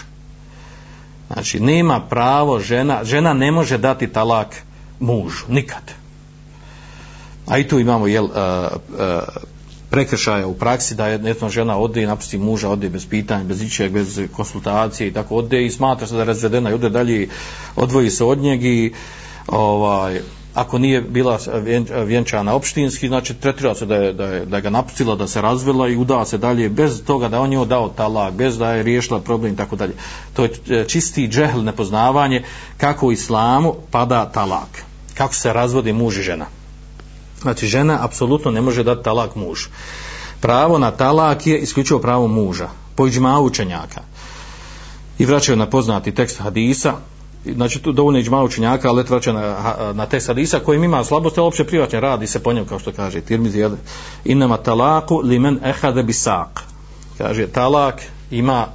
Znači, 1.33 1.59
nema 1.59 1.99
pravo 1.99 2.59
žena, 2.59 3.03
žena 3.03 3.33
ne 3.33 3.51
može 3.51 3.77
dati 3.77 4.07
talak 4.07 4.55
mužu, 4.99 5.45
nikad. 5.49 5.91
A 7.47 7.57
i 7.57 7.67
tu 7.67 7.79
imamo 7.79 8.07
jel, 8.07 8.25
e, 8.25 8.39
e, 8.39 8.65
uh, 8.65 8.71
uh, 8.99 9.51
prekršaja 9.89 10.47
u 10.47 10.53
praksi 10.53 10.95
da 10.95 11.07
jedna 11.07 11.49
žena 11.49 11.77
ode 11.77 12.03
i 12.03 12.05
napusti 12.05 12.37
muža, 12.37 12.69
ode 12.69 12.89
bez 12.89 13.05
pitanja, 13.05 13.43
bez 13.43 13.61
ičeg, 13.61 13.91
bez 13.91 14.19
konsultacije 14.35 15.07
i 15.07 15.13
tako 15.13 15.35
ode 15.35 15.65
i 15.65 15.71
smatra 15.71 16.07
se 16.07 16.13
da 16.13 16.19
je 16.19 16.25
razvedena 16.25 16.69
i 16.69 16.73
ode 16.73 16.89
dalje 16.89 17.27
odvoji 17.75 18.09
se 18.09 18.23
od 18.23 18.37
njeg 18.37 18.63
i 18.63 18.93
ovaj, 19.47 20.21
ako 20.53 20.77
nije 20.77 21.01
bila 21.01 21.39
vjenčana 22.05 22.53
opštinski, 22.53 23.07
znači 23.07 23.33
tretira 23.33 23.75
se 23.75 23.85
da 23.85 23.95
je, 23.95 24.13
da 24.13 24.25
je, 24.25 24.45
da 24.45 24.55
je 24.55 24.61
ga 24.61 24.69
napustila, 24.69 25.15
da 25.15 25.27
se 25.27 25.41
razvila 25.41 25.87
i 25.89 25.95
udava 25.95 26.25
se 26.25 26.37
dalje 26.37 26.69
bez 26.69 27.03
toga 27.03 27.29
da 27.29 27.39
on 27.39 27.49
njoj 27.49 27.65
dao 27.65 27.89
talak, 27.89 28.33
bez 28.33 28.57
da 28.57 28.73
je 28.73 28.83
riješila 28.83 29.19
problem 29.19 29.53
i 29.53 29.55
tako 29.55 29.75
dalje. 29.75 29.93
To 30.33 30.43
je 30.43 30.51
e, 30.69 30.85
čisti 30.87 31.27
džehl 31.27 31.63
nepoznavanje 31.63 32.43
kako 32.77 33.07
u 33.07 33.11
islamu 33.11 33.75
pada 33.91 34.25
talak, 34.25 34.83
kako 35.13 35.33
se 35.33 35.53
razvodi 35.53 35.93
muž 35.93 36.17
i 36.17 36.21
žena. 36.21 36.45
Znači 37.41 37.67
žena 37.67 38.05
apsolutno 38.05 38.51
ne 38.51 38.61
može 38.61 38.83
dati 38.83 39.03
talak 39.03 39.35
mužu. 39.35 39.69
Pravo 40.39 40.77
na 40.77 40.91
talak 40.91 41.47
je 41.47 41.59
isključivo 41.59 41.99
pravo 41.99 42.27
muža, 42.27 42.69
po 42.95 43.07
iđma 43.07 43.39
učenjaka. 43.39 44.01
I 45.19 45.25
vraćaju 45.25 45.57
na 45.57 45.69
poznati 45.69 46.11
tekst 46.11 46.39
hadisa, 46.39 46.93
znači 47.45 47.79
tu 47.79 47.91
dovoljno 47.91 48.19
iđma 48.19 48.43
učenjaka, 48.43 48.89
ali 48.89 49.03
vraća 49.09 49.33
na, 49.33 49.75
na 49.93 50.05
te 50.05 50.19
hadisa 50.27 50.59
kojim 50.59 50.83
ima 50.83 51.03
slabost, 51.03 51.37
ali 51.37 51.47
opće 51.47 51.63
privatne 51.63 51.99
radi 51.99 52.27
se 52.27 52.43
po 52.43 52.53
njemu, 52.53 52.65
kao 52.65 52.79
što 52.79 52.91
kaže 52.91 53.21
Tirmizi, 53.21 53.59
jel? 53.59 53.71
Inama 54.25 54.57
talaku 54.57 55.21
li 55.23 55.39
men 55.39 55.59
ehade 55.63 56.03
bisak. 56.03 56.63
Kaže, 57.17 57.47
talak 57.47 58.01
ima 58.31 58.67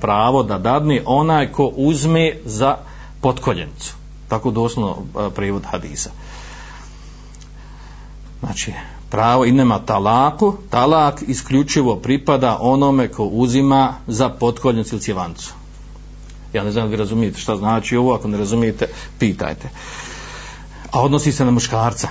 pravo 0.00 0.42
da 0.42 0.58
dadne 0.58 1.02
onaj 1.06 1.52
ko 1.52 1.72
uzme 1.76 2.36
za 2.44 2.76
potkoljencu. 3.20 3.94
Tako 4.28 4.50
doslovno 4.50 4.96
prevod 5.34 5.62
hadisa. 5.64 6.10
Znači, 8.40 8.72
pravo 9.10 9.44
i 9.44 9.52
nema 9.52 9.78
talaku, 9.78 10.54
talak 10.70 11.22
isključivo 11.26 11.96
pripada 11.96 12.58
onome 12.60 13.08
ko 13.08 13.24
uzima 13.24 13.94
za 14.06 14.28
potkoljnicu 14.28 14.94
ili 14.94 15.02
cjevancu. 15.02 15.54
Ja 16.52 16.64
ne 16.64 16.72
znam 16.72 16.84
da 16.84 16.90
vi 16.90 16.96
razumijete 16.96 17.40
šta 17.40 17.56
znači 17.56 17.96
ovo, 17.96 18.14
ako 18.14 18.28
ne 18.28 18.38
razumijete, 18.38 18.86
pitajte. 19.18 19.68
A 20.90 21.02
odnosi 21.02 21.32
se 21.32 21.44
na 21.44 21.50
muškarca. 21.50 22.08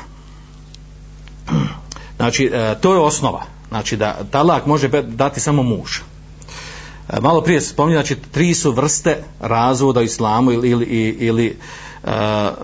Znači, 2.17 2.51
e, 2.53 2.75
to 2.81 2.93
je 2.93 2.99
osnova. 2.99 3.43
Znači, 3.69 3.97
da 3.97 4.23
talak 4.31 4.65
može 4.65 4.88
dati 5.01 5.39
samo 5.39 5.63
muž. 5.63 5.99
E, 7.09 7.19
malo 7.21 7.41
prije 7.41 7.61
se 7.61 7.69
spominje, 7.69 7.95
znači, 7.95 8.15
tri 8.15 8.53
su 8.53 8.71
vrste 8.71 9.23
razvoda 9.39 9.99
u 9.99 10.03
islamu 10.03 10.51
ili, 10.51 10.69
ili, 10.69 10.86
ili 11.19 11.47
e, 11.47 11.57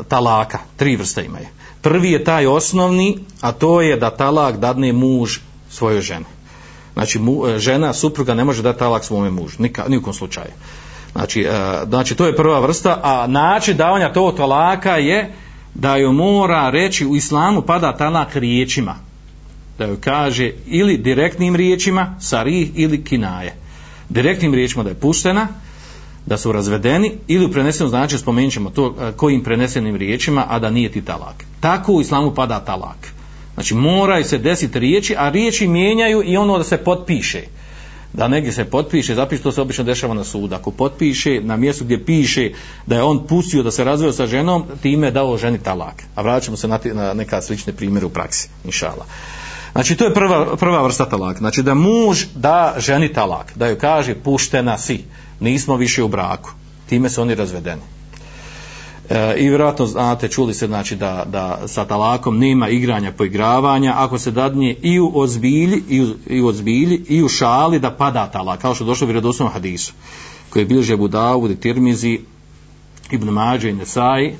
talaka. 0.07 0.59
Tri 0.77 0.95
vrste 0.95 1.25
imaju. 1.25 1.47
Prvi 1.81 2.11
je 2.11 2.23
taj 2.23 2.47
osnovni, 2.47 3.19
a 3.41 3.51
to 3.51 3.81
je 3.81 3.97
da 3.97 4.09
talak 4.09 4.57
dadne 4.57 4.93
muž 4.93 5.37
svojoj 5.69 6.01
ženi. 6.01 6.25
Znači, 6.93 7.19
mu, 7.19 7.47
e, 7.47 7.59
žena, 7.59 7.93
supruga 7.93 8.33
ne 8.33 8.43
može 8.43 8.61
dati 8.61 8.79
talak 8.79 9.03
svome 9.03 9.29
mužu, 9.29 9.55
nikak, 9.59 9.87
nikom 9.87 10.13
slučaju. 10.13 10.51
Znači, 11.11 11.47
uh, 11.49 11.89
znači, 11.89 12.15
to 12.15 12.25
je 12.25 12.35
prva 12.35 12.59
vrsta, 12.59 12.99
a 13.03 13.27
način 13.27 13.77
davanja 13.77 14.13
tog 14.13 14.37
talaka 14.37 14.97
je 14.97 15.33
da 15.73 15.95
ju 15.95 16.11
mora 16.11 16.69
reći 16.69 17.05
u 17.05 17.15
islamu 17.15 17.61
pada 17.61 17.97
talak 17.97 18.35
riječima. 18.35 18.95
Da 19.77 19.85
ju 19.85 19.97
kaže 20.01 20.51
ili 20.65 20.97
direktnim 20.97 21.55
riječima, 21.55 22.15
sarih 22.19 22.71
ili 22.75 23.03
kinaje. 23.03 23.55
Direktnim 24.09 24.53
riječima 24.53 24.83
da 24.83 24.89
je 24.89 24.95
puštena, 24.95 25.47
da 26.25 26.37
su 26.37 26.51
razvedeni 26.51 27.11
ili 27.27 27.45
u 27.45 27.51
prenesenom 27.51 27.89
znači 27.89 28.17
spomenut 28.17 28.53
ćemo 28.53 28.69
to 28.69 28.95
e, 28.99 29.11
kojim 29.11 29.43
prenesenim 29.43 29.95
riječima, 29.95 30.45
a 30.49 30.59
da 30.59 30.69
nije 30.69 30.91
ti 30.91 31.01
talak. 31.01 31.45
Tako 31.59 31.93
u 31.93 32.01
islamu 32.01 32.35
pada 32.35 32.59
talak. 32.59 33.13
Znači 33.53 33.75
moraju 33.75 34.23
se 34.23 34.37
desiti 34.37 34.79
riječi, 34.79 35.15
a 35.17 35.29
riječi 35.29 35.67
mijenjaju 35.67 36.23
i 36.25 36.37
ono 36.37 36.57
da 36.57 36.63
se 36.63 36.77
potpiše. 36.77 37.41
Da 38.13 38.27
negdje 38.27 38.51
se 38.51 38.65
potpiše, 38.65 39.15
zapiše, 39.15 39.43
to 39.43 39.51
se 39.51 39.61
obično 39.61 39.83
dešava 39.83 40.13
na 40.13 40.23
sudu. 40.23 40.55
Ako 40.55 40.71
potpiše 40.71 41.39
na 41.43 41.57
mjestu 41.57 41.83
gdje 41.83 42.05
piše 42.05 42.51
da 42.85 42.95
je 42.95 43.03
on 43.03 43.27
pustio 43.27 43.63
da 43.63 43.71
se 43.71 43.83
razveo 43.83 44.11
sa 44.11 44.27
ženom, 44.27 44.65
time 44.81 45.07
je 45.07 45.11
dao 45.11 45.37
ženi 45.37 45.59
talak. 45.59 46.03
A 46.15 46.21
vraćamo 46.21 46.57
se 46.57 46.67
na, 46.67 46.79
na 46.93 47.13
neka 47.13 47.41
slične 47.41 47.73
primjere 47.73 48.05
u 48.05 48.09
praksi, 48.09 48.49
inšala. 48.65 49.05
Znači 49.71 49.95
to 49.95 50.05
je 50.05 50.13
prva, 50.13 50.57
prva 50.57 50.83
vrsta 50.83 51.05
talaka. 51.05 51.39
Znači 51.39 51.63
da 51.63 51.73
muž 51.73 52.25
da 52.35 52.75
ženi 52.77 53.13
talak, 53.13 53.53
da 53.55 53.67
joj 53.67 53.77
kaže 53.77 54.15
puštena 54.15 54.77
si 54.77 55.03
nismo 55.39 55.75
više 55.75 56.03
u 56.03 56.07
braku. 56.07 56.51
Time 56.89 57.09
su 57.09 57.21
oni 57.21 57.35
razvedeni. 57.35 57.81
E, 59.11 59.35
I 59.37 59.49
vjerojatno 59.49 59.85
znate, 59.85 60.27
čuli 60.27 60.53
se 60.53 60.67
znači 60.67 60.95
da, 60.95 61.23
da 61.27 61.67
sa 61.67 61.85
talakom 61.85 62.37
nema 62.37 62.69
igranja 62.69 63.11
poigravanja, 63.11 63.93
ako 63.97 64.17
se 64.17 64.31
dadnje 64.31 64.75
i 64.81 64.99
u 64.99 65.11
ozbilji, 65.15 65.83
i 65.89 66.01
u, 66.01 66.15
i 66.27 66.41
u 66.41 66.47
ozbilji, 66.47 67.05
i 67.07 67.23
u 67.23 67.27
šali 67.29 67.79
da 67.79 67.91
pada 67.91 68.27
talak, 68.27 68.61
kao 68.61 68.75
što 68.75 68.85
došlo 68.85 69.05
u 69.05 69.07
vjerodostom 69.07 69.49
hadisu, 69.49 69.93
koji 70.49 70.61
je 70.61 70.67
bilže 70.67 70.97
Budavud 70.97 71.51
i 71.51 71.55
Tirmizi, 71.55 72.19
Ibn 73.11 73.29
Mađe 73.29 73.69
i 73.69 73.73
Nesai, 73.73 74.35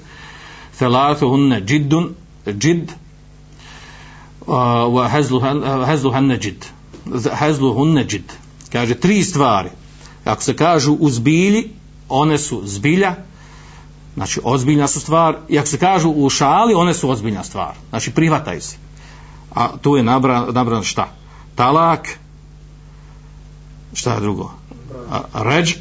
Thalatu 0.77 1.29
hunne 1.29 1.61
džiddun, 1.61 2.09
džid, 2.47 2.91
wa 4.47 5.07
hazlu 5.85 6.11
hunne 6.11 6.37
džidd. 6.37 6.63
Hazlu 7.33 7.73
hunne. 7.73 8.07
Kaže, 8.71 8.95
tri 8.95 9.23
stvari 9.23 9.69
ako 10.25 10.43
se 10.43 10.55
kažu 10.55 10.93
u 10.93 11.09
zbilji, 11.09 11.69
one 12.09 12.37
su 12.37 12.61
zbilja, 12.65 13.15
Znači, 14.15 14.39
ozbiljna 14.43 14.87
su 14.87 14.99
stvar, 14.99 15.37
i 15.49 15.59
ako 15.59 15.67
se 15.67 15.77
kažu 15.77 16.09
u 16.09 16.29
šali, 16.29 16.73
one 16.73 16.93
su 16.93 17.09
ozbiljna 17.09 17.43
stvar. 17.43 17.73
Znači, 17.89 18.11
prihvataju 18.11 18.61
se. 18.61 18.77
A 19.55 19.77
tu 19.81 19.95
je 19.97 20.03
nabran, 20.03 20.53
nabran 20.53 20.83
šta? 20.83 21.07
Talak, 21.55 22.07
šta 23.93 24.13
je 24.13 24.19
drugo? 24.19 24.51
A, 25.11 25.19
ređ 25.33 25.75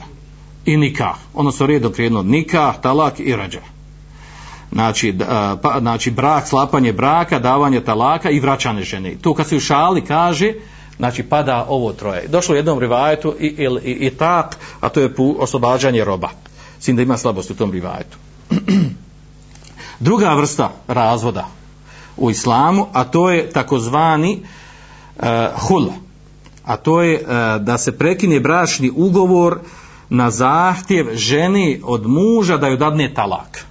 i 0.64 0.76
nikah. 0.76 1.16
Ono 1.34 1.52
su 1.52 1.66
redom 1.66 1.92
prijedno 1.92 2.22
nikah, 2.22 2.80
talak 2.80 3.20
i 3.20 3.36
ređa. 3.36 3.60
Znači, 4.72 5.14
pa, 5.62 5.76
znači, 5.80 6.10
brak, 6.10 6.48
slapanje 6.48 6.92
braka, 6.92 7.38
davanje 7.38 7.80
talaka 7.80 8.30
i 8.30 8.40
vraćanje 8.40 8.82
žene. 8.82 9.16
Tu 9.22 9.34
kad 9.34 9.48
se 9.48 9.56
u 9.56 9.60
šali 9.60 10.04
kaže, 10.04 10.52
znači, 10.96 11.22
pada 11.22 11.66
ovo 11.68 11.92
troje. 11.92 12.28
Došlo 12.28 12.52
u 12.52 12.56
jednom 12.56 12.78
rivajetu 12.78 13.34
i, 13.40 13.46
i, 13.46 13.90
i, 13.90 14.06
i 14.06 14.10
tak, 14.10 14.56
a 14.80 14.88
to 14.88 15.00
je 15.00 15.14
pu, 15.14 15.36
oslobađanje 15.38 16.04
roba. 16.04 16.28
Sin 16.80 16.96
da 16.96 17.02
ima 17.02 17.16
slabost 17.16 17.50
u 17.50 17.54
tom 17.54 17.72
rivajetu. 17.72 18.16
Druga 20.00 20.34
vrsta 20.34 20.72
razvoda 20.88 21.48
u 22.16 22.30
islamu, 22.30 22.86
a 22.92 23.04
to 23.04 23.30
je 23.30 23.50
takozvani 23.50 24.42
eh, 25.18 25.50
uh, 25.54 25.68
hul. 25.68 25.88
A 26.64 26.76
to 26.76 27.02
je 27.02 27.20
uh, 27.20 27.28
da 27.62 27.78
se 27.78 27.98
prekine 27.98 28.40
bračni 28.40 28.90
ugovor 28.96 29.58
na 30.08 30.30
zahtjev 30.30 31.06
ženi 31.14 31.80
od 31.84 32.06
muža 32.06 32.56
da 32.56 32.68
joj 32.68 32.76
dadne 32.76 33.14
talak. 33.14 33.64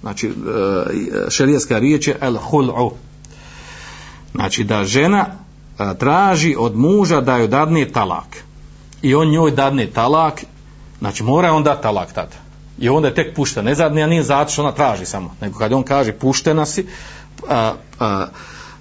Znači, 0.00 0.26
eh, 0.26 0.30
uh, 0.30 1.30
šerijaska 1.30 1.78
riječ 1.78 2.08
je 2.08 2.18
el 2.20 2.36
hul'u. 2.50 2.90
Znači, 4.34 4.64
da 4.64 4.84
žena 4.84 5.26
uh, 5.26 5.98
traži 5.98 6.54
od 6.58 6.76
muža 6.76 7.20
da 7.20 7.36
joj 7.36 7.48
dadne 7.48 7.88
talak. 7.88 8.44
I 9.02 9.14
on 9.14 9.28
njoj 9.28 9.50
dadne 9.50 9.86
talak, 9.86 10.44
znači 10.98 11.22
mora 11.22 11.52
on 11.52 11.62
dati 11.62 11.82
talak 11.82 12.12
tad. 12.12 12.28
i 12.78 12.88
onda 12.88 13.08
je 13.08 13.14
tek 13.14 13.36
pušta. 13.36 13.62
Ne 13.62 13.74
zadnija 13.74 14.06
nije 14.06 14.22
zato 14.22 14.52
što 14.52 14.62
ona 14.62 14.72
traži 14.72 15.06
samo, 15.06 15.34
nego 15.40 15.58
kad 15.58 15.72
on 15.72 15.82
kaže 15.82 16.12
puštena 16.12 16.66
si, 16.66 16.86
a, 17.48 17.72
a, 18.00 18.26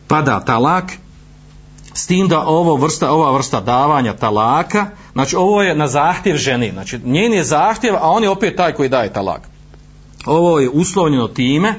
pada 0.08 0.40
talak, 0.40 0.92
s 1.94 2.08
tim 2.08 2.28
da 2.28 2.46
ovo 2.46 2.76
vrsta, 2.76 3.12
ova 3.12 3.32
vrsta 3.32 3.62
davanja 3.62 4.14
talaka, 4.14 4.86
znači 5.14 5.36
ovo 5.36 5.64
je 5.64 5.76
na 5.76 5.88
zahtjev 5.88 6.38
ženi, 6.38 6.72
znači 6.72 7.00
njen 7.04 7.34
je 7.34 7.44
zahtjev, 7.44 7.96
a 7.96 8.10
on 8.10 8.24
je 8.24 8.30
opet 8.30 8.56
taj 8.56 8.74
koji 8.74 8.90
daje 8.90 9.14
talak. 9.14 9.42
Ovo 10.26 10.60
je 10.60 10.70
uslovljeno 10.70 11.28
time, 11.28 11.74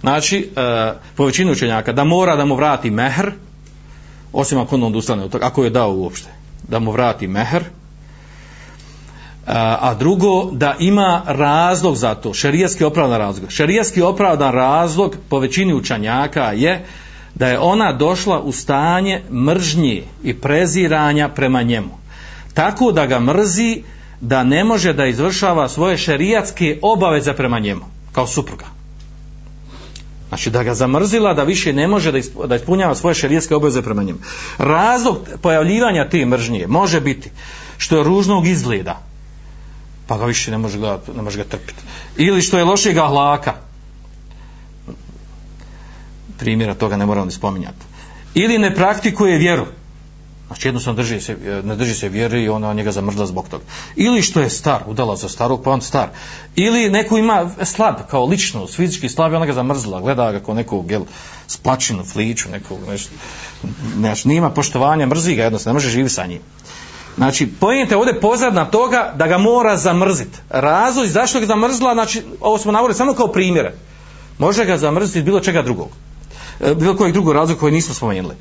znači, 0.00 0.50
e, 0.56 0.92
po 1.16 1.24
većinu 1.24 1.52
učenjaka, 1.52 1.92
da 1.92 2.04
mora 2.04 2.36
da 2.36 2.44
mu 2.44 2.54
vrati 2.54 2.90
mehr, 2.90 3.32
osim 4.32 4.58
ako 4.58 4.74
on 4.74 4.82
odustane, 4.82 5.28
ako 5.42 5.64
je 5.64 5.70
dao 5.70 5.92
uopšte, 5.92 6.28
da 6.68 6.78
mu 6.78 6.92
vrati 6.92 7.26
mehr, 7.26 7.64
a 9.46 9.94
drugo 9.94 10.50
da 10.52 10.74
ima 10.78 11.22
razlog 11.26 11.96
za 11.96 12.14
to, 12.14 12.34
šerijski 12.34 12.84
opravdan 12.84 13.18
razlog. 13.18 13.50
Šerijski 13.50 14.02
opravdan 14.02 14.52
razlog 14.52 15.16
po 15.28 15.38
većini 15.38 15.74
učanjaka 15.74 16.52
je 16.52 16.84
da 17.34 17.48
je 17.48 17.58
ona 17.58 17.92
došla 17.92 18.40
u 18.40 18.52
stanje 18.52 19.22
mržnje 19.32 20.02
i 20.22 20.34
preziranja 20.34 21.28
prema 21.28 21.62
njemu. 21.62 21.98
Tako 22.54 22.92
da 22.92 23.06
ga 23.06 23.20
mrzi 23.20 23.82
da 24.20 24.44
ne 24.44 24.64
može 24.64 24.92
da 24.92 25.06
izvršava 25.06 25.68
svoje 25.68 25.96
šerijatske 25.96 26.78
obaveze 26.82 27.32
prema 27.32 27.58
njemu, 27.58 27.84
kao 28.12 28.26
supruga. 28.26 28.64
Znači 30.28 30.50
da 30.50 30.62
ga 30.62 30.74
zamrzila 30.74 31.34
da 31.34 31.44
više 31.44 31.72
ne 31.72 31.88
može 31.88 32.12
da 32.46 32.56
ispunjava 32.56 32.94
svoje 32.94 33.14
šerijatske 33.14 33.54
obaveze 33.54 33.82
prema 33.82 34.02
njemu. 34.02 34.18
Razlog 34.58 35.28
pojavljivanja 35.42 36.08
te 36.08 36.26
mržnje 36.26 36.66
može 36.66 37.00
biti 37.00 37.30
što 37.78 37.96
je 37.96 38.04
ružnog 38.04 38.46
izgleda, 38.46 39.05
pa 40.06 40.18
ga 40.18 40.24
više 40.24 40.50
ne 40.50 40.58
može 40.58 40.78
gledati, 40.78 41.10
ne 41.10 41.22
može 41.22 41.38
ga 41.38 41.44
trpiti. 41.44 41.82
Ili 42.16 42.42
što 42.42 42.58
je 42.58 42.64
lošeg 42.64 42.98
ahlaka, 42.98 43.54
primjera 46.38 46.74
toga 46.74 46.96
ne 46.96 47.06
moram 47.06 47.26
ni 47.26 47.32
spominjati. 47.32 47.84
Ili 48.34 48.58
ne 48.58 48.74
praktikuje 48.74 49.38
vjeru, 49.38 49.66
znači 50.46 50.68
jednostavno 50.68 51.02
drži 51.02 51.20
se, 51.20 51.36
ne 51.64 51.76
drži 51.76 51.94
se 51.94 52.08
vjeri 52.08 52.42
i 52.42 52.48
ona 52.48 52.72
njega 52.72 52.92
zamrzla 52.92 53.26
zbog 53.26 53.48
toga. 53.48 53.64
Ili 53.96 54.22
što 54.22 54.40
je 54.40 54.50
star, 54.50 54.82
udala 54.86 55.16
za 55.16 55.28
starog, 55.28 55.62
pa 55.64 55.70
on 55.70 55.82
star. 55.82 56.08
Ili 56.56 56.90
neko 56.90 57.18
ima 57.18 57.50
slab, 57.64 57.94
kao 58.10 58.26
lično, 58.26 58.66
fizički 58.66 59.08
slab 59.08 59.32
i 59.32 59.36
ona 59.36 59.46
ga 59.46 59.52
zamrzla, 59.52 60.00
gleda 60.00 60.32
ga 60.32 60.40
kao 60.40 60.54
nekog, 60.54 60.90
jel, 60.90 61.04
splačinu, 61.46 62.04
fliču, 62.04 62.48
nekog, 62.50 62.78
nešto, 62.88 63.10
znači, 63.96 64.28
nima 64.28 64.50
poštovanja, 64.50 65.06
mrzi 65.06 65.34
ga 65.34 65.42
jednostavno, 65.42 65.72
ne 65.72 65.76
može 65.76 65.90
živjeti 65.90 66.14
sa 66.14 66.26
njim. 66.26 66.40
Znači, 67.16 67.46
pojente 67.60 67.96
ovdje 67.96 68.20
pozadna 68.20 68.64
toga 68.64 69.12
da 69.16 69.26
ga 69.26 69.38
mora 69.38 69.76
zamrziti. 69.76 70.38
Razlog 70.50 71.06
zašto 71.06 71.40
ga 71.40 71.46
zamrzla, 71.46 71.94
znači, 71.94 72.22
ovo 72.40 72.58
smo 72.58 72.72
navodili 72.72 72.94
samo 72.94 73.14
kao 73.14 73.26
primjere. 73.26 73.74
Može 74.38 74.64
ga 74.64 74.76
zamrziti 74.76 75.22
bilo 75.22 75.40
čega 75.40 75.62
drugog. 75.62 75.88
E, 76.60 76.74
bilo 76.74 76.96
kojeg 76.96 77.12
drugog 77.12 77.34
razloga 77.34 77.60
koji 77.60 77.72
nismo 77.72 77.94
spomenuli. 77.94 78.34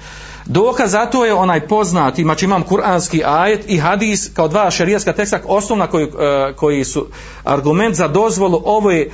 Dokaz 0.45 0.91
za 0.91 1.05
to 1.05 1.25
je 1.25 1.33
onaj 1.33 1.67
poznati, 1.67 2.23
znači 2.23 2.45
imam 2.45 2.63
kuranski 2.63 3.23
ajet 3.25 3.63
i 3.67 3.77
hadis 3.77 4.29
kao 4.33 4.47
dva 4.47 4.71
šerijaska 4.71 5.13
teksta, 5.13 5.39
osnovna 5.45 5.87
koji, 5.87 6.05
e, 6.05 6.53
koji 6.55 6.83
su 6.83 7.07
argument 7.43 7.95
za 7.95 8.07
dozvolu 8.07 8.61
ove 8.65 8.99
e, 8.99 9.07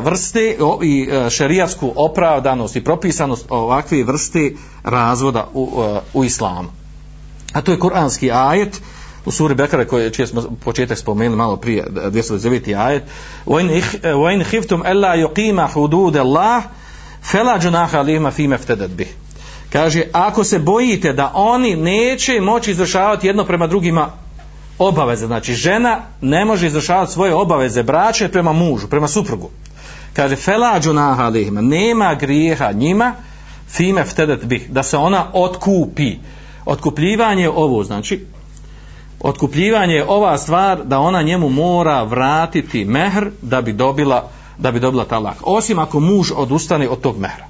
vrste 0.00 0.56
i 0.82 1.08
e, 1.10 1.30
šerijasku 1.30 1.92
opravdanost 1.96 2.76
i 2.76 2.84
propisanost 2.84 3.46
ovakve 3.48 4.04
vrste 4.04 4.52
razvoda 4.84 5.48
u, 5.54 5.82
e, 5.82 6.00
u 6.14 6.24
islamu. 6.24 6.68
A 7.52 7.62
to 7.62 7.72
je 7.72 7.78
kuranski 7.78 8.30
ajet 8.32 8.80
u 9.26 9.30
suri 9.30 9.54
Bekara 9.54 9.84
koji 9.84 10.10
čije 10.10 10.26
smo 10.26 10.42
početak 10.64 10.98
spomenuli 10.98 11.36
malo 11.36 11.56
prije 11.56 11.84
209. 11.90 12.78
ajet 12.78 13.02
eh, 13.02 14.12
wa 14.14 14.34
in 14.34 14.44
khiftum 14.44 14.82
alla 14.86 15.16
yuqima 15.16 15.72
hudud 15.72 16.16
Allah 16.16 16.62
fala 17.32 17.58
junaha 17.62 17.98
alayhim 17.98 18.30
fima 18.30 18.54
maftadat 18.56 18.90
bih 18.90 19.14
kaže 19.72 20.02
ako 20.12 20.44
se 20.44 20.58
bojite 20.58 21.12
da 21.12 21.32
oni 21.34 21.76
neće 21.76 22.40
moći 22.40 22.70
izvršavati 22.70 23.26
jedno 23.26 23.44
prema 23.44 23.66
drugima 23.66 24.10
obaveze 24.78 25.26
znači 25.26 25.54
žena 25.54 26.00
ne 26.20 26.44
može 26.44 26.66
izvršavati 26.66 27.12
svoje 27.12 27.34
obaveze 27.34 27.82
braće 27.82 28.28
prema 28.28 28.52
mužu 28.52 28.88
prema 28.88 29.08
suprugu 29.08 29.50
kaže 30.12 30.36
fala 30.36 30.80
junaha 30.84 31.22
alayhim 31.22 31.60
nema 31.60 32.14
grijeha 32.14 32.72
njima 32.72 33.12
fima 33.68 34.00
maftadat 34.00 34.44
bih 34.44 34.70
da 34.70 34.82
se 34.82 34.96
ona 34.96 35.26
otkupi 35.32 36.16
otkupljivanje 36.66 37.48
ovo 37.48 37.84
znači 37.84 38.24
otkupljivanje 39.20 39.94
je 39.94 40.08
ova 40.08 40.38
stvar 40.38 40.84
da 40.84 40.98
ona 40.98 41.22
njemu 41.22 41.48
mora 41.48 42.02
vratiti 42.02 42.84
mehr 42.84 43.30
da 43.42 43.62
bi 43.62 43.72
dobila 43.72 44.28
da 44.58 44.72
bi 44.72 44.80
dobila 44.80 45.04
talak. 45.04 45.36
Osim 45.42 45.78
ako 45.78 46.00
muž 46.00 46.30
odustane 46.36 46.88
od 46.88 47.00
tog 47.00 47.18
mehra. 47.18 47.46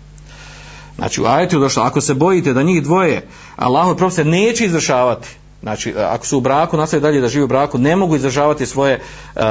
Znači 0.97 1.23
u 1.23 1.27
ajetu 1.27 1.59
došlo, 1.59 1.83
ako 1.83 2.01
se 2.01 2.15
bojite 2.15 2.53
da 2.53 2.63
njih 2.63 2.83
dvoje 2.83 3.29
Allahu 3.57 3.97
propise 3.97 4.25
neće 4.25 4.65
izvršavati, 4.65 5.29
znači 5.63 5.91
e, 5.91 6.03
ako 6.03 6.27
su 6.27 6.39
u 6.39 6.41
braku, 6.41 6.77
nastaje 6.77 7.01
dalje 7.01 7.21
da 7.21 7.29
žive 7.29 7.45
u 7.45 7.49
braku, 7.49 7.79
ne 7.79 7.97
mogu 7.97 8.17
izvršavati 8.17 8.67
svoje 8.67 9.01
uh, 9.37 9.43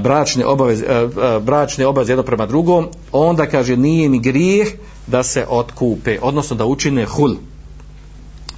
bračne 0.00 0.46
obaveze, 0.46 0.86
uh, 1.04 1.42
bračne 1.42 1.86
obaveze 1.86 2.12
jedno 2.12 2.22
prema 2.22 2.46
drugom, 2.46 2.88
onda 3.12 3.46
kaže 3.46 3.76
nije 3.76 4.08
mi 4.08 4.18
grijeh 4.18 4.68
da 5.06 5.22
se 5.22 5.46
otkupe, 5.48 6.18
odnosno 6.22 6.56
da 6.56 6.64
učine 6.64 7.06
hul. 7.06 7.34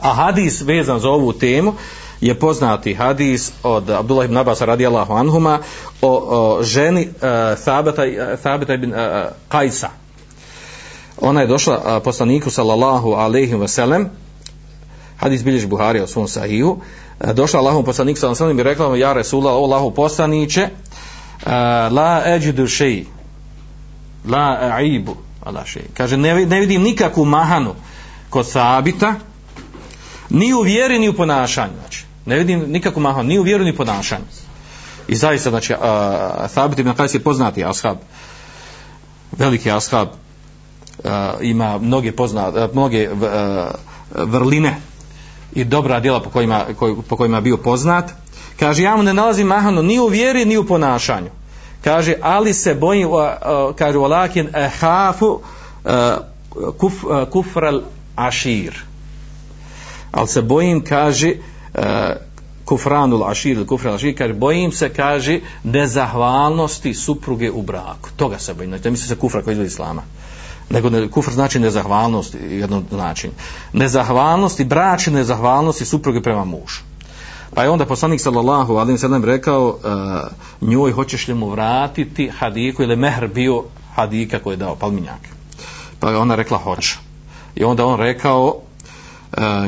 A 0.00 0.12
hadis 0.12 0.60
vezan 0.60 1.00
za 1.00 1.10
ovu 1.10 1.32
temu, 1.32 1.70
uh, 1.70 1.76
je 2.24 2.34
poznati 2.34 2.94
hadis 2.94 3.52
od 3.62 3.90
Abdullah 3.90 4.24
ibn 4.24 4.36
Abbas 4.36 4.60
radijallahu 4.60 5.12
anhuma 5.12 5.58
o, 6.02 6.08
o 6.08 6.62
ženi 6.62 7.02
e, 7.02 7.06
uh, 7.06 7.58
Thabata, 7.64 8.72
e, 8.72 8.74
ibn 8.74 8.92
uh, 8.92 8.98
Kajsa. 9.48 9.88
Ona 11.20 11.40
je 11.40 11.46
došla 11.46 11.80
a, 11.84 12.00
poslaniku 12.00 12.50
sallallahu 12.50 13.12
alaihi 13.12 13.54
ve 13.54 13.68
sellem 13.68 14.08
hadis 15.16 15.44
bilješ 15.44 15.66
Buhari 15.66 16.00
o 16.00 16.06
svom 16.06 16.28
sahihu, 16.28 16.78
došla 17.34 17.60
Allahom 17.60 17.84
poslaniku 17.84 18.20
sallallahu 18.20 18.44
alaihi 18.44 18.56
ve 18.56 18.64
sellem 18.64 18.66
i 18.66 18.70
rekla 18.72 18.88
mu 18.88 18.96
ja 18.96 19.12
Resula 19.12 19.52
o 19.52 19.64
Allahu 19.64 19.90
poslaniće 19.90 20.68
la 21.90 22.22
eđidu 22.26 22.66
šeji 22.66 23.06
la 24.28 24.72
aibu 24.72 25.16
ala 25.44 25.64
šeji. 25.64 25.86
Kaže 25.94 26.16
ne, 26.16 26.46
ne 26.46 26.60
vidim 26.60 26.82
nikakvu 26.82 27.24
mahanu 27.24 27.74
kod 28.30 28.46
sabita, 28.46 29.14
ni 30.30 30.54
u 30.54 30.60
vjeri 30.60 30.98
ni 30.98 31.08
u 31.08 31.12
ponašanju. 31.16 31.72
Znači 31.80 32.13
Ne 32.26 32.36
vidim 32.36 32.64
nikakvu 32.68 33.00
maha, 33.00 33.22
ni 33.22 33.38
u 33.38 33.42
vjeru 33.42 33.64
ni 33.64 33.76
ponašanju. 33.76 34.24
I 35.08 35.16
zaista, 35.16 35.50
znači, 35.50 35.72
uh, 35.72 35.80
Thabit 36.54 36.78
ibn 36.78 36.90
Qais 36.90 37.14
je 37.14 37.20
poznati 37.20 37.64
ashab, 37.64 37.96
veliki 39.38 39.70
ashab, 39.70 40.08
uh, 40.08 41.10
ima 41.40 41.78
mnoge, 41.78 42.12
poznate, 42.12 42.64
uh, 42.64 42.70
mnoge 42.72 43.10
uh, 43.12 43.18
vrline 44.14 44.76
i 45.52 45.64
dobra 45.64 46.00
djela 46.00 46.20
po 46.20 46.30
kojima, 46.30 46.64
koj, 46.78 46.94
po 47.08 47.16
kojima 47.16 47.36
je 47.36 47.40
bio 47.40 47.56
poznat. 47.56 48.10
Kaže, 48.58 48.82
ja 48.82 48.96
mu 48.96 49.02
ne 49.02 49.14
nalazim 49.14 49.46
mahanu 49.46 49.82
ni 49.82 49.98
u 50.00 50.06
vjeri, 50.06 50.44
ni 50.44 50.56
u 50.56 50.66
ponašanju. 50.66 51.30
Kaže, 51.84 52.14
ali 52.22 52.54
se 52.54 52.74
bojim, 52.74 53.08
uh, 53.08 53.14
uh, 53.14 53.76
kaže, 53.76 53.98
walakin 53.98 54.48
ehafu 54.56 55.26
uh, 55.84 55.90
kuf, 56.78 57.04
uh, 57.04 57.28
kufral 57.30 57.82
ašir. 58.16 58.84
Ali 60.12 60.28
se 60.28 60.42
bojim, 60.42 60.84
kaže, 60.84 61.30
uh, 61.30 61.53
kufranul 62.64 63.24
ašir 63.24 63.56
ili 63.56 63.66
kufranul 63.66 63.96
ašir, 63.96 64.14
kaže, 64.18 64.34
bojim 64.34 64.72
se, 64.72 64.88
kaže, 64.88 65.40
nezahvalnosti 65.64 66.94
supruge 66.94 67.50
u 67.50 67.62
braku. 67.62 68.10
Toga 68.16 68.38
se 68.38 68.54
bojim. 68.54 68.70
Znači, 68.70 68.90
misli 68.90 69.08
se 69.08 69.16
kufra 69.16 69.42
koji 69.42 69.52
izvodi 69.52 69.68
islama. 69.68 70.02
Nego 70.70 70.90
ne, 70.90 71.08
kufr 71.10 71.32
znači 71.32 71.60
nezahvalnost, 71.60 72.36
jedno 72.50 72.82
način. 72.90 73.30
Nezahvalnost 73.72 74.60
i 74.60 74.64
bračne 74.64 75.12
nezahvalnosti 75.12 75.84
supruge 75.84 76.22
prema 76.22 76.44
mužu. 76.44 76.80
Pa 77.54 77.62
je 77.62 77.70
onda 77.70 77.86
poslanik 77.86 78.20
sallallahu 78.20 78.74
alejhi 78.74 78.92
ve 78.92 78.98
sellem 78.98 79.24
rekao 79.24 79.68
uh, 79.68 80.68
njoj 80.68 80.92
hoćeš 80.92 81.28
li 81.28 81.34
mu 81.34 81.48
vratiti 81.48 82.28
hadiku 82.28 82.82
ili 82.82 82.96
mehr 82.96 83.28
bio 83.28 83.64
hadika 83.94 84.38
koji 84.38 84.54
je 84.54 84.56
dao 84.56 84.76
palminjak. 84.76 85.20
Pa 86.00 86.10
je 86.10 86.16
ona 86.16 86.34
rekla 86.34 86.58
hoće. 86.58 86.98
I 87.56 87.64
onda 87.64 87.86
on 87.86 88.00
rekao 88.00 88.60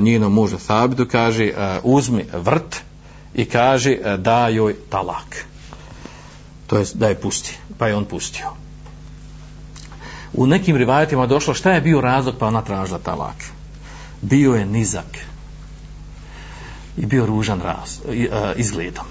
njenom 0.01 0.33
mužu 0.33 0.57
Thabitu 0.59 1.07
kaže 1.11 1.53
uzmi 1.83 2.25
vrt 2.33 2.77
i 3.35 3.45
kaže 3.45 3.99
da 4.19 4.49
joj 4.49 4.75
talak. 4.91 5.47
To 6.67 6.77
je 6.77 6.85
da 6.95 7.09
je 7.09 7.21
pusti. 7.21 7.59
Pa 7.79 7.89
je 7.89 7.97
on 7.97 8.05
pustio. 8.05 8.47
U 10.33 10.47
nekim 10.47 10.77
rivajetima 10.77 11.27
došlo 11.27 11.55
šta 11.55 11.73
je 11.73 11.81
bio 11.81 12.01
razlog 12.01 12.35
pa 12.39 12.47
ona 12.47 12.63
tražila 12.63 12.99
talak. 12.99 13.45
Bio 14.23 14.55
je 14.55 14.67
nizak 14.67 15.19
i 16.97 17.07
bio 17.07 17.27
ružan 17.27 17.61
raz, 17.61 18.01
izgledom. 18.57 19.05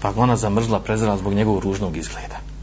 Pa 0.00 0.12
ga 0.12 0.20
ona 0.20 0.36
zamrzla, 0.36 0.80
prezrela 0.80 1.16
zbog 1.16 1.34
njegovog 1.34 1.64
ružnog 1.64 1.96
izgleda. 1.96 2.53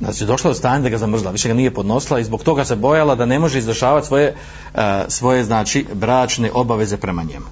Znači, 0.00 0.24
došla 0.24 0.50
do 0.50 0.54
stanja 0.54 0.82
da 0.82 0.88
ga 0.88 0.98
zamrzla, 0.98 1.30
više 1.30 1.48
ga 1.48 1.54
nije 1.54 1.74
podnosila 1.74 2.20
i 2.20 2.24
zbog 2.24 2.42
toga 2.42 2.64
se 2.64 2.76
bojala 2.76 3.14
da 3.14 3.26
ne 3.26 3.38
može 3.38 3.58
izvršavati 3.58 4.06
svoje, 4.06 4.34
e, 4.74 5.04
svoje 5.08 5.44
znači, 5.44 5.86
bračne 5.94 6.50
obaveze 6.54 6.96
prema 6.96 7.22
njemu. 7.22 7.46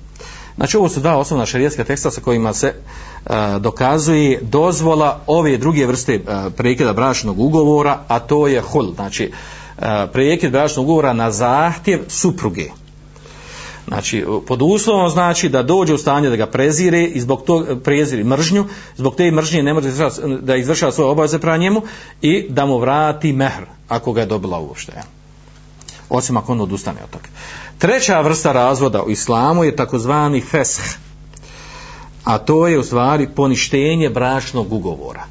Znači, 0.57 0.77
ovo 0.77 0.89
su 0.89 1.01
dva 1.01 1.17
osnovna 1.17 1.47
šarijetska 1.47 1.85
teksta 1.85 2.11
sa 2.11 2.21
kojima 2.21 2.53
se 2.53 2.67
e, 2.67 3.31
dokazuje 3.61 4.41
dozvola 4.43 5.21
ove 5.27 5.57
druge 5.57 5.87
vrste 5.87 6.17
uh, 6.17 6.53
prekida 6.53 6.93
bračnog 6.93 7.41
ugovora, 7.41 7.99
a 8.09 8.19
to 8.19 8.47
je 8.47 8.61
hul, 8.61 8.95
znači, 8.95 9.33
uh, 9.79 9.85
prekid 10.13 10.53
bračnog 10.53 10.85
ugovora 10.87 11.13
na 11.13 11.31
zahtjev 11.31 12.05
supruge. 12.09 12.71
Znači, 13.89 14.25
pod 14.47 14.63
uslovom 14.63 15.11
znači 15.11 15.49
da 15.49 15.63
dođe 15.63 15.95
u 15.95 15.99
stanje 15.99 16.31
da 16.31 16.37
ga 16.37 16.47
prezire 16.47 17.05
i 17.05 17.21
zbog 17.21 17.43
tog 17.43 17.67
preziri 17.85 18.25
mržnju, 18.25 18.65
zbog 18.97 19.15
te 19.15 19.31
mržnje 19.31 19.63
ne 19.63 19.75
može 19.75 19.91
da 20.41 20.57
izvršava 20.57 20.93
svoje 20.93 21.11
obaveze 21.11 21.39
prema 21.39 21.57
njemu 21.57 21.83
i 22.23 22.47
da 22.49 22.67
mu 22.67 22.79
vrati 22.79 23.33
mehr, 23.33 23.65
ako 23.89 24.13
ga 24.13 24.21
je 24.21 24.27
dobila 24.27 24.59
uopšte. 24.59 24.93
Osim 26.09 26.37
ako 26.37 26.53
on 26.53 26.61
odustane 26.61 27.01
od 27.05 27.11
toga. 27.11 27.29
Treća 27.79 28.21
vrsta 28.21 28.53
razvoda 28.53 29.03
u 29.03 29.11
islamu 29.11 29.65
je 29.65 29.77
takozvani 29.77 30.41
fesh. 30.41 30.81
A 32.25 32.39
to 32.39 32.67
je 32.67 32.79
u 32.79 32.83
stvari 32.83 33.29
poništenje 33.37 34.11
bračnog 34.11 34.73
ugovora. 34.73 35.25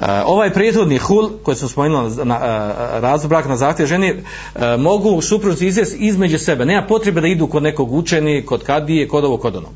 E, 0.00 0.22
ovaj 0.26 0.52
prethodni 0.52 0.98
hul 0.98 1.30
koji 1.42 1.56
smo 1.56 1.68
spomenuli 1.68 2.16
na, 2.16 2.22
e, 2.22 2.24
na 2.24 2.36
uh, 2.36 3.02
razvod 3.02 3.28
braka 3.28 3.48
na 3.48 3.56
zahtjev 3.56 3.86
žene 3.86 4.08
e, 4.08 4.76
mogu 4.76 5.22
supruzi 5.22 5.66
izvesti 5.66 5.96
između 5.98 6.38
sebe. 6.38 6.64
Nema 6.64 6.86
potrebe 6.86 7.20
da 7.20 7.26
idu 7.26 7.46
kod 7.46 7.62
nekog 7.62 7.92
učeni 7.92 8.46
kod 8.46 8.64
kadije, 8.64 9.08
kod 9.08 9.24
ovog, 9.24 9.40
kod 9.40 9.56
onog. 9.56 9.72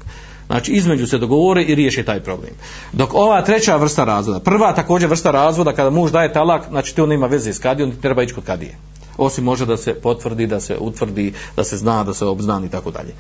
Znači 0.47 0.73
između 0.73 1.07
se 1.07 1.19
dogovore 1.19 1.63
i 1.63 1.75
riješi 1.75 2.03
taj 2.03 2.21
problem. 2.21 2.53
Dok 2.93 3.15
ova 3.15 3.43
treća 3.43 3.77
vrsta 3.77 4.05
razvoda 4.05 4.41
prva 4.41 4.75
također 4.75 5.09
vrsta 5.09 5.31
razvoda 5.31 5.73
kada 5.73 5.91
muž 5.91 6.11
daje 6.11 6.33
talak 6.33 6.69
znači 6.69 6.97
to 6.97 7.07
nema 7.07 7.27
veze 7.27 7.53
s 7.53 7.59
kadijom 7.59 7.93
treba 8.03 8.23
ići 8.23 8.35
kod 8.35 8.45
kadije. 8.45 8.77
Osim 9.19 9.45
može 9.45 9.67
da 9.67 9.77
se 9.77 9.95
potvrdi, 9.95 10.47
da 10.47 10.61
se 10.61 10.77
utvrdi 10.81 11.33
da 11.57 11.65
se 11.65 11.77
zna, 11.77 12.05
da 12.05 12.15
se 12.15 12.25
obznani 12.25 12.67
i 12.67 12.71
tako 12.71 12.91
dalje. 12.91 13.15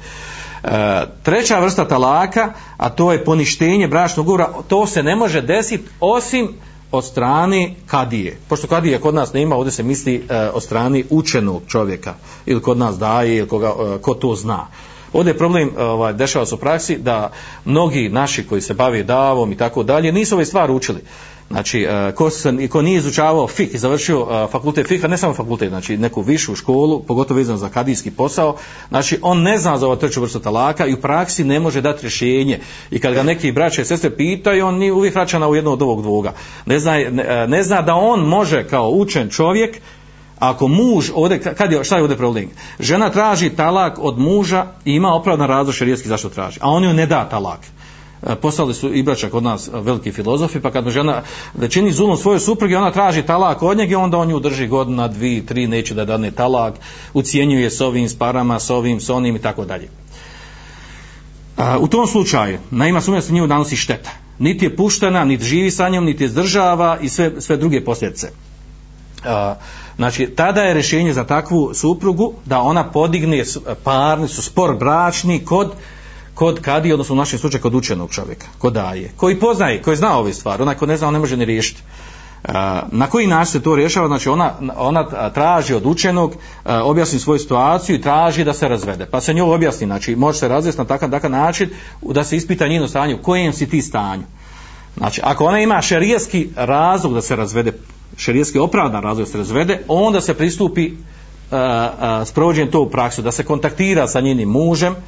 Treća 1.22 1.58
vrsta 1.58 1.88
talaka 1.88 2.52
a 2.76 2.90
to 2.90 3.12
je 3.12 3.24
poništenje 3.24 3.88
bračnog 3.88 4.26
ugovora 4.26 4.48
to 4.68 4.86
se 4.86 5.02
ne 5.02 5.16
može 5.16 5.42
desiti 5.42 5.88
osim 6.00 6.48
od 6.96 7.04
strane 7.04 7.74
kadije. 7.86 8.38
Pošto 8.48 8.66
kadije 8.66 9.00
kod 9.00 9.14
nas 9.14 9.32
nema, 9.32 9.56
ovdje 9.56 9.72
se 9.72 9.82
misli 9.82 10.26
e, 10.28 10.48
od 10.48 10.62
strane 10.62 11.02
učenog 11.10 11.62
čovjeka. 11.68 12.14
Ili 12.46 12.62
kod 12.62 12.78
nas 12.78 12.98
daje, 12.98 13.36
ili 13.36 13.48
koga, 13.48 13.72
e, 13.96 13.98
ko 13.98 14.14
to 14.14 14.34
zna. 14.34 14.66
Ovdje 15.12 15.30
je 15.30 15.38
problem, 15.38 15.70
e, 15.78 15.82
ovaj, 15.82 16.12
dešava 16.12 16.46
se 16.46 16.54
u 16.54 16.58
praksi, 16.58 16.98
da 16.98 17.30
mnogi 17.64 18.08
naši 18.08 18.46
koji 18.46 18.60
se 18.60 18.74
bave 18.74 19.02
davom 19.02 19.52
i 19.52 19.56
tako 19.56 19.82
dalje, 19.82 20.12
nisu 20.12 20.34
ove 20.34 20.44
stvari 20.44 20.72
učili. 20.72 21.00
Znači, 21.50 21.82
e, 21.82 22.12
ko, 22.14 22.30
se, 22.30 22.68
ko 22.68 22.82
nije 22.82 22.98
izučavao 22.98 23.48
fik 23.48 23.74
i 23.74 23.78
završio 23.78 24.26
e, 24.30 24.46
fakultet 24.52 24.88
fika, 24.88 25.08
ne 25.08 25.16
samo 25.16 25.34
fakultet, 25.34 25.68
znači 25.68 25.98
neku 25.98 26.22
višu 26.22 26.56
školu, 26.56 27.02
pogotovo 27.02 27.38
vezano 27.38 27.58
za 27.58 27.68
kadijski 27.68 28.10
posao, 28.10 28.56
znači 28.88 29.18
on 29.22 29.42
ne 29.42 29.58
zna 29.58 29.78
za 29.78 29.86
ovo 29.86 29.96
treću 29.96 30.20
vrstu 30.20 30.40
talaka 30.40 30.86
i 30.86 30.94
u 30.94 31.00
praksi 31.00 31.44
ne 31.44 31.60
može 31.60 31.80
dati 31.80 32.02
rješenje. 32.02 32.60
I 32.90 32.98
kad 32.98 33.14
ga 33.14 33.22
neki 33.22 33.52
braće 33.52 33.82
i 33.82 33.84
sestre 33.84 34.10
pitaju, 34.10 34.66
on 34.66 34.74
nije 34.74 34.92
uvijek 34.92 35.14
vraća 35.14 35.38
na 35.38 35.46
jedno 35.46 35.72
od 35.72 35.82
ovog 35.82 36.02
dvoga. 36.02 36.32
Ne 36.66 36.78
zna, 36.78 36.92
ne, 36.92 37.24
e, 37.28 37.46
ne 37.46 37.62
zna 37.62 37.82
da 37.82 37.94
on 37.94 38.20
može 38.20 38.68
kao 38.68 38.90
učen 38.90 39.30
čovjek, 39.30 39.80
ako 40.38 40.68
muž, 40.68 41.10
ovdje, 41.14 41.38
kad 41.40 41.72
je, 41.72 41.84
šta 41.84 41.96
je 41.96 42.02
ovdje 42.02 42.16
problem? 42.16 42.50
Žena 42.80 43.10
traži 43.10 43.50
talak 43.50 43.98
od 43.98 44.18
muža 44.18 44.66
i 44.84 44.92
ima 44.92 45.14
opravdan 45.14 45.48
razlog 45.48 45.74
šarijetski 45.74 46.08
zašto 46.08 46.28
traži, 46.28 46.58
a 46.62 46.70
on 46.70 46.84
joj 46.84 46.94
ne 46.94 47.06
da 47.06 47.28
talak. 47.28 47.60
Poslali 48.40 48.74
su 48.74 48.94
i 48.94 49.02
braća 49.02 49.30
kod 49.30 49.42
nas 49.42 49.70
veliki 49.72 50.12
filozofi, 50.12 50.60
pa 50.60 50.70
kad 50.70 50.88
žena 50.88 51.22
da 51.54 51.68
čini 51.68 51.92
zulom 51.92 52.16
svojoj 52.16 52.40
supruge, 52.40 52.76
ona 52.76 52.92
traži 52.92 53.22
talak 53.22 53.62
od 53.62 53.78
njega 53.78 53.92
i 53.92 53.94
onda 53.94 54.18
on 54.18 54.30
ju 54.30 54.40
drži 54.40 54.66
godina, 54.66 55.08
dvi, 55.08 55.46
tri, 55.46 55.66
neće 55.66 55.94
da 55.94 56.04
dane 56.04 56.30
talak, 56.30 56.74
ucijenjuje 57.14 57.70
s 57.70 57.80
ovim, 57.80 58.08
s 58.08 58.18
parama, 58.18 58.60
s 58.60 58.70
ovim, 58.70 59.00
s 59.00 59.10
onim 59.10 59.36
i 59.36 59.38
tako 59.38 59.64
dalje. 59.64 59.88
U 61.80 61.88
tom 61.88 62.06
slučaju, 62.06 62.58
na 62.70 62.88
ima 62.88 63.00
sumnja 63.00 63.22
se 63.22 63.32
nju 63.32 63.46
danosi 63.46 63.76
šteta. 63.76 64.10
Niti 64.38 64.64
je 64.64 64.76
puštena, 64.76 65.24
niti 65.24 65.44
živi 65.44 65.70
sa 65.70 65.88
njom, 65.88 66.04
niti 66.04 66.24
je 66.24 66.28
zdržava 66.28 66.98
i 67.00 67.08
sve, 67.08 67.40
sve 67.40 67.56
druge 67.56 67.84
posljedice. 67.84 68.28
Znači, 69.96 70.26
tada 70.26 70.62
je 70.62 70.74
rješenje 70.74 71.12
za 71.12 71.24
takvu 71.24 71.70
suprugu 71.74 72.32
da 72.44 72.60
ona 72.60 72.90
podigne 72.90 73.44
parnicu, 73.84 74.42
spor 74.42 74.76
bračni 74.76 75.44
kod 75.44 75.66
uh, 75.66 75.74
kod 76.34 76.60
kadi, 76.60 76.92
odnosno 76.92 77.14
u 77.14 77.18
našem 77.18 77.38
slučaju 77.38 77.62
kod 77.62 77.74
učenog 77.74 78.10
čovjeka, 78.10 78.46
kod 78.58 78.72
daje, 78.72 79.12
koji 79.16 79.40
poznaje, 79.40 79.82
koji 79.82 79.96
zna 79.96 80.18
ove 80.18 80.32
stvari, 80.32 80.62
onaj 80.62 80.74
ko 80.74 80.86
ne 80.86 80.96
zna, 80.96 81.08
on 81.08 81.14
ne 81.14 81.20
može 81.20 81.36
ni 81.36 81.44
riješiti. 81.44 81.82
Na 82.90 83.06
koji 83.10 83.26
način 83.26 83.52
se 83.52 83.62
to 83.62 83.76
rješava? 83.76 84.08
Znači 84.08 84.28
ona, 84.28 84.52
ona 84.76 85.30
traži 85.30 85.74
od 85.74 85.86
učenog, 85.86 86.36
objasni 86.64 87.18
svoju 87.18 87.38
situaciju 87.38 87.96
i 87.96 88.00
traži 88.00 88.44
da 88.44 88.52
se 88.52 88.68
razvede. 88.68 89.06
Pa 89.06 89.20
se 89.20 89.34
njoj 89.34 89.54
objasni, 89.54 89.86
znači 89.86 90.16
može 90.16 90.38
se 90.38 90.48
razvesti 90.48 90.80
na 90.80 90.84
takav, 90.84 91.10
takav 91.10 91.30
način 91.30 91.70
da 92.02 92.24
se 92.24 92.36
ispita 92.36 92.68
njeno 92.68 92.88
stanje, 92.88 93.14
u 93.14 93.22
kojem 93.22 93.52
si 93.52 93.68
ti 93.68 93.82
stanju. 93.82 94.22
Znači, 94.96 95.20
ako 95.24 95.44
ona 95.44 95.60
ima 95.60 95.82
šerijeski 95.82 96.48
razlog 96.56 97.14
da 97.14 97.20
se 97.20 97.36
razvede, 97.36 97.72
šerijeski 98.16 98.58
opravdan 98.58 99.02
razlog 99.02 99.26
da 99.26 99.32
se 99.32 99.38
razvede, 99.38 99.80
onda 99.88 100.20
se 100.20 100.34
pristupi 100.34 100.86
uh, 100.86 100.94
uh, 101.52 102.28
s 102.28 102.32
to 102.70 102.80
u 102.80 102.90
praksu, 102.90 103.22
da 103.22 103.32
se 103.32 103.44
kontaktira 103.44 104.08
sa 104.08 104.20
njenim 104.20 104.48
mužem, 104.48 104.92
uh, 104.92 104.98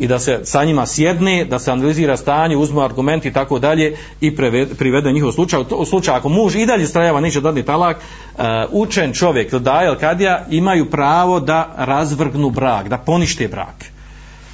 i 0.00 0.06
da 0.06 0.18
se 0.18 0.40
sa 0.44 0.64
njima 0.64 0.86
sjedne, 0.86 1.44
da 1.44 1.58
se 1.58 1.70
analizira 1.70 2.16
stanje, 2.16 2.56
uzmu 2.56 2.80
argumenti 2.80 3.28
i 3.28 3.32
tako 3.32 3.58
dalje 3.58 3.96
i 4.20 4.36
privede 4.78 5.12
njihov 5.12 5.32
slučaj. 5.32 5.60
U 5.76 5.84
slučaju 5.84 6.16
ako 6.16 6.28
muž 6.28 6.56
i 6.56 6.66
dalje 6.66 6.86
strajava 6.86 7.20
neće 7.20 7.40
dati 7.40 7.62
talak, 7.62 7.96
uh, 7.96 8.44
učen 8.70 9.12
čovjek 9.12 9.52
ili 9.52 9.98
kadija 10.00 10.46
imaju 10.50 10.90
pravo 10.90 11.40
da 11.40 11.74
razvrgnu 11.76 12.50
brak, 12.50 12.88
da 12.88 12.98
ponište 12.98 13.48
brak. 13.48 13.84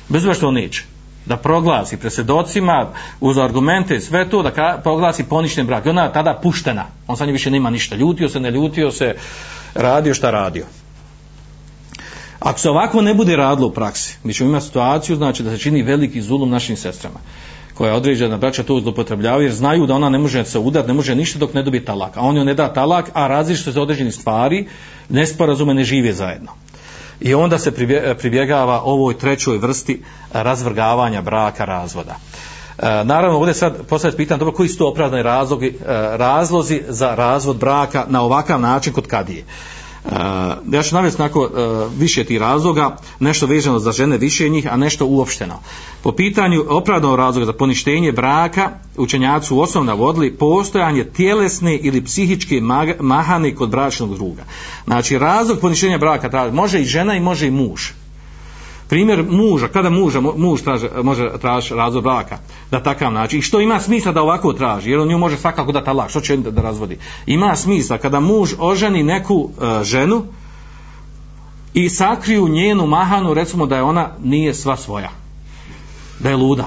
Bez 0.08 0.22
obzira 0.22 0.34
što 0.34 0.50
neće. 0.50 0.84
Da 1.26 1.36
proglasi 1.36 1.96
presjedocima 1.96 2.86
uz 3.20 3.38
argumente 3.38 4.00
sve 4.00 4.30
to 4.30 4.42
da 4.42 4.80
proglasi 4.82 5.24
poništen 5.24 5.66
brak. 5.66 5.86
I 5.86 5.88
ona 5.88 6.12
tada 6.12 6.40
puštena. 6.42 6.84
On 7.06 7.16
sa 7.16 7.24
njim 7.24 7.32
više 7.32 7.50
nema 7.50 7.70
ništa. 7.70 7.96
Ljutio 7.96 8.28
se, 8.28 8.40
ne 8.40 8.50
ljutio 8.50 8.90
se 8.90 9.14
radio 9.74 10.14
šta 10.14 10.30
radio. 10.30 10.64
Ako 12.38 12.58
se 12.58 12.70
ovako 12.70 13.02
ne 13.02 13.14
bude 13.14 13.36
radilo 13.36 13.68
u 13.68 13.70
praksi, 13.70 14.18
mi 14.24 14.34
ćemo 14.34 14.50
imati 14.50 14.66
situaciju, 14.66 15.16
znači 15.16 15.42
da 15.42 15.50
se 15.50 15.58
čini 15.58 15.82
veliki 15.82 16.22
zulum 16.22 16.50
našim 16.50 16.76
sestrama, 16.76 17.18
koja 17.74 17.90
je 17.90 17.96
određena 17.96 18.36
braća 18.36 18.62
to 18.62 18.80
zlopotrebljavaju, 18.80 19.46
jer 19.46 19.54
znaju 19.54 19.86
da 19.86 19.94
ona 19.94 20.08
ne 20.08 20.18
može 20.18 20.44
se 20.44 20.58
udati, 20.58 20.88
ne 20.88 20.94
može 20.94 21.14
ništa 21.14 21.38
dok 21.38 21.54
ne 21.54 21.62
dobije 21.62 21.84
talak. 21.84 22.16
A 22.16 22.20
on 22.20 22.36
joj 22.36 22.44
ne 22.44 22.54
da 22.54 22.72
talak, 22.72 23.10
a 23.14 23.26
različite 23.26 23.72
se 23.72 23.80
određeni 23.80 24.12
stvari, 24.12 24.68
nesporazume 25.08 25.74
ne 25.74 25.84
žive 25.84 26.12
zajedno. 26.12 26.52
I 27.20 27.34
onda 27.34 27.58
se 27.58 27.72
pribjegava 28.18 28.82
ovoj 28.84 29.18
trećoj 29.18 29.58
vrsti 29.58 30.02
razvrgavanja 30.32 31.22
braka 31.22 31.64
razvoda. 31.64 32.16
E, 32.78 33.04
naravno, 33.04 33.38
ovdje 33.38 33.54
sad 33.54 33.86
postavljati 33.88 34.16
pitanje, 34.16 34.38
dobro, 34.38 34.54
koji 34.54 34.68
su 34.68 34.78
to 34.78 34.88
opravdani 34.88 35.22
razlogi, 35.22 35.66
e, 35.66 35.72
razlozi 36.16 36.82
za 36.88 37.14
razvod 37.14 37.56
braka 37.56 38.06
na 38.08 38.22
ovakav 38.22 38.60
način 38.60 38.92
kod 38.92 39.06
kadije? 39.06 39.44
Uh, 40.06 40.12
ja 40.72 40.82
ću 40.82 40.94
navesti 40.94 41.22
nako 41.22 41.40
uh, 41.40 41.48
e, 41.50 41.88
više 41.98 42.24
tih 42.24 42.40
razloga, 42.40 42.96
nešto 43.20 43.46
vezano 43.46 43.78
za 43.78 43.92
žene 43.92 44.18
više 44.18 44.48
njih, 44.48 44.66
a 44.72 44.76
nešto 44.76 45.06
uopšteno. 45.06 45.54
Po 46.02 46.12
pitanju 46.12 46.64
opravdanog 46.68 47.16
razloga 47.16 47.46
za 47.46 47.52
poništenje 47.52 48.12
braka, 48.12 48.70
učenjaci 48.96 49.46
su 49.46 49.60
osnovno 49.60 49.96
vodili 49.96 50.34
postojanje 50.34 51.04
tjelesne 51.04 51.76
ili 51.76 52.04
psihičke 52.04 52.60
mahane 53.00 53.54
kod 53.54 53.70
bračnog 53.70 54.14
druga. 54.14 54.42
Znači, 54.84 55.18
razlog 55.18 55.58
poništenja 55.58 55.98
braka 55.98 56.50
može 56.52 56.80
i 56.80 56.84
žena 56.84 57.16
i 57.16 57.20
može 57.20 57.46
i 57.46 57.50
muž 57.50 57.80
primjer 58.88 59.24
muža, 59.30 59.68
kada 59.68 59.90
muža, 59.90 60.20
muž 60.20 60.62
traže, 60.62 60.88
može 61.02 61.30
tražiti 61.40 61.74
razvod 61.74 62.02
braka, 62.02 62.38
da 62.70 62.82
takav 62.82 63.12
način, 63.12 63.38
i 63.38 63.42
što 63.42 63.60
ima 63.60 63.80
smisla 63.80 64.12
da 64.12 64.22
ovako 64.22 64.52
traži, 64.52 64.90
jer 64.90 65.00
on 65.00 65.08
nju 65.08 65.18
može 65.18 65.36
svakako 65.36 65.72
da 65.72 65.84
talak, 65.84 66.10
što 66.10 66.20
će 66.20 66.36
da, 66.36 66.50
da 66.50 66.62
razvodi. 66.62 66.98
Ima 67.26 67.56
smisla 67.56 67.98
kada 67.98 68.20
muž 68.20 68.52
oženi 68.58 69.02
neku 69.02 69.34
uh, 69.34 69.82
ženu 69.82 70.24
i 71.74 71.88
sakriju 71.88 72.48
njenu 72.48 72.86
mahanu, 72.86 73.34
recimo 73.34 73.66
da 73.66 73.76
je 73.76 73.82
ona 73.82 74.08
nije 74.22 74.54
sva 74.54 74.76
svoja, 74.76 75.10
da 76.20 76.30
je 76.30 76.36
luda, 76.36 76.64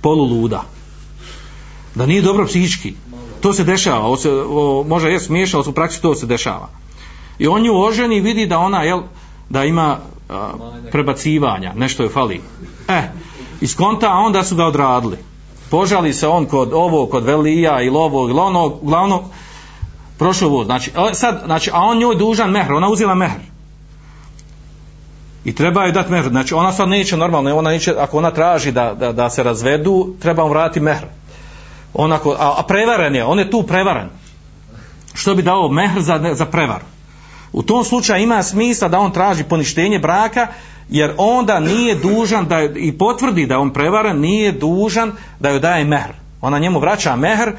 poluluda, 0.00 0.62
da 1.94 2.06
nije 2.06 2.22
dobro 2.22 2.46
psihički, 2.46 2.94
to 3.40 3.52
se 3.52 3.64
dešava, 3.64 4.08
o 4.08 4.16
se, 4.16 4.30
o, 4.32 4.84
može 4.88 5.10
je 5.10 5.20
smiješao, 5.20 5.64
u 5.66 5.72
praksi 5.72 6.02
to 6.02 6.14
se 6.14 6.26
dešava. 6.26 6.68
I 7.38 7.46
on 7.46 7.62
nju 7.62 7.80
oženi 7.80 8.16
i 8.16 8.20
vidi 8.20 8.46
da 8.46 8.58
ona, 8.58 8.82
jel, 8.82 9.02
da 9.50 9.64
ima 9.64 9.98
a, 10.28 10.52
prebacivanja, 10.90 11.72
nešto 11.76 12.02
je 12.02 12.08
fali. 12.08 12.40
E, 12.88 13.02
iz 13.60 13.76
konta, 13.76 14.08
a 14.12 14.18
onda 14.18 14.44
su 14.44 14.56
ga 14.56 14.66
odradili. 14.66 15.18
Požali 15.70 16.12
se 16.12 16.28
on 16.28 16.46
kod 16.46 16.72
ovo, 16.72 17.06
kod 17.06 17.24
velija 17.24 17.82
ili 17.82 17.96
ovog, 17.96 18.30
ili 18.30 18.38
onog, 18.38 18.78
uglavnom, 18.82 19.20
prošao 20.18 20.48
vod. 20.48 20.66
Znači, 20.66 20.90
sad, 21.12 21.42
znači, 21.44 21.70
a 21.72 21.80
on 21.80 21.98
njoj 21.98 22.16
dužan 22.16 22.50
mehr, 22.50 22.72
ona 22.72 22.88
uzela 22.88 23.14
mehr. 23.14 23.40
I 25.44 25.54
treba 25.54 25.82
joj 25.82 25.92
dati 25.92 26.12
mehr. 26.12 26.28
Znači, 26.28 26.54
ona 26.54 26.72
sad 26.72 26.88
neće 26.88 27.16
normalno, 27.16 27.56
ona 27.56 27.70
neće, 27.70 27.94
ako 27.98 28.18
ona 28.18 28.30
traži 28.30 28.72
da, 28.72 28.94
da, 28.94 29.12
da 29.12 29.30
se 29.30 29.42
razvedu, 29.42 30.14
treba 30.20 30.44
mu 30.44 30.50
vratiti 30.50 30.80
mehr. 30.80 31.04
Onako, 31.94 32.36
a, 32.38 32.54
a 32.58 32.62
prevaren 32.68 33.14
je, 33.14 33.24
on 33.24 33.38
je 33.38 33.50
tu 33.50 33.62
prevaren. 33.62 34.08
Što 35.14 35.34
bi 35.34 35.42
dao 35.42 35.68
mehr 35.68 36.00
za, 36.00 36.34
za 36.34 36.46
prevaru? 36.46 36.84
U 37.54 37.62
tom 37.62 37.84
slučaju 37.84 38.22
ima 38.22 38.42
smisla 38.42 38.88
da 38.88 38.98
on 38.98 39.12
traži 39.12 39.44
poništenje 39.44 39.98
braka, 39.98 40.46
jer 40.90 41.14
onda 41.16 41.60
nije 41.60 41.94
dužan 41.94 42.46
da 42.46 42.62
i 42.62 42.92
potvrdi 42.92 43.46
da 43.46 43.58
on 43.58 43.72
prevara, 43.72 44.12
nije 44.12 44.52
dužan 44.52 45.12
da 45.40 45.50
joj 45.50 45.60
daje 45.60 45.84
mehr. 45.84 46.12
Ona 46.40 46.58
njemu 46.58 46.78
vraća 46.78 47.16
mehr, 47.16 47.52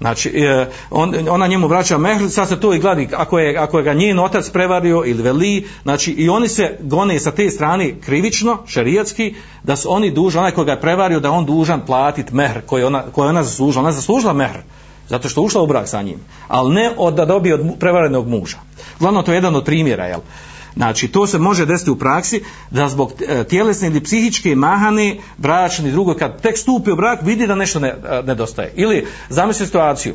znači 0.00 0.28
e, 0.28 0.66
on, 0.90 1.14
ona 1.28 1.46
njemu 1.46 1.68
vraća 1.68 1.98
mehr, 1.98 2.30
sad 2.30 2.48
se 2.48 2.60
to 2.60 2.74
i 2.74 2.78
gladi, 2.78 3.08
ako 3.16 3.38
je, 3.38 3.56
ako 3.56 3.78
je 3.78 3.84
ga 3.84 3.94
njen 3.94 4.18
otac 4.18 4.50
prevario 4.50 5.02
ili 5.06 5.22
veli, 5.22 5.66
znači 5.82 6.10
i 6.10 6.28
oni 6.28 6.48
se 6.48 6.78
gone 6.80 7.20
sa 7.20 7.30
te 7.30 7.50
strane 7.50 8.00
krivično, 8.00 8.58
šerijatski, 8.66 9.34
da 9.62 9.76
su 9.76 9.92
oni 9.92 10.10
dužan, 10.10 10.40
onaj 10.40 10.52
koji 10.52 10.64
ga 10.64 10.72
je 10.72 10.80
prevario, 10.80 11.20
da 11.20 11.30
on 11.30 11.46
dužan 11.46 11.80
platiti 11.86 12.34
mehr 12.34 12.60
koji 12.66 12.84
ona, 12.84 13.02
koji 13.12 13.28
ona 13.28 13.42
zaslužila. 13.42 13.82
Ona 13.82 13.92
zaslužila 13.92 14.32
mehr, 14.32 14.56
zato 15.08 15.28
što 15.28 15.42
ušla 15.42 15.62
u 15.62 15.66
brak 15.66 15.88
sa 15.88 16.02
njim, 16.02 16.20
ali 16.48 16.74
ne 16.74 16.90
od 16.96 17.14
da 17.14 17.24
dobije 17.24 17.54
od 17.54 17.78
prevarenog 17.80 18.28
muža. 18.28 18.58
Glavno 19.00 19.22
to 19.22 19.32
je 19.32 19.36
jedan 19.36 19.56
od 19.56 19.64
primjera, 19.64 20.06
jel? 20.06 20.20
Znači, 20.76 21.08
to 21.08 21.26
se 21.26 21.38
može 21.38 21.66
desiti 21.66 21.90
u 21.90 21.96
praksi 21.96 22.42
da 22.70 22.88
zbog 22.88 23.12
e, 23.28 23.44
tjelesne 23.44 23.88
ili 23.88 24.02
psihičke 24.02 24.54
mahane 24.54 25.16
bračni 25.36 25.90
drugo, 25.90 26.14
kad 26.14 26.42
tek 26.42 26.58
stupi 26.58 26.90
u 26.90 26.96
brak, 26.96 27.22
vidi 27.22 27.46
da 27.46 27.54
nešto 27.54 27.80
ne, 27.80 27.88
e, 27.88 28.22
nedostaje. 28.26 28.72
Ili, 28.76 29.06
zamisli 29.28 29.66
situaciju, 29.66 30.14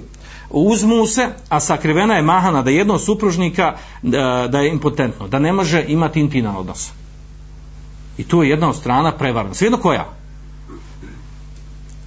uzmu 0.50 1.06
se, 1.06 1.28
a 1.50 1.60
sakrivena 1.60 2.16
je 2.16 2.22
mahana 2.22 2.62
da 2.62 2.70
jedno 2.70 3.00
supružnika 3.00 3.74
e, 4.04 4.08
da, 4.48 4.60
je 4.60 4.70
impotentno, 4.70 5.28
da 5.28 5.40
ne 5.40 5.54
može 5.54 5.86
imati 5.88 6.20
intiman 6.20 6.56
odnos. 6.56 6.92
I 8.18 8.24
tu 8.24 8.44
je 8.44 8.50
jedna 8.50 8.70
od 8.70 8.76
strana 8.76 9.18
prevarna. 9.18 9.54
Svijedno 9.54 9.78
koja? 9.78 10.21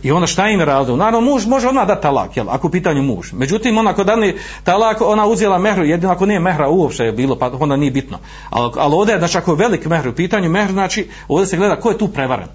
I 0.04 0.12
ona 0.12 0.26
šta 0.26 0.48
im 0.48 0.60
razlog? 0.60 0.98
Naravno, 0.98 1.30
muž 1.30 1.46
može 1.46 1.68
ona 1.68 1.84
dati 1.84 2.02
talak, 2.02 2.36
jel, 2.36 2.50
ako 2.50 2.66
u 2.66 2.70
pitanju 2.70 3.02
muž. 3.02 3.32
Međutim, 3.32 3.78
ona 3.78 3.90
ako 3.90 4.04
dani 4.04 4.34
talak, 4.64 5.00
ona 5.00 5.26
uzela 5.26 5.58
mehru, 5.58 5.84
jedino 5.84 6.12
ako 6.12 6.26
nije 6.26 6.40
mehra 6.40 6.68
uopšte 6.68 7.04
je 7.04 7.12
bilo, 7.12 7.36
pa 7.36 7.50
onda 7.60 7.76
nije 7.76 7.90
bitno. 7.90 8.18
Ali, 8.50 8.72
ali 8.76 8.94
ovdje, 8.94 9.18
znači, 9.18 9.38
ako 9.38 9.50
je 9.50 9.56
velik 9.56 9.86
mehr 9.86 10.08
u 10.08 10.12
pitanju, 10.12 10.50
mehr, 10.50 10.72
znači, 10.72 11.08
ovdje 11.28 11.46
se 11.46 11.56
gleda 11.56 11.80
ko 11.80 11.90
je 11.90 11.98
tu 11.98 12.08
prevaren. 12.08 12.48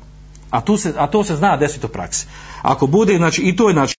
A, 0.52 0.62
tu 0.62 0.78
se, 0.78 0.93
a 0.97 1.08
to 1.08 1.24
se 1.24 1.36
zna 1.36 1.58
desiti 1.58 1.86
u 1.86 1.89
praksi. 1.89 2.28
Ako 2.62 2.88
bude, 2.88 3.18
znači, 3.18 3.41
i 3.41 3.56
to 3.56 3.68
je, 3.68 3.74
znači, 3.74 3.95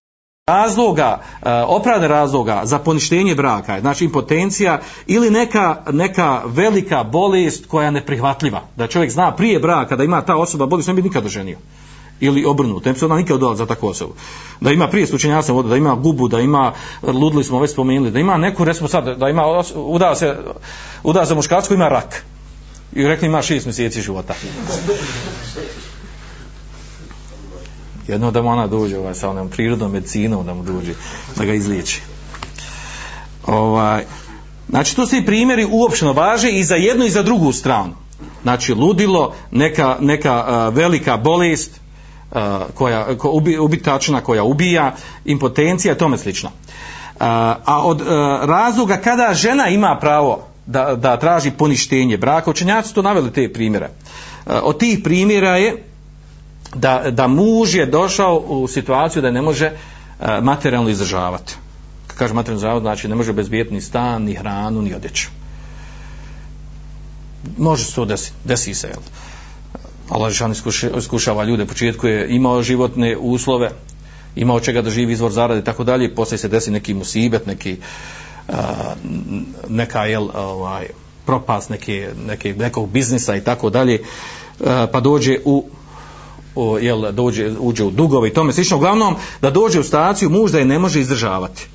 razloga, 0.48 1.18
eh, 1.42 1.64
opravne 1.66 2.08
razloga 2.08 2.60
za 2.64 2.78
poništenje 2.78 3.34
braka, 3.34 3.80
znači 3.80 4.04
impotencija 4.04 4.80
ili 5.06 5.30
neka, 5.30 5.82
neka 5.92 6.42
velika 6.46 7.04
bolest 7.04 7.66
koja 7.66 7.84
je 7.84 7.92
neprihvatljiva. 7.92 8.60
Da 8.76 8.86
čovjek 8.86 9.10
zna 9.10 9.36
prije 9.36 9.58
braka 9.58 9.96
da 9.96 10.04
ima 10.04 10.22
ta 10.22 10.36
osoba 10.36 10.66
bolest, 10.66 10.88
ne 10.88 10.94
bi 10.94 11.02
nikad 11.02 11.26
oženio 11.26 11.58
ili 12.20 12.44
obrnuto, 12.44 12.88
ne 12.88 12.92
bi 12.92 12.98
se 12.98 13.04
ona 13.04 13.16
nikad 13.16 13.36
odala 13.36 13.56
za 13.56 13.66
takvu 13.66 13.88
osobu. 13.88 14.14
Da 14.60 14.72
ima 14.72 14.88
prije 14.88 15.06
slučenjaka 15.06 15.52
voda, 15.52 15.68
da 15.68 15.76
ima 15.76 15.94
gubu, 15.94 16.28
da 16.28 16.40
ima, 16.40 16.72
ludli 17.02 17.44
smo 17.44 17.60
već 17.60 17.70
spomenuli, 17.70 18.10
da 18.10 18.18
ima 18.18 18.36
neku, 18.36 18.64
recimo 18.64 18.88
sad, 18.88 19.18
da 19.18 19.28
ima, 19.28 19.42
uda 19.74 20.14
se, 20.14 20.36
uda 21.02 21.26
se 21.26 21.34
muškarsko, 21.34 21.74
ima 21.74 21.88
rak. 21.88 22.24
I 22.92 23.06
rekli 23.06 23.26
ima 23.26 23.42
šest 23.42 23.66
mjeseci 23.66 24.02
života. 24.02 24.34
Jedno 28.08 28.30
da 28.30 28.42
mu 28.42 28.48
ona 28.48 28.66
dođe 28.66 28.98
ovaj, 28.98 29.14
sa 29.14 29.30
onom 29.30 29.48
prirodnom 29.48 29.92
medicinom 29.92 30.46
da 30.46 30.54
mu 30.54 30.62
dođe, 30.62 30.94
da 31.36 31.44
ga 31.44 31.54
izliječi. 31.54 32.02
Ovaj, 33.46 34.04
znači, 34.68 34.96
to 34.96 35.06
su 35.06 35.16
i 35.16 35.26
primjeri 35.26 35.66
uopšteno 35.70 36.12
važe 36.12 36.50
i 36.50 36.64
za 36.64 36.74
jednu 36.74 37.04
i 37.04 37.10
za 37.10 37.22
drugu 37.22 37.52
stranu. 37.52 37.94
Znači, 38.42 38.74
ludilo, 38.74 39.34
neka, 39.50 39.96
neka 40.00 40.44
uh, 40.68 40.74
velika 40.74 41.16
bolest, 41.16 41.79
koja, 42.74 43.16
ko, 43.18 43.30
ubi, 43.30 43.58
ubitačina 43.58 44.20
koja 44.20 44.44
ubija, 44.44 44.94
impotencija 45.24 45.94
i 45.94 45.98
tome 45.98 46.18
slično. 46.18 46.50
A 47.18 47.82
od 47.84 48.00
e, 48.00 48.04
razloga 48.46 48.96
kada 48.96 49.34
žena 49.34 49.68
ima 49.68 49.98
pravo 50.00 50.46
da, 50.66 50.94
da 50.94 51.16
traži 51.16 51.50
poništenje 51.50 52.16
braka, 52.16 52.50
učenjaci 52.50 52.94
to 52.94 53.02
naveli 53.02 53.32
te 53.32 53.52
primjere. 53.52 53.86
E, 53.86 53.90
od 54.62 54.78
tih 54.78 54.98
primjera 55.04 55.56
je 55.56 55.84
da, 56.74 57.02
da 57.10 57.26
muž 57.26 57.74
je 57.74 57.86
došao 57.86 58.36
u 58.36 58.68
situaciju 58.68 59.22
da 59.22 59.30
ne 59.30 59.42
može 59.42 59.66
e, 59.66 59.74
materijalno 60.40 60.90
izdržavati. 60.90 61.54
Kad 62.06 62.16
kaže 62.16 62.34
materijalno 62.34 62.58
izdržavati, 62.58 62.82
znači 62.82 63.08
ne 63.08 63.14
može 63.14 63.32
bezbijeti 63.32 63.74
ni 63.74 63.80
stan, 63.80 64.22
ni 64.22 64.34
hranu, 64.34 64.82
ni 64.82 64.94
odjeću. 64.94 65.28
Može 67.58 67.84
se 67.84 67.94
to 67.94 68.04
desiti, 68.04 68.36
desi 68.44 68.74
se, 68.74 68.86
jel? 68.86 69.02
Allah 70.10 70.30
Žešan 70.30 70.54
iskušava 70.98 71.44
ljude, 71.44 71.66
početku 71.66 72.06
je 72.06 72.28
imao 72.34 72.62
životne 72.62 73.16
uslove, 73.16 73.70
imao 74.36 74.60
čega 74.60 74.82
da 74.82 74.90
živi 74.90 75.12
izvor 75.12 75.32
zarade 75.32 75.60
i 75.60 75.64
tako 75.64 75.84
dalje, 75.84 76.14
poslije 76.14 76.38
se 76.38 76.48
desi 76.48 76.70
neki 76.70 76.94
musibet, 76.94 77.46
neki 77.46 77.76
uh, 78.48 78.54
neka 79.68 80.04
jel, 80.04 80.28
ovaj, 80.34 80.86
propast 81.26 81.70
neke, 81.70 82.10
neke, 82.26 82.54
nekog 82.54 82.90
biznisa 82.90 83.36
i 83.36 83.44
tako 83.44 83.70
dalje, 83.70 84.02
pa 84.92 85.00
dođe 85.00 85.38
u 85.44 85.64
o, 86.54 86.78
jel, 86.78 87.12
dođe, 87.12 87.50
uđe 87.58 87.84
u 87.84 87.90
dugove 87.90 88.28
i 88.28 88.32
tome 88.32 88.52
slično. 88.52 88.76
Uglavnom, 88.76 89.16
da 89.42 89.50
dođe 89.50 89.80
u 89.80 89.84
staciju, 89.84 90.30
muž 90.30 90.52
da 90.52 90.58
je 90.58 90.64
ne 90.64 90.78
može 90.78 91.00
izdržavati. 91.00 91.66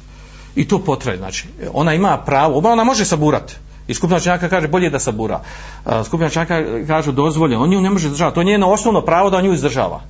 I 0.55 0.67
to 0.67 0.79
potraje, 0.79 1.17
znači, 1.17 1.47
ona 1.73 1.93
ima 1.93 2.17
pravo, 2.17 2.57
ona 2.57 2.83
može 2.83 3.05
saburati, 3.05 3.53
I 3.87 3.93
skupina 3.93 4.19
čanjaka 4.19 4.49
kaže 4.49 4.67
bolje 4.67 4.89
da 4.89 4.99
sabura. 4.99 5.41
Skupina 6.05 6.29
čanjaka 6.29 6.63
kaže 6.87 7.11
dozvoljeno, 7.11 7.63
on 7.63 7.69
nju 7.69 7.81
ne 7.81 7.89
može 7.89 8.07
izdržavati. 8.07 8.35
To 8.35 8.41
je 8.41 8.45
njeno 8.45 8.71
osnovno 8.71 9.01
pravo 9.01 9.29
da 9.29 9.37
on 9.37 9.43
nju 9.43 9.53
izdržava. 9.53 10.01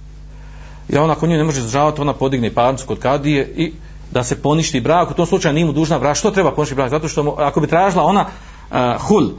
I 0.90 0.98
ona 0.98 1.14
ako 1.14 1.28
nju 1.28 1.38
ne 1.38 1.44
može 1.44 1.60
izdržavati, 1.60 2.02
ona 2.02 2.14
podigne 2.14 2.54
parnicu 2.54 2.88
kod 2.88 3.00
kadije 3.00 3.54
i 3.56 3.74
da 4.12 4.24
se 4.24 4.42
poništi 4.42 4.82
brak. 4.82 5.12
U 5.12 5.14
tom 5.14 5.26
slučaju 5.26 5.54
nije 5.54 5.66
mu 5.66 5.74
dužna 5.74 6.00
brak. 6.00 6.18
Što 6.18 6.32
treba 6.32 6.52
poništi 6.52 6.76
brak? 6.76 6.90
Zato 6.90 7.08
što 7.08 7.36
ako 7.40 7.60
bi 7.60 7.68
tražila 7.68 8.04
ona 8.04 8.26
uh, 8.26 8.78
hul, 9.08 9.30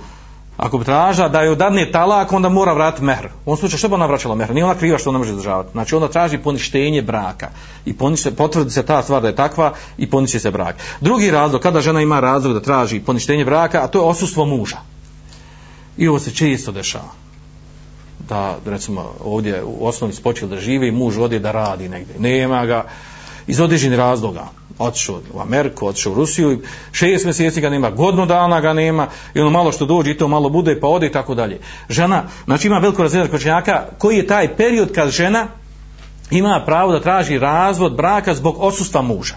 Ako 0.56 0.78
bi 0.78 0.84
traža 0.84 1.28
da 1.28 1.42
joj 1.42 1.56
dadne 1.56 1.90
talak, 1.92 2.32
onda 2.32 2.48
mora 2.48 2.72
vratiti 2.72 3.04
mehr. 3.04 3.26
U 3.26 3.50
ovom 3.50 3.58
slučaju 3.58 3.78
što 3.78 3.88
bi 3.88 3.94
ona 3.94 4.06
vraćala 4.06 4.34
mehr? 4.34 4.54
Nije 4.54 4.64
ona 4.64 4.74
kriva 4.74 4.98
što 4.98 5.10
ona 5.10 5.18
može 5.18 5.30
izdržavati. 5.30 5.72
Znači 5.72 5.94
ona 5.94 6.08
traži 6.08 6.38
poništenje 6.38 7.02
braka. 7.02 7.48
I 7.84 7.92
ponište, 7.96 8.30
potvrdi 8.30 8.70
se 8.70 8.82
ta 8.82 9.02
stvar 9.02 9.22
da 9.22 9.28
je 9.28 9.36
takva 9.36 9.72
i 9.98 10.10
ponište 10.10 10.38
se 10.38 10.50
brak. 10.50 10.76
Drugi 11.00 11.30
razlog, 11.30 11.62
kada 11.62 11.80
žena 11.80 12.00
ima 12.00 12.20
razlog 12.20 12.54
da 12.54 12.60
traži 12.60 13.00
poništenje 13.00 13.44
braka, 13.44 13.84
a 13.84 13.86
to 13.86 13.98
je 13.98 14.04
osustvo 14.04 14.44
muža. 14.44 14.78
I 15.96 16.08
ovo 16.08 16.18
se 16.18 16.34
često 16.34 16.72
dešava. 16.72 17.12
Da, 18.28 18.56
recimo, 18.66 19.12
ovdje 19.24 19.62
u 19.64 19.86
osnovi 19.86 20.12
spočeli 20.12 20.50
da 20.50 20.60
živi, 20.60 20.90
muž 20.90 21.18
ode 21.18 21.38
da 21.38 21.52
radi 21.52 21.88
negdje. 21.88 22.14
Nema 22.18 22.66
ga 22.66 22.84
iz 23.46 23.60
određenih 23.60 23.98
razloga 23.98 24.46
otišao 24.78 25.20
u 25.34 25.40
Ameriku, 25.40 25.86
otišao 25.86 26.12
u 26.12 26.14
Rusiju, 26.14 26.60
šest 26.92 27.24
mjeseci 27.24 27.60
ga 27.60 27.70
nema, 27.70 27.90
godinu 27.90 28.26
dana 28.26 28.60
ga 28.60 28.72
nema, 28.72 29.08
i 29.34 29.40
ono 29.40 29.50
malo 29.50 29.72
što 29.72 29.86
dođe 29.86 30.10
i 30.10 30.18
to 30.18 30.28
malo 30.28 30.48
bude, 30.48 30.80
pa 30.80 30.86
ode 30.86 31.06
i 31.06 31.12
tako 31.12 31.34
dalje. 31.34 31.60
Žena, 31.88 32.24
znači 32.44 32.66
ima 32.66 32.78
veliko 32.78 33.02
razredak 33.02 33.30
kočenjaka, 33.30 33.84
koji 33.98 34.16
je 34.16 34.26
taj 34.26 34.56
period 34.56 34.92
kad 34.92 35.10
žena 35.10 35.46
ima 36.30 36.62
pravo 36.66 36.92
da 36.92 37.00
traži 37.00 37.38
razvod 37.38 37.96
braka 37.96 38.34
zbog 38.34 38.56
odsustva 38.58 39.02
muža. 39.02 39.34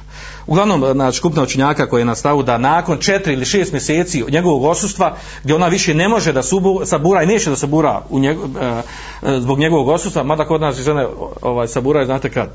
Uglavnom, 0.47 0.93
znači, 0.93 1.17
skupna 1.17 1.43
učinjaka 1.43 1.89
koja 1.89 1.99
je 1.99 2.05
na 2.05 2.15
stavu 2.15 2.43
da 2.43 2.57
nakon 2.57 2.97
četiri 2.97 3.33
ili 3.33 3.45
šest 3.45 3.71
mjeseci 3.71 4.23
njegovog 4.29 4.63
odsustva, 4.63 5.15
gdje 5.43 5.55
ona 5.55 5.67
više 5.67 5.93
ne 5.93 6.07
može 6.07 6.33
da 6.33 6.43
subu, 6.43 6.81
sabura 6.85 7.23
i 7.23 7.27
neće 7.27 7.49
da 7.49 7.55
sabura 7.55 8.01
u 8.09 8.19
njegov, 8.19 8.45
e, 8.57 8.65
e, 8.65 9.39
zbog 9.39 9.59
njegovog 9.59 9.87
odsustva, 9.87 10.23
mada 10.23 10.45
kod 10.45 10.61
nas 10.61 10.75
žene 10.75 11.07
ovaj, 11.41 11.67
sabura, 11.67 12.05
znate 12.05 12.29
kad, 12.29 12.49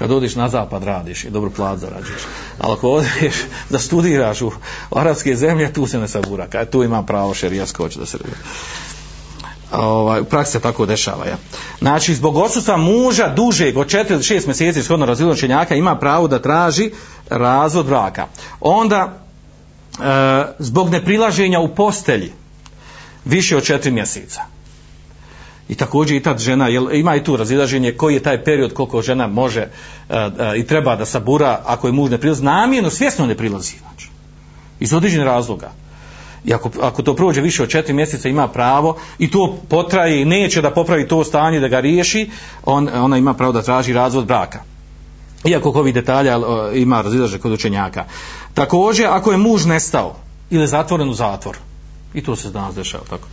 kad 0.00 0.10
odiš 0.10 0.34
na 0.34 0.48
zapad 0.48 0.84
radiš 0.84 1.24
i 1.24 1.30
dobro 1.30 1.50
plat 1.50 1.78
zarađuješ. 1.78 2.22
Ali 2.58 2.72
ako 2.72 2.88
odiš 2.88 3.34
da 3.70 3.78
studiraš 3.78 4.42
u 4.42 4.52
arapske 4.90 5.36
zemlje, 5.36 5.72
tu 5.72 5.86
se 5.86 5.98
ne 5.98 6.08
sabura. 6.08 6.46
Kaj 6.46 6.64
tu 6.64 6.82
ima 6.82 7.02
pravo 7.02 7.34
šerijasko 7.34 7.82
hoće 7.82 7.98
da 7.98 8.06
se 8.06 8.18
radi. 8.18 8.36
ovaj, 9.72 10.20
u 10.20 10.24
praksi 10.24 10.60
tako 10.60 10.86
dešava. 10.86 11.26
Ja. 11.26 11.36
Znači, 11.78 12.14
zbog 12.14 12.36
odsustva 12.36 12.76
muža 12.76 13.28
dužeg 13.28 13.76
od 13.76 13.86
4 13.86 14.08
do 14.08 14.18
6 14.18 14.46
mjeseci 14.46 14.82
shodno 14.82 15.06
razvijenog 15.06 15.38
čenjaka 15.38 15.74
ima 15.74 15.98
pravo 15.98 16.28
da 16.28 16.42
traži 16.42 16.90
razvod 17.30 17.86
braka. 17.86 18.26
Onda, 18.60 19.20
e, 20.00 20.44
zbog 20.58 20.90
neprilaženja 20.90 21.60
u 21.60 21.74
postelji 21.74 22.32
više 23.24 23.56
od 23.56 23.62
4 23.62 23.90
mjeseca. 23.90 24.59
I 25.70 25.74
također 25.74 26.16
i 26.16 26.22
ta 26.22 26.38
žena, 26.38 26.68
jel, 26.68 26.94
ima 26.94 27.16
i 27.16 27.24
tu 27.24 27.36
razilaženje 27.36 27.92
koji 27.92 28.14
je 28.14 28.22
taj 28.22 28.44
period 28.44 28.72
koliko 28.74 29.02
žena 29.02 29.26
može 29.26 29.66
uh, 30.08 30.16
uh, 30.16 30.56
i 30.56 30.66
treba 30.66 30.96
da 30.96 31.06
sabura 31.06 31.60
ako 31.64 31.86
je 31.86 31.92
muž 31.92 32.10
ne 32.10 32.18
prilazi, 32.18 32.44
namjerno, 32.44 32.90
svjesno 32.90 33.26
ne 33.26 33.34
prilazi. 33.34 33.76
Znači, 33.78 34.08
iz 34.80 34.94
određenih 34.94 35.26
razloga. 35.26 35.70
I 36.44 36.54
ako, 36.54 36.70
ako 36.82 37.02
to 37.02 37.14
prođe 37.14 37.40
više 37.40 37.62
od 37.62 37.68
četiri 37.68 37.94
mjeseca 37.94 38.28
ima 38.28 38.48
pravo 38.48 38.96
i 39.18 39.30
to 39.30 39.58
potraje 39.68 40.22
i 40.22 40.24
neće 40.24 40.62
da 40.62 40.70
popravi 40.70 41.08
to 41.08 41.24
stanje 41.24 41.60
da 41.60 41.68
ga 41.68 41.80
riješi, 41.80 42.30
on, 42.64 42.88
ona 42.94 43.18
ima 43.18 43.34
pravo 43.34 43.52
da 43.52 43.62
traži 43.62 43.92
razvod 43.92 44.26
braka. 44.26 44.62
Iako 45.44 45.68
ovih 45.68 45.94
detalja 45.94 46.38
o, 46.38 46.72
ima 46.72 47.02
razilaže 47.02 47.38
kod 47.38 47.52
učenjaka. 47.52 48.04
Također, 48.54 49.06
ako 49.06 49.32
je 49.32 49.38
muž 49.38 49.66
nestao 49.66 50.16
ili 50.50 50.66
zatvoren 50.66 51.08
u 51.08 51.14
zatvor, 51.14 51.56
i 52.14 52.22
to 52.22 52.36
se 52.36 52.50
danas 52.50 52.74
dešava 52.74 53.04
tako, 53.10 53.28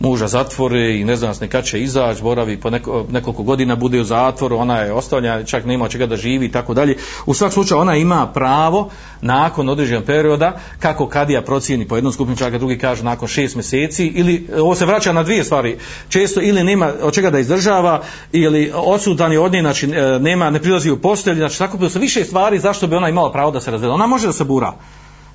muža 0.00 0.28
zatvore 0.28 0.96
i 0.98 1.04
ne 1.04 1.16
znam 1.16 1.34
nekad 1.40 1.64
će 1.64 1.80
izaći, 1.80 2.22
boravi 2.22 2.60
po 2.60 2.70
neko, 2.70 3.06
nekoliko 3.10 3.42
godina 3.42 3.76
bude 3.76 4.00
u 4.00 4.04
zatvoru, 4.04 4.56
ona 4.56 4.78
je 4.78 4.92
ostavlja, 4.92 5.44
čak 5.44 5.64
nema 5.64 5.88
čega 5.88 6.06
da 6.06 6.16
živi 6.16 6.46
i 6.46 6.52
tako 6.52 6.74
dalje. 6.74 6.96
U 7.26 7.34
svak 7.34 7.52
slučaju 7.52 7.80
ona 7.80 7.96
ima 7.96 8.26
pravo 8.26 8.90
nakon 9.20 9.68
određenog 9.68 10.04
perioda, 10.04 10.60
kako 10.78 11.08
kadija 11.08 11.42
procijeni 11.42 11.88
po 11.88 11.96
jednom 11.96 12.12
skupinu 12.12 12.36
čaka, 12.36 12.58
drugi 12.58 12.78
kaže 12.78 13.04
nakon 13.04 13.28
šest 13.28 13.56
mjeseci, 13.56 14.06
ili 14.06 14.48
ovo 14.58 14.74
se 14.74 14.86
vraća 14.86 15.12
na 15.12 15.22
dvije 15.22 15.44
stvari, 15.44 15.78
često 16.08 16.40
ili 16.40 16.64
nema 16.64 16.92
od 17.02 17.14
čega 17.14 17.30
da 17.30 17.38
izdržava, 17.38 18.02
ili 18.32 18.72
odsudan 18.74 19.32
je 19.32 19.40
od 19.40 19.52
nje, 19.52 19.60
znači 19.60 19.86
e, 19.86 20.18
nema, 20.18 20.50
ne 20.50 20.62
prilazi 20.62 20.90
u 20.90 21.00
postelju, 21.00 21.38
znači 21.38 21.58
tako 21.58 21.78
bi 21.78 21.90
se 21.90 21.98
više 21.98 22.24
stvari 22.24 22.58
zašto 22.58 22.86
bi 22.86 22.96
ona 22.96 23.08
imala 23.08 23.32
pravo 23.32 23.50
da 23.50 23.60
se 23.60 23.70
razvede. 23.70 23.92
Ona 23.92 24.06
može 24.06 24.26
da 24.26 24.32
se 24.32 24.44
bura, 24.44 24.72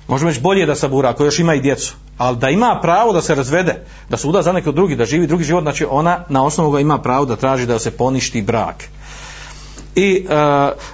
Možemo 0.08 0.30
reći 0.30 0.40
bolje 0.40 0.66
da 0.66 0.74
sabura 0.74 1.10
ako 1.10 1.24
još 1.24 1.38
ima 1.38 1.54
i 1.54 1.60
djecu, 1.60 1.94
ali 2.18 2.36
da 2.36 2.48
ima 2.50 2.78
pravo 2.82 3.12
da 3.12 3.22
se 3.22 3.34
razvede, 3.34 3.84
da 4.08 4.16
se 4.16 4.28
uda 4.28 4.42
za 4.42 4.52
neko 4.52 4.72
drugi, 4.72 4.96
da 4.96 5.04
živi 5.04 5.26
drugi 5.26 5.44
život, 5.44 5.62
znači 5.62 5.86
ona 5.90 6.24
na 6.28 6.44
osnovu 6.44 6.70
ga 6.70 6.80
ima 6.80 6.98
pravo 6.98 7.24
da 7.24 7.36
traži 7.36 7.66
da 7.66 7.78
se 7.78 7.90
poništi 7.90 8.42
brak. 8.42 8.84
I 9.94 10.26
uh, 10.26 10.32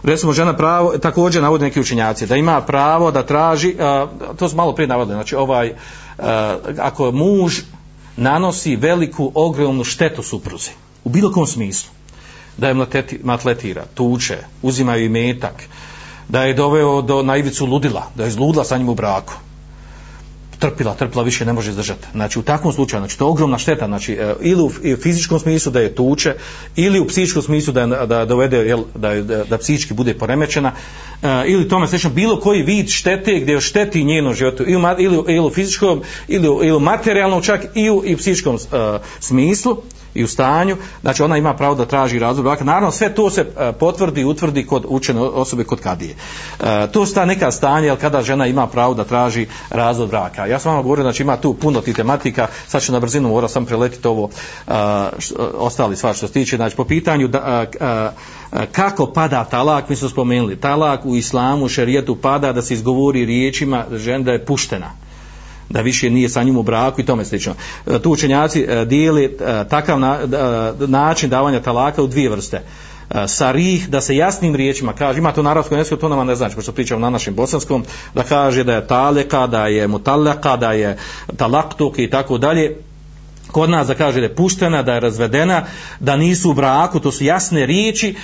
recimo 0.02 0.32
žena 0.32 0.56
pravo, 0.56 0.98
također 0.98 1.42
navode 1.42 1.64
neki 1.64 1.80
učenjaci, 1.80 2.26
da 2.26 2.36
ima 2.36 2.60
pravo 2.60 3.10
da 3.10 3.22
traži, 3.22 3.74
uh, 3.74 4.36
to 4.36 4.48
su 4.48 4.56
malo 4.56 4.74
prije 4.74 4.88
navodili, 4.88 5.16
znači 5.16 5.36
ovaj, 5.36 5.70
uh, 5.70 6.24
ako 6.78 7.10
muž 7.10 7.58
nanosi 8.16 8.76
veliku, 8.76 9.32
ogromnu 9.34 9.84
štetu 9.84 10.22
supruzi, 10.22 10.70
u 11.04 11.08
bilo 11.08 11.32
kom 11.32 11.46
smislu, 11.46 11.90
da 12.56 12.68
je 12.68 12.74
matletira, 13.22 13.84
tuče, 13.94 14.38
uzimaju 14.62 15.04
i 15.04 15.08
metak, 15.08 15.54
uh, 15.54 15.91
da 16.33 16.43
je 16.43 16.55
doveo 16.55 17.03
do 17.03 17.22
naivicu 17.22 17.66
ludila, 17.66 18.07
da 18.14 18.24
je 18.24 18.30
zludla 18.30 18.64
sa 18.64 18.78
njim 18.78 18.89
u 18.89 18.95
braku. 18.95 19.35
Trpila, 20.59 20.95
trpila, 20.95 21.22
više 21.22 21.45
ne 21.45 21.53
može 21.53 21.70
izdržati. 21.70 22.07
Znači, 22.12 22.39
u 22.39 22.43
takvom 22.43 22.72
slučaju, 22.72 23.01
znači, 23.01 23.18
to 23.18 23.24
je 23.24 23.30
ogromna 23.30 23.59
šteta, 23.59 23.87
znači, 23.87 24.12
e, 24.12 24.35
ili 24.41 24.62
u 24.62 24.97
fizičkom 25.03 25.39
smislu 25.39 25.72
da 25.72 25.80
je 25.80 25.95
tuče, 25.95 26.35
ili 26.76 27.01
u 27.01 27.07
psihičkom 27.07 27.43
smislu 27.43 27.72
da, 27.72 27.80
je, 27.80 28.07
da 28.07 28.24
dovede, 28.24 28.57
jel, 28.57 28.85
da, 28.95 29.14
da, 29.14 29.45
da 29.45 29.59
psihički 29.59 29.95
bude 29.95 30.14
poremećena, 30.14 30.72
e, 31.22 31.45
ili 31.47 31.68
tome 31.68 31.89
slično, 31.89 32.11
bilo 32.11 32.41
koji 32.41 32.62
vid 32.62 32.89
štete 32.89 33.41
gdje 33.41 33.61
šteti 33.61 34.05
njeno 34.05 34.35
životu, 34.35 34.64
ili, 34.66 34.83
ili, 34.99 35.24
ili 35.28 35.47
u 35.47 35.51
fizičkom, 35.51 36.03
ili, 36.28 36.47
ili 36.47 36.72
u 36.72 36.80
materijalnom 36.80 37.43
čak, 37.43 37.66
i 37.74 37.91
u, 37.91 38.03
i 38.07 38.14
u 38.14 38.18
psihičkom 38.18 38.55
uh, 38.55 38.61
smislu, 39.20 39.76
i 40.14 40.24
u 40.24 40.28
stanju, 40.28 40.76
znači 41.02 41.22
ona 41.22 41.36
ima 41.36 41.54
pravo 41.54 41.74
da 41.74 41.84
traži 41.84 42.18
razvod 42.18 42.44
braka. 42.44 42.64
Naravno, 42.64 42.90
sve 42.90 43.14
to 43.14 43.30
se 43.30 43.40
e, 43.40 43.72
potvrdi 43.72 44.20
i 44.20 44.24
utvrdi 44.24 44.66
kod 44.66 44.84
učene 44.88 45.20
osobe 45.20 45.64
kod 45.64 45.80
kadije. 45.80 46.14
Uh, 46.60 46.66
to 46.92 47.06
ta 47.06 47.24
neka 47.24 47.50
stanje, 47.50 47.86
jel 47.86 47.96
kada 47.96 48.22
žena 48.22 48.46
ima 48.46 48.66
pravo 48.66 48.94
da 48.94 49.04
traži 49.04 49.46
razvod 49.70 50.08
braka. 50.08 50.46
Ja 50.46 50.58
sam 50.58 50.74
vam 50.74 50.82
govorio, 50.82 51.02
znači 51.02 51.22
ima 51.22 51.36
tu 51.36 51.54
puno 51.54 51.80
ti 51.80 51.92
tematika, 51.92 52.46
sad 52.66 52.82
ću 52.82 52.92
na 52.92 53.00
brzinu 53.00 53.28
mora 53.28 53.48
sam 53.48 53.66
preletiti 53.66 54.08
ovo 54.08 54.28
e, 54.68 54.72
š, 55.18 55.34
ostali 55.54 55.96
stvar 55.96 56.14
što 56.14 56.26
se 56.26 56.32
tiče, 56.32 56.56
znači 56.56 56.76
po 56.76 56.84
pitanju 56.84 57.28
da, 57.28 57.66
kako 58.72 59.06
pada 59.06 59.44
talak, 59.44 59.88
mi 59.88 59.96
smo 59.96 60.08
spomenuli, 60.08 60.60
talak 60.60 61.06
u 61.06 61.16
islamu, 61.16 61.68
šerijetu 61.68 62.16
pada 62.16 62.52
da 62.52 62.62
se 62.62 62.74
izgovori 62.74 63.24
riječima 63.24 63.84
žena 63.92 64.24
da 64.24 64.32
je 64.32 64.44
puštena 64.44 64.90
da 65.73 65.81
više 65.81 66.11
nije 66.11 66.29
sa 66.29 66.43
njim 66.43 66.57
u 66.57 66.62
braku 66.62 67.01
i 67.01 67.07
tome 67.07 67.25
slično. 67.25 67.55
E, 67.87 67.99
tu 67.99 68.11
učenjaci 68.11 68.61
e, 68.68 68.85
dijeli 68.85 69.25
e, 69.25 69.29
takav 69.68 70.01
na, 70.01 70.18
način 70.79 71.31
davanja 71.31 71.61
talaka 71.61 72.03
u 72.03 72.07
dvije 72.07 72.31
vrste. 72.31 72.62
Sarih, 73.27 73.89
da 73.89 74.01
se 74.01 74.16
jasnim 74.16 74.57
riječima 74.57 74.93
kaže, 74.93 75.18
ima 75.18 75.33
to 75.33 75.43
na 75.43 75.51
arabskom 75.51 75.79
jeziku, 75.79 75.97
to 75.97 76.09
nama 76.09 76.25
ne 76.25 76.35
znači, 76.35 76.57
pošto 76.57 76.73
pričamo 76.73 77.01
na 77.01 77.11
našem 77.11 77.35
bosanskom, 77.35 77.85
da 78.14 78.23
kaže 78.23 78.64
da 78.64 78.75
je 78.75 78.87
taleka, 78.87 79.47
da 79.47 79.66
je 79.66 79.89
mutallaka, 79.89 80.57
da 80.57 80.73
je 80.73 80.97
talaktuk 81.37 81.99
i 81.99 82.11
tako 82.11 82.39
dalje, 82.39 82.77
kod 83.51 83.70
nas 83.70 83.87
da 83.87 83.95
kaže 83.95 84.20
da 84.20 84.27
je 84.27 84.35
puštena, 84.35 84.83
da 84.83 84.95
je 84.95 85.01
razvedena, 85.01 85.64
da 86.01 86.16
nisu 86.16 86.51
u 86.51 86.55
braku, 86.55 87.01
to 87.01 87.12
su 87.12 87.25
jasne 87.25 87.66
riječi, 87.66 88.14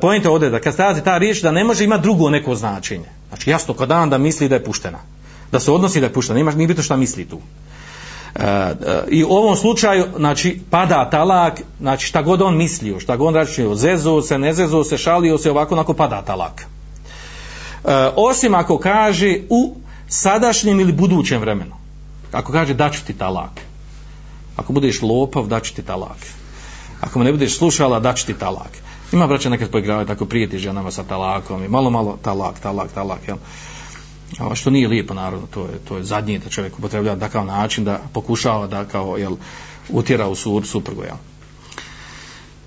pojente 0.00 0.28
ovdje 0.28 0.50
da 0.50 0.60
kad 0.60 0.74
stazi 0.74 1.02
ta 1.02 1.18
riječ 1.18 1.42
da 1.42 1.50
ne 1.50 1.64
može 1.64 1.84
imati 1.84 2.02
drugo 2.02 2.30
neko 2.30 2.54
značenje. 2.54 3.08
Znači 3.28 3.50
jasno 3.50 3.74
kod 3.74 3.88
dan 3.88 4.10
da 4.10 4.18
misli 4.18 4.48
da 4.48 4.54
je 4.54 4.64
puštena 4.64 4.98
da 5.52 5.60
se 5.60 5.72
odnosi 5.72 6.00
da 6.00 6.06
je 6.06 6.12
puštena, 6.12 6.38
nemaš 6.38 6.54
nije 6.54 6.68
bitno 6.68 6.82
šta 6.82 6.96
misli 6.96 7.24
tu. 7.24 7.38
E, 8.34 8.44
e, 8.44 8.74
I 9.08 9.24
u 9.24 9.30
ovom 9.30 9.56
slučaju, 9.56 10.04
znači, 10.16 10.60
pada 10.70 11.10
talak, 11.10 11.60
znači 11.80 12.06
šta 12.06 12.22
god 12.22 12.42
on 12.42 12.56
mislio, 12.56 13.00
šta 13.00 13.16
god 13.16 13.28
on 13.28 13.34
računio, 13.34 13.74
zezo 13.74 14.22
se, 14.22 14.38
ne 14.38 14.52
zezo 14.52 14.84
se, 14.84 14.98
šalio 14.98 15.38
se, 15.38 15.50
ovako, 15.50 15.74
onako 15.74 15.94
pada 15.94 16.22
talak. 16.22 16.62
E, 16.62 16.66
osim 18.16 18.54
ako 18.54 18.78
kaže 18.78 19.38
u 19.50 19.74
sadašnjem 20.08 20.80
ili 20.80 20.92
budućem 20.92 21.40
vremenu. 21.40 21.74
Ako 22.32 22.52
kaže 22.52 22.74
daću 22.74 23.04
ti 23.06 23.12
talak. 23.12 23.60
Ako 24.56 24.72
budeš 24.72 25.02
lopav, 25.02 25.46
daću 25.46 25.74
ti 25.74 25.82
talak. 25.82 26.18
Ako 27.00 27.18
me 27.18 27.24
ne 27.24 27.32
budeš 27.32 27.58
slušala, 27.58 28.00
daću 28.00 28.26
ti 28.26 28.34
talak. 28.34 28.70
Ima 29.12 29.26
braća 29.26 29.48
nekad 29.48 29.70
poigravaju 29.70 30.06
tako 30.06 30.24
prijeti 30.24 30.58
ženama 30.58 30.90
sa 30.90 31.02
talakom 31.02 31.64
i 31.64 31.68
malo 31.68 31.90
malo 31.90 32.18
talak, 32.22 32.58
talak, 32.58 32.92
talak, 32.92 33.20
jel? 33.28 33.36
A 34.38 34.54
što 34.54 34.70
nije 34.70 34.88
lijepo 34.88 35.14
naravno, 35.14 35.46
to 35.46 35.62
je, 35.62 35.78
to 35.88 35.96
je 35.96 36.04
zadnji 36.04 36.38
da 36.38 36.50
čovjek 36.50 36.78
upotreblja 36.78 37.18
takav 37.18 37.46
način 37.46 37.84
da 37.84 38.00
pokušava 38.12 38.66
da 38.66 38.84
kao 38.84 39.16
jel, 39.16 39.36
utjera 39.88 40.28
u 40.28 40.34
sur, 40.34 40.66
suprugu. 40.66 41.02
Jel. 41.02 41.16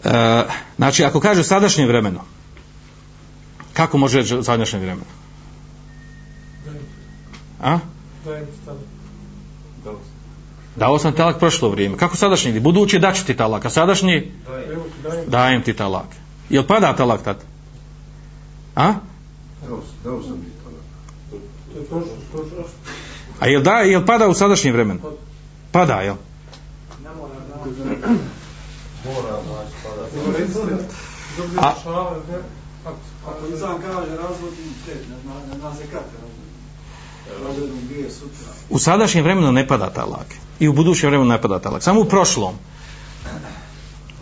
E, 0.03 0.43
znači, 0.75 1.03
ako 1.03 1.19
kaže 1.19 1.43
sadašnje 1.43 1.85
vremeno, 1.85 2.21
kako 3.73 3.97
može 3.97 4.17
reći 4.17 4.43
sadašnje 4.43 4.79
vremeno? 4.79 5.05
A? 7.61 7.79
Dao 10.75 10.99
sam 10.99 11.13
talak 11.13 11.39
prošlo 11.39 11.69
vrijeme. 11.69 11.97
Kako 11.97 12.15
sadašnji? 12.15 12.59
Budući 12.59 12.99
da 12.99 13.13
ću 13.13 13.25
ti 13.25 13.37
talak, 13.37 13.65
a 13.65 13.69
sadašnji? 13.69 14.31
Dajem 15.27 15.63
ti 15.63 15.73
talak. 15.73 16.07
Jel 16.49 16.63
pada 16.63 16.95
talak 16.95 17.23
tad? 17.23 17.37
A? 18.75 18.93
Dao 20.03 20.23
sam 20.23 20.37
ti 20.37 20.59
A 23.39 23.47
jel 23.47 23.61
da, 23.61 23.71
jel 23.71 24.05
pada 24.05 24.27
u 24.27 24.33
sadašnjem 24.33 24.73
vremenu? 24.73 24.99
Pada, 25.71 26.01
jel? 26.01 26.15
Ne 27.03 27.09
mora, 27.15 27.33
A, 31.57 31.73
ako 33.27 33.47
insan 33.51 33.81
kaže 33.81 34.15
razvod 34.15 34.53
U 38.69 38.79
sadašnjem 38.79 39.23
vremenu 39.23 39.51
ne 39.51 39.67
pada 39.67 39.89
talak. 39.89 40.27
I 40.59 40.67
u 40.67 40.73
budućem 40.73 41.09
vremenu 41.09 41.29
ne 41.29 41.41
pada 41.41 41.59
talak. 41.59 41.83
Samo 41.83 42.01
u 42.01 42.05
prošlom. 42.05 42.53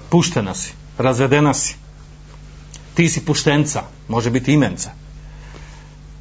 Puštena 0.09 0.55
si. 0.55 0.73
Razvedena 0.97 1.53
si. 1.53 1.75
Ti 2.93 3.09
si 3.09 3.25
puštenca. 3.25 3.83
Može 4.07 4.29
biti 4.29 4.53
imenca 4.53 5.06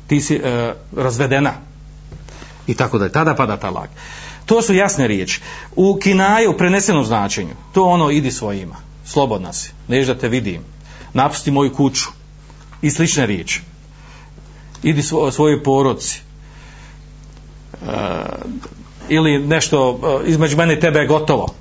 ti 0.06 0.20
si 0.20 0.34
e, 0.34 0.74
razvedena. 0.96 1.52
I 2.66 2.74
tako 2.74 2.98
da 2.98 3.08
tada 3.08 3.34
pada 3.34 3.56
talak 3.56 3.90
to 4.46 4.62
su 4.62 4.74
jasne 4.74 5.06
riječi. 5.06 5.40
U 5.76 5.98
kinaju 6.02 6.50
u 6.50 6.56
prenesenom 6.56 7.04
značenju 7.04 7.54
to 7.72 7.84
ono 7.84 8.10
idi 8.10 8.30
svojima. 8.32 8.76
Slobodna 9.04 9.52
si. 9.52 9.72
Neš 9.88 10.06
da 10.06 10.18
te 10.18 10.28
vidim. 10.28 10.62
Napusti 11.12 11.50
moju 11.50 11.74
kuću. 11.74 12.06
I 12.82 12.90
slične 12.90 13.26
riječi. 13.26 13.60
Idi 14.82 15.02
svo, 15.02 15.30
svojoj 15.30 15.62
porodci 15.62 16.20
e, 17.72 17.86
ili 19.08 19.38
nešto 19.38 20.00
e, 20.24 20.28
između 20.28 20.56
mene 20.56 20.74
i 20.74 20.80
tebe 20.80 20.98
je 20.98 21.06
gotovo. 21.06 21.54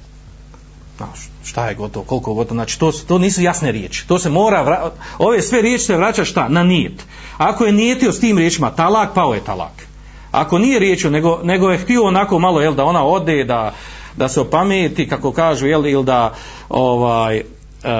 Znaš, 0.97 1.24
šta 1.45 1.67
je 1.67 1.75
gotovo, 1.75 2.05
koliko 2.05 2.31
je 2.31 2.35
gotovo, 2.35 2.55
znači 2.55 2.79
to, 2.79 2.91
to 2.91 3.17
nisu 3.17 3.41
jasne 3.41 3.71
riječi, 3.71 4.07
to 4.07 4.19
se 4.19 4.29
mora, 4.29 4.61
vra... 4.61 4.91
ove 5.17 5.41
sve 5.41 5.61
riječi 5.61 5.83
se 5.83 5.97
vraća 5.97 6.25
šta, 6.25 6.49
na 6.49 6.63
nijet. 6.63 7.05
Ako 7.37 7.65
je 7.65 7.71
nijetio 7.71 8.11
s 8.11 8.19
tim 8.19 8.37
riječima 8.37 8.71
talak, 8.71 9.13
pao 9.13 9.33
je 9.33 9.43
talak. 9.43 9.87
Ako 10.31 10.57
nije 10.57 10.79
riječio, 10.79 11.09
nego, 11.09 11.39
nego 11.43 11.69
je 11.69 11.77
htio 11.77 12.03
onako 12.03 12.39
malo, 12.39 12.61
jel, 12.61 12.73
da 12.73 12.83
ona 12.83 13.05
ode, 13.05 13.43
da 13.43 13.73
da 14.17 14.29
se 14.29 14.41
opameti 14.41 15.09
kako 15.09 15.31
kažu 15.31 15.67
jel 15.67 15.87
ili 15.87 16.03
da 16.03 16.33
ovaj 16.69 17.41
uh, 17.83 17.91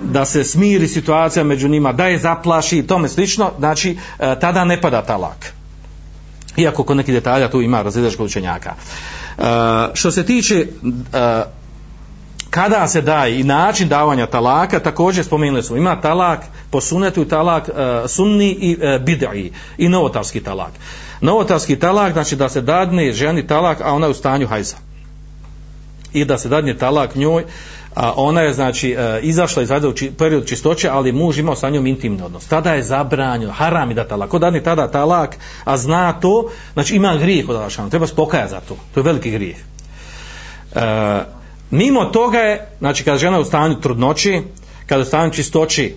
da 0.00 0.24
se 0.24 0.44
smiri 0.44 0.88
situacija 0.88 1.44
među 1.44 1.68
njima, 1.68 1.92
da 1.92 2.06
je 2.06 2.18
zaplaši 2.18 2.78
i 2.78 2.86
tome 2.86 3.08
slično, 3.08 3.50
znači 3.58 3.98
e, 4.18 4.40
tada 4.40 4.64
ne 4.64 4.80
pada 4.80 5.02
talak. 5.02 5.52
Iako 6.56 6.84
kod 6.84 6.96
nekih 6.96 7.14
detalja 7.14 7.50
tu 7.50 7.60
ima 7.60 7.82
različitog 7.82 8.26
učenjaka. 8.26 8.70
E, 8.70 9.42
što 9.94 10.10
se 10.10 10.26
tiče 10.26 10.66
e, 11.12 11.42
kada 12.52 12.88
se 12.88 13.00
daje 13.00 13.40
i 13.40 13.44
način 13.44 13.88
davanja 13.88 14.26
talaka, 14.26 14.80
također 14.80 15.24
spomenuli 15.24 15.62
smo, 15.62 15.76
ima 15.76 16.00
talak 16.00 16.40
po 16.70 16.80
sunetu 16.80 17.24
talak 17.24 17.68
e, 17.68 18.08
sunni 18.08 18.50
i 18.50 18.78
e, 18.80 18.98
bid'i 18.98 19.50
i 19.78 19.88
novotarski 19.88 20.40
talak. 20.40 20.72
Novotarski 21.20 21.78
talak 21.78 22.12
znači 22.12 22.36
da 22.36 22.48
se 22.48 22.60
dadne 22.60 23.12
ženi 23.12 23.46
talak, 23.46 23.80
a 23.80 23.92
ona 23.92 24.06
je 24.06 24.10
u 24.10 24.14
stanju 24.14 24.46
hajza. 24.46 24.76
I 26.12 26.24
da 26.24 26.38
se 26.38 26.48
dadne 26.48 26.76
talak 26.78 27.14
njoj, 27.14 27.44
a 27.94 28.12
ona 28.16 28.40
je 28.40 28.52
znači 28.52 28.90
e, 28.90 29.20
izašla 29.22 29.62
iz 29.62 29.68
hajza 29.68 29.88
u 29.88 29.92
či, 29.92 30.10
period 30.18 30.46
čistoće, 30.46 30.88
ali 30.88 31.12
muž 31.12 31.38
imao 31.38 31.56
sa 31.56 31.70
njom 31.70 31.86
intimni 31.86 32.22
odnos. 32.22 32.46
Tada 32.46 32.74
je 32.74 32.82
zabranjeno, 32.82 33.52
haram 33.52 33.90
i 33.90 33.94
da 33.94 34.04
talak. 34.04 34.30
Ko 34.30 34.38
dadne 34.38 34.62
tada 34.62 34.88
talak, 34.88 35.36
a 35.64 35.76
zna 35.76 36.12
to, 36.12 36.50
znači 36.72 36.96
ima 36.96 37.16
grijeh 37.16 37.48
od 37.48 37.56
Allahšanu, 37.56 37.90
treba 37.90 38.06
spokaja 38.06 38.48
za 38.48 38.60
to. 38.60 38.76
To 38.94 39.00
je 39.00 39.04
veliki 39.04 39.30
grijeh. 39.30 39.56
E, 40.74 41.41
Mimo 41.72 42.04
toga 42.04 42.38
je, 42.38 42.68
znači 42.78 43.04
kada 43.04 43.18
žena 43.18 43.38
u 43.40 43.44
stanju 43.44 43.80
trudnoći, 43.80 44.42
kada 44.86 44.98
je 44.98 45.02
u 45.02 45.06
stanju 45.06 45.32
čistoći, 45.32 45.94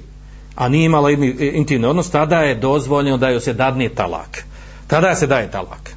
a 0.55 0.69
nije 0.69 0.85
imala 0.85 1.11
e, 1.11 1.15
intimni 1.53 1.87
odnos, 1.87 2.09
tada 2.09 2.39
je 2.39 2.55
dozvoljeno 2.55 3.17
da 3.17 3.29
joj 3.29 3.41
se 3.41 3.53
dadne 3.53 3.89
talak. 3.89 4.45
Tada 4.87 5.15
se 5.15 5.27
daje 5.27 5.51
talak. 5.51 5.95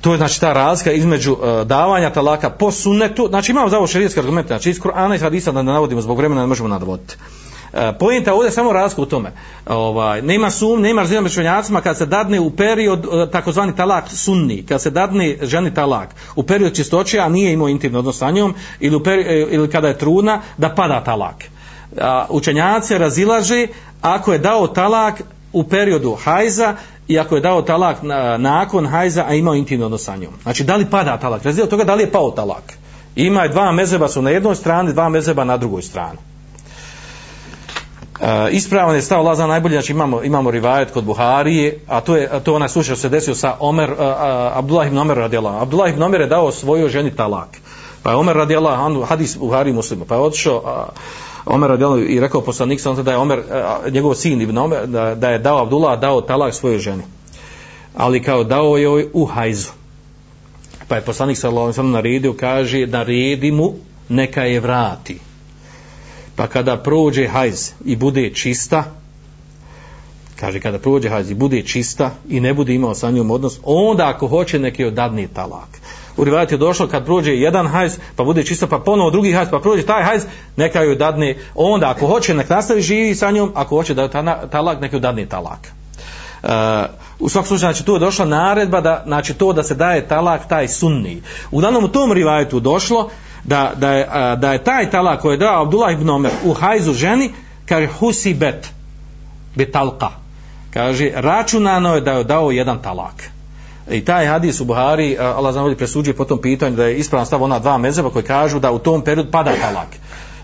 To 0.00 0.12
je 0.12 0.18
znači 0.18 0.40
ta 0.40 0.52
razlika 0.52 0.92
između 0.92 1.32
uh, 1.32 1.66
davanja 1.66 2.10
talaka 2.10 2.50
po 2.50 2.70
sunnetu, 2.70 3.26
znači 3.28 3.52
imamo 3.52 3.68
za 3.68 3.78
ovo 3.78 3.86
šarijetske 3.86 4.20
argumente, 4.20 4.48
znači 4.48 4.70
iz 4.70 4.80
Kur'ana 4.80 5.14
i 5.14 5.18
Hadisa 5.18 5.52
da 5.52 5.62
ne 5.62 5.72
navodimo 5.72 6.00
zbog 6.00 6.18
vremena 6.18 6.40
ne 6.40 6.46
možemo 6.46 6.68
nadvoditi. 6.68 7.16
E, 7.74 7.92
Pojenta 7.98 8.34
ovdje 8.34 8.46
je 8.46 8.52
samo 8.52 8.72
razlika 8.72 9.02
u 9.02 9.06
tome. 9.06 9.32
Ovaj, 9.66 10.22
nema 10.22 10.50
sum, 10.50 10.80
nema 10.80 11.02
razlika 11.02 11.20
među 11.20 11.32
učenjacima 11.32 11.80
kad 11.80 11.98
se 11.98 12.06
dadne 12.06 12.40
u 12.40 12.50
period 12.50 13.04
e, 13.04 13.30
takozvani 13.30 13.76
talak 13.76 14.04
sunni, 14.08 14.62
kad 14.68 14.82
se 14.82 14.90
dadne 14.90 15.36
ženi 15.42 15.74
talak 15.74 16.08
u 16.36 16.42
period 16.42 16.74
čistoće, 16.74 17.18
a 17.18 17.28
nije 17.28 17.52
imao 17.52 17.68
intimno 17.68 17.98
odnos 17.98 18.18
sa 18.18 18.30
njom, 18.30 18.54
ili, 18.80 18.96
u 18.96 19.02
e, 19.06 19.46
ili 19.50 19.70
kada 19.70 19.88
je 19.88 19.98
trudna, 19.98 20.40
da 20.56 20.68
pada 20.68 21.04
talak. 21.04 21.44
A, 22.00 22.26
učenjaci 22.30 22.98
razilaže 22.98 23.66
ako 24.00 24.32
je 24.32 24.38
dao 24.38 24.66
talak 24.66 25.22
u 25.52 25.64
periodu 25.64 26.16
hajza 26.24 26.74
i 27.08 27.18
ako 27.18 27.34
je 27.34 27.40
dao 27.40 27.62
talak 27.62 28.02
na, 28.02 28.38
nakon 28.38 28.86
hajza, 28.86 29.24
a 29.28 29.34
imao 29.34 29.54
intimno 29.54 29.86
odnos 29.86 30.04
sa 30.04 30.16
njom. 30.16 30.32
Znači, 30.42 30.64
da 30.64 30.76
li 30.76 30.90
pada 30.90 31.16
talak? 31.16 31.44
Razilja 31.44 31.66
toga 31.66 31.84
da 31.84 31.94
li 31.94 32.02
je 32.02 32.12
pao 32.12 32.30
talak? 32.30 32.72
Ima 33.16 33.42
je 33.42 33.48
dva 33.48 33.72
mezeba 33.72 34.08
su 34.08 34.22
na 34.22 34.30
jednoj 34.30 34.54
strani, 34.54 34.92
dva 34.92 35.08
mezeba 35.08 35.44
na 35.44 35.56
drugoj 35.56 35.82
strani. 35.82 36.18
Uh, 38.20 38.26
ispravan 38.50 38.94
je 38.94 39.02
stav 39.02 39.24
Laza 39.24 39.46
najbolje, 39.46 39.72
znači 39.72 39.92
imamo, 39.92 40.22
imamo 40.22 40.50
rivajet 40.50 40.90
kod 40.90 41.04
Buharije, 41.04 41.78
a 41.88 42.00
to 42.00 42.16
je 42.16 42.28
a 42.32 42.40
to 42.40 42.54
onaj 42.54 42.68
slučaj 42.68 42.96
se 42.96 43.08
desio 43.08 43.34
sa 43.34 43.56
Omer, 43.60 43.92
uh, 43.92 43.98
uh, 43.98 44.04
Abdullah 44.58 44.86
ibn 44.86 44.98
Omer 44.98 45.16
radijallahu. 45.16 45.62
Abdullah 45.62 45.90
ibn 45.90 46.02
Omer 46.02 46.20
je 46.20 46.26
dao 46.26 46.52
svojoj 46.52 46.88
ženi 46.88 47.16
talak. 47.16 47.48
Pa 48.02 48.10
je 48.10 48.16
Omer 48.16 48.36
radijallahu 48.36 48.82
anhu, 48.82 49.02
hadis 49.02 49.36
Buhari 49.38 49.72
muslima, 49.72 50.04
pa 50.04 50.14
je 50.14 50.20
otišao 50.20 50.56
uh, 50.56 51.54
Omer 51.54 51.70
radijallahu 51.70 52.02
i 52.02 52.20
rekao 52.20 52.40
poslanik 52.40 52.80
sam 52.80 53.04
da 53.04 53.10
je 53.10 53.16
Omer, 53.16 53.38
uh, 53.38 53.92
njegov 53.92 54.14
sin 54.14 54.40
ibn 54.40 54.58
Omer, 54.58 54.86
da, 54.86 55.14
da 55.14 55.30
je 55.30 55.38
dao 55.38 55.62
Abdullah, 55.62 56.00
dao 56.00 56.20
talak 56.20 56.54
svojoj 56.54 56.78
ženi. 56.78 57.02
Ali 57.96 58.22
kao 58.22 58.44
dao 58.44 58.76
joj 58.76 59.08
u 59.12 59.24
hajzu. 59.24 59.70
Pa 60.88 60.96
je 60.96 61.02
poslanik 61.02 61.38
sa 61.38 61.48
Allahom 61.48 61.90
naredio, 61.90 62.32
kaže, 62.32 62.86
naredi 62.86 63.50
mu, 63.50 63.72
neka 64.08 64.42
je 64.42 64.60
vrati 64.60 65.33
pa 66.36 66.46
kada 66.46 66.76
prođe 66.76 67.28
hajz 67.28 67.70
i 67.84 67.96
bude 67.96 68.30
čista 68.34 68.84
kaže 70.40 70.60
kada 70.60 70.78
prođe 70.78 71.08
hajz 71.08 71.30
i 71.30 71.34
bude 71.34 71.62
čista 71.62 72.10
i 72.28 72.40
ne 72.40 72.54
bude 72.54 72.74
imao 72.74 72.94
sa 72.94 73.10
njom 73.10 73.30
odnos 73.30 73.58
onda 73.62 74.08
ako 74.08 74.28
hoće 74.28 74.58
neki 74.58 74.84
odadni 74.84 75.28
talak. 75.28 75.68
U 76.16 76.24
rivajati 76.24 76.54
je 76.54 76.58
došlo 76.58 76.86
kad 76.86 77.04
prođe 77.04 77.32
jedan 77.32 77.66
hajz 77.66 77.98
pa 78.16 78.24
bude 78.24 78.44
čista 78.44 78.66
pa 78.66 78.78
ponovo 78.78 79.10
drugi 79.10 79.32
hajz 79.32 79.48
pa 79.50 79.58
prođe 79.58 79.86
taj 79.86 80.02
hajz 80.02 80.22
neka 80.56 80.82
joj 80.82 80.96
dadne 80.96 81.36
onda 81.54 81.90
ako 81.90 82.06
hoće 82.06 82.34
nek 82.34 82.48
nastavi 82.48 82.82
živi 82.82 83.14
sa 83.14 83.30
njom 83.30 83.52
ako 83.54 83.76
hoće 83.76 83.94
da 83.94 84.02
je 84.02 84.10
talak 84.50 84.80
neki 84.80 84.96
odadni 84.96 85.28
talak. 85.28 85.72
Uh, 86.42 86.50
u 87.18 87.28
svakom 87.28 87.46
slučaju 87.46 87.72
znači 87.72 87.84
tu 87.84 87.94
je 87.94 87.98
došla 87.98 88.24
naredba 88.24 88.80
da 88.80 89.02
znači 89.06 89.34
to 89.34 89.52
da 89.52 89.62
se 89.62 89.74
daje 89.74 90.08
talak 90.08 90.48
taj 90.48 90.68
sunni. 90.68 91.22
U 91.50 91.60
danom 91.60 91.84
u 91.84 91.88
tom 91.88 92.12
rivajetu 92.12 92.60
došlo 92.60 93.10
da, 93.44 93.72
da, 93.76 93.92
je, 93.92 94.08
da 94.36 94.52
je 94.52 94.64
taj 94.64 94.90
talak 94.90 95.20
koji 95.20 95.34
je 95.34 95.38
dao 95.38 95.62
Abdullah 95.62 95.92
ibn 95.92 96.10
Omer 96.10 96.32
u 96.44 96.52
hajzu 96.52 96.92
ženi, 96.92 97.30
kaže 97.66 97.86
husibet 97.86 98.70
betalka. 99.54 100.08
Kaže, 100.70 101.10
računano 101.14 101.94
je 101.94 102.00
da 102.00 102.12
je 102.12 102.24
dao 102.24 102.50
jedan 102.50 102.78
talak. 102.82 103.30
I 103.90 104.04
taj 104.04 104.26
hadis 104.26 104.60
u 104.60 104.64
Buhari, 104.64 105.18
Allah 105.18 105.52
znam 105.52 105.64
ovdje 105.64 105.76
presuđuje 105.76 106.16
po 106.16 106.24
tom 106.24 106.40
pitanju 106.40 106.76
da 106.76 106.84
je 106.84 106.96
ispravan 106.96 107.26
stav 107.26 107.42
ona 107.42 107.58
dva 107.58 107.78
mezeba 107.78 108.10
koji 108.10 108.24
kažu 108.24 108.58
da 108.58 108.72
u 108.72 108.78
tom 108.78 109.02
periodu 109.04 109.30
pada 109.30 109.52
talak. 109.60 109.88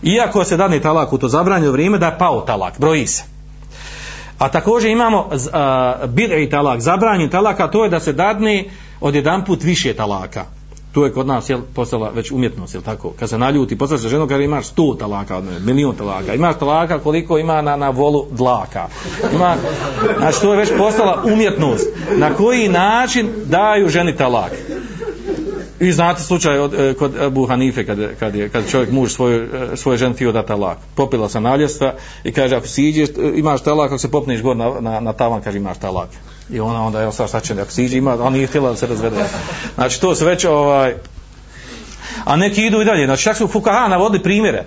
Iako 0.03 0.45
se 0.45 0.57
dani 0.57 0.81
talak 0.81 1.13
u 1.13 1.19
to 1.19 1.29
zabranjeno 1.29 1.73
vrijeme, 1.73 1.99
da 1.99 2.07
je 2.07 2.19
pao 2.19 2.41
talak, 2.41 2.79
broji 2.79 3.07
se. 3.07 3.23
A 4.39 4.49
također 4.49 4.91
imamo 4.91 5.19
uh, 5.19 5.35
bid'i 6.09 6.51
talak, 6.51 6.81
zabranjen 6.81 7.31
talak, 7.31 7.61
a 7.61 7.71
to 7.71 7.85
je 7.85 7.91
da 7.91 8.01
se 8.01 8.13
dadne 8.13 8.65
od 9.01 9.15
jedan 9.15 9.45
put 9.45 9.63
više 9.63 9.95
talaka 9.95 10.45
to 10.93 11.05
je 11.05 11.13
kod 11.13 11.27
nas 11.27 11.51
jel, 11.51 11.61
postala 11.75 12.11
već 12.11 12.31
umjetnost, 12.31 12.75
jel 12.75 12.83
tako? 12.83 13.13
Kad 13.19 13.29
se 13.29 13.39
naljuti, 13.39 13.79
postala 13.79 14.01
se 14.01 14.09
ženom, 14.09 14.29
kaže 14.29 14.45
imaš 14.45 14.67
sto 14.67 14.97
talaka, 14.99 15.37
od 15.37 15.45
milion 15.65 15.97
talaka, 15.97 16.35
imaš 16.35 16.59
talaka 16.59 16.99
koliko 16.99 17.39
ima 17.39 17.63
na, 17.63 17.77
na 17.77 17.91
volu 17.91 18.27
dlaka. 18.31 18.89
Ima, 19.35 19.57
znači 20.19 20.41
to 20.41 20.53
je 20.53 20.59
već 20.59 20.71
postala 20.79 21.23
umjetnost. 21.33 21.89
Na 22.17 22.35
koji 22.35 22.69
način 22.69 23.29
daju 23.47 23.89
ženi 23.89 24.17
talak? 24.17 24.53
I 25.81 25.93
znate 25.93 26.23
slučaj 26.23 26.59
od, 26.59 26.75
e, 26.75 26.95
kod 26.95 27.17
Abu 27.21 27.47
Hanife 27.47 27.87
kad, 27.87 27.99
kad, 28.19 28.35
je, 28.35 28.49
kad 28.49 28.71
čovjek 28.71 28.91
muž 28.91 29.11
svoj, 29.11 29.37
e, 29.37 29.77
svoj 29.77 29.97
žen 29.97 30.15
tio 30.15 30.33
da 30.33 30.43
talak. 30.43 30.79
Popila 30.95 31.29
sa 31.29 31.41
naljestva 31.41 31.95
i 32.25 32.33
kaže 32.33 32.57
ako 32.57 32.67
si 32.67 32.89
iđeš, 32.89 33.09
e, 33.09 33.13
imaš 33.35 33.63
talak, 33.63 33.87
ako 33.87 33.99
se 33.99 34.11
popneš 34.11 34.43
gor 34.43 34.57
na, 34.57 34.81
na, 34.81 35.01
na 35.01 35.13
tavan, 35.13 35.41
kaže 35.43 35.59
imaš 35.59 35.79
talak. 35.79 36.09
I 36.53 36.61
ona 36.61 36.87
onda, 36.87 37.03
evo 37.03 37.13
sad 37.13 37.29
šta 37.29 37.41
će, 37.41 37.55
ako 37.61 37.71
siđe 37.71 37.99
ima, 37.99 38.25
on 38.25 38.33
nije 38.33 38.47
htjela 38.47 38.71
da 38.71 38.77
se 38.77 38.87
razvede. 38.87 39.17
Znači 39.75 40.01
to 40.01 40.15
se 40.15 40.25
već 40.25 40.45
ovaj, 40.45 40.95
a 42.25 42.37
neki 42.37 42.67
idu 42.67 42.81
i 42.81 42.85
dalje. 42.85 43.07
Znači 43.07 43.23
čak 43.23 43.37
su 43.37 43.49
Fukaha 43.49 43.89
navodili 43.89 44.23
primjere. 44.23 44.65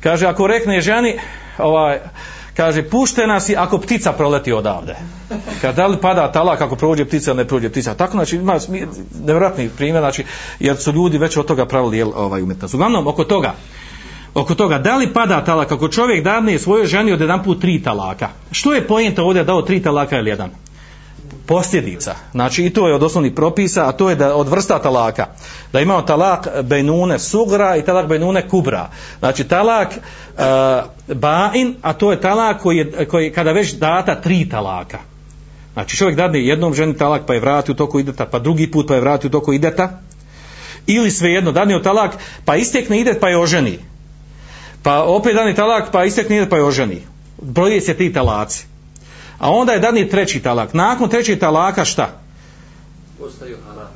Kaže 0.00 0.26
ako 0.26 0.46
rekne 0.46 0.80
ženi, 0.80 1.18
ovaj, 1.58 2.00
kaže 2.56 2.82
puštena 2.82 3.40
si 3.40 3.56
ako 3.56 3.78
ptica 3.78 4.12
proleti 4.12 4.52
odavde 4.52 4.96
Kaže, 5.60 5.76
da 5.76 5.86
li 5.86 5.96
pada 5.96 6.32
talak 6.32 6.60
ako 6.60 6.76
prođe 6.76 7.04
ptica 7.04 7.34
ne 7.34 7.44
prođe 7.44 7.70
ptica 7.70 7.94
tako 7.94 8.12
znači 8.12 8.36
ima 8.36 8.58
nevjerojatni 9.20 9.68
primjer 9.76 10.02
znači 10.02 10.24
jer 10.60 10.76
su 10.76 10.92
ljudi 10.92 11.18
već 11.18 11.36
od 11.36 11.46
toga 11.46 11.66
pravili 11.66 11.98
jel, 11.98 12.12
ovaj 12.16 12.42
umjetnost. 12.42 12.74
uglavnom 12.74 13.06
oko 13.06 13.24
toga 13.24 13.54
oko 14.34 14.54
toga 14.54 14.78
da 14.78 14.96
li 14.96 15.12
pada 15.12 15.44
talak 15.44 15.72
ako 15.72 15.88
čovjek 15.88 16.24
dadne 16.24 16.58
svojoj 16.58 16.86
ženi 16.86 17.12
od 17.12 17.20
jedan 17.20 17.42
put 17.42 17.60
tri 17.60 17.82
talaka 17.82 18.28
što 18.52 18.74
je 18.74 18.86
pojenta 18.86 19.22
ovdje 19.22 19.44
dao 19.44 19.62
tri 19.62 19.82
talaka 19.82 20.18
ili 20.18 20.30
jedan 20.30 20.50
posljedica. 21.50 22.14
Znači 22.32 22.64
i 22.64 22.70
to 22.70 22.88
je 22.88 22.94
od 22.94 23.02
osnovnih 23.02 23.32
propisa, 23.32 23.88
a 23.88 23.92
to 23.92 24.10
je 24.10 24.16
da 24.16 24.34
od 24.34 24.48
vrsta 24.48 24.78
talaka. 24.78 25.26
Da 25.72 25.80
imamo 25.80 26.02
talak 26.02 26.46
bejnune 26.62 27.18
sugra 27.18 27.76
i 27.76 27.82
talak 27.82 28.06
bejnune 28.06 28.48
kubra. 28.48 28.88
Znači 29.18 29.44
talak 29.44 29.88
e, 29.94 30.00
bain, 31.14 31.74
a 31.82 31.92
to 31.92 32.10
je 32.10 32.20
talak 32.20 32.62
koji 32.62 32.76
je, 32.76 33.06
koji, 33.06 33.32
kada 33.32 33.52
već 33.52 33.74
data 33.74 34.20
tri 34.20 34.48
talaka. 34.48 34.98
Znači 35.72 35.96
čovjek 35.96 36.16
dadne 36.16 36.46
jednom 36.46 36.74
ženi 36.74 36.96
talak 36.96 37.26
pa 37.26 37.34
je 37.34 37.40
vrati 37.40 37.72
u 37.72 37.74
toku 37.74 38.00
ideta, 38.00 38.26
pa 38.26 38.38
drugi 38.38 38.70
put 38.70 38.88
pa 38.88 38.94
je 38.94 39.00
vrati 39.00 39.26
u 39.26 39.30
toku 39.30 39.52
ideta. 39.52 40.00
Ili 40.86 41.10
svejedno, 41.10 41.52
dadne 41.52 41.76
u 41.76 41.82
talak 41.82 42.14
pa 42.44 42.56
istekne 42.56 43.00
idet 43.00 43.20
pa 43.20 43.28
je 43.28 43.38
oženi. 43.38 43.78
Pa 44.82 45.02
opet 45.02 45.34
dadne 45.34 45.54
talak 45.54 45.90
pa 45.92 46.04
istekne 46.04 46.36
idet 46.36 46.50
pa 46.50 46.56
je 46.56 46.64
oženi. 46.64 47.02
Broje 47.42 47.80
se 47.80 47.94
ti 47.94 48.12
talaci. 48.12 48.70
A 49.40 49.50
onda 49.50 49.72
je 49.72 49.78
dani 49.78 50.08
treći 50.08 50.40
talak. 50.40 50.74
Nakon 50.74 51.08
trećeg 51.08 51.40
talaka 51.40 51.84
šta? 51.84 52.08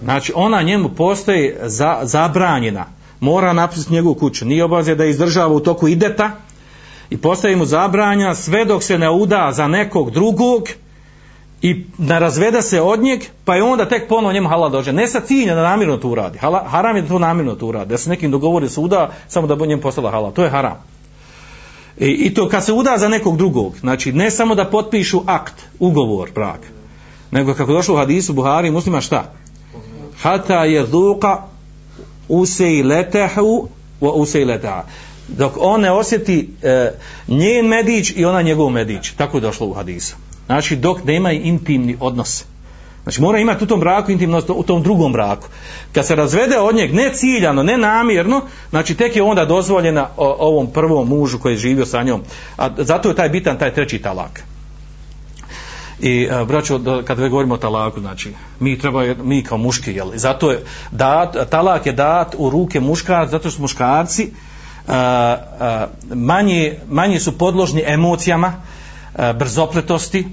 Znači 0.02 0.32
ona 0.36 0.62
njemu 0.62 0.88
postoji 0.88 1.54
za, 1.62 1.98
zabranjena. 2.02 2.86
Mora 3.20 3.52
napisati 3.52 3.92
njegovu 3.92 4.14
kuću. 4.14 4.44
Nije 4.44 4.64
obaveze 4.64 4.94
da 4.94 5.04
izdržava 5.04 5.54
u 5.54 5.60
toku 5.60 5.88
ideta 5.88 6.30
i 7.10 7.16
postoji 7.16 7.56
mu 7.56 7.64
zabranjena 7.64 8.34
sve 8.34 8.64
dok 8.64 8.82
se 8.82 8.98
ne 8.98 9.10
uda 9.10 9.50
za 9.52 9.68
nekog 9.68 10.10
drugog 10.10 10.68
i 11.62 11.84
ne 11.98 12.20
razveda 12.20 12.62
se 12.62 12.80
od 12.80 13.00
njeg, 13.00 13.20
pa 13.44 13.56
je 13.56 13.62
onda 13.62 13.88
tek 13.88 14.08
ponovo 14.08 14.32
njemu 14.32 14.48
halal 14.48 14.70
dođe. 14.70 14.92
Ne 14.92 15.08
sa 15.08 15.20
cilja 15.20 15.54
da 15.54 15.62
namirno 15.62 15.96
to 15.96 16.08
uradi. 16.08 16.38
Haram 16.66 16.96
je 16.96 17.02
da 17.02 17.08
to 17.08 17.18
namirno 17.18 17.54
to 17.54 17.66
uradi. 17.66 17.90
Da 17.90 17.98
se 17.98 18.10
nekim 18.10 18.30
dogovori 18.30 18.68
se 18.68 18.80
uda, 18.80 19.10
samo 19.28 19.46
da 19.46 19.56
bo 19.56 19.66
njemu 19.66 19.82
postala 19.82 20.10
halal. 20.10 20.32
To 20.32 20.44
je 20.44 20.50
haram. 20.50 20.93
I, 21.98 22.06
I 22.06 22.34
to 22.34 22.48
kad 22.48 22.64
se 22.64 22.72
uda 22.72 22.98
za 22.98 23.08
nekog 23.08 23.36
drugog, 23.36 23.74
znači 23.80 24.12
ne 24.12 24.30
samo 24.30 24.54
da 24.54 24.70
potpišu 24.70 25.22
akt, 25.26 25.54
ugovor, 25.78 26.30
brak, 26.34 26.60
nego 27.30 27.54
kako 27.54 27.72
došlo 27.72 27.94
u 27.94 27.98
hadisu 27.98 28.32
Buhari 28.32 28.70
muslima 28.70 29.00
šta? 29.00 29.32
hata 30.24 30.64
je 30.64 30.86
dhuka 30.86 31.42
usejletehu 32.28 33.68
wa 34.00 34.12
usejletaha 34.12 34.84
dok 35.28 35.52
on 35.58 35.80
ne 35.80 35.92
osjeti 35.92 36.48
e, 36.62 36.90
njen 37.28 37.66
medić 37.66 38.12
i 38.16 38.24
ona 38.24 38.42
njegov 38.42 38.70
medić. 38.70 39.10
Tako 39.10 39.36
je 39.36 39.40
došlo 39.40 39.66
u 39.66 39.72
hadisu. 39.72 40.16
Znači 40.46 40.76
dok 40.76 41.04
nema 41.04 41.32
intimni 41.32 41.96
odnos 42.00 42.44
znači 43.04 43.22
mora 43.22 43.38
imati 43.38 43.64
u 43.64 43.66
tom 43.66 43.80
braku 43.80 44.12
intimnost 44.12 44.50
u 44.50 44.62
tom 44.62 44.82
drugom 44.82 45.12
braku. 45.12 45.48
Kad 45.92 46.06
se 46.06 46.14
razvede 46.14 46.58
od 46.58 46.74
njeg 46.74 46.94
ne 46.94 47.10
ciljano, 47.14 47.62
ne 47.62 47.78
namjerno 47.78 48.42
znači 48.70 48.94
tek 48.94 49.16
je 49.16 49.22
onda 49.22 49.44
dozvoljena 49.44 50.08
o, 50.16 50.36
ovom 50.38 50.66
prvom 50.66 51.08
mužu 51.08 51.38
koji 51.38 51.52
je 51.52 51.58
živio 51.58 51.86
sa 51.86 52.02
njom. 52.02 52.22
A 52.56 52.68
zato 52.78 53.08
je 53.08 53.14
taj 53.14 53.28
bitan 53.28 53.58
taj 53.58 53.74
treći 53.74 53.98
talak. 53.98 54.44
I 56.00 56.28
uh, 56.30 56.48
braćo, 56.48 56.78
da, 56.78 57.02
kad 57.02 57.18
ve 57.18 57.28
govorimo 57.28 57.54
o 57.54 57.58
talaku, 57.58 58.00
znači, 58.00 58.32
mi 58.60 58.78
treba, 58.78 59.14
mi 59.22 59.42
kao 59.42 59.58
muški, 59.58 59.92
jel, 59.92 60.10
zato 60.14 60.50
je, 60.50 60.64
dat, 60.90 61.50
talak 61.50 61.86
je 61.86 61.92
dat 61.92 62.34
u 62.38 62.50
ruke 62.50 62.80
muškarca, 62.80 63.30
zato 63.30 63.50
su 63.50 63.62
muškarci 63.62 64.30
a, 64.88 64.96
a, 65.60 65.86
manje, 66.14 66.78
manje 66.88 67.20
su 67.20 67.38
podložni 67.38 67.82
emocijama, 67.86 68.52
a, 69.14 69.32
brzopletosti, 69.32 70.26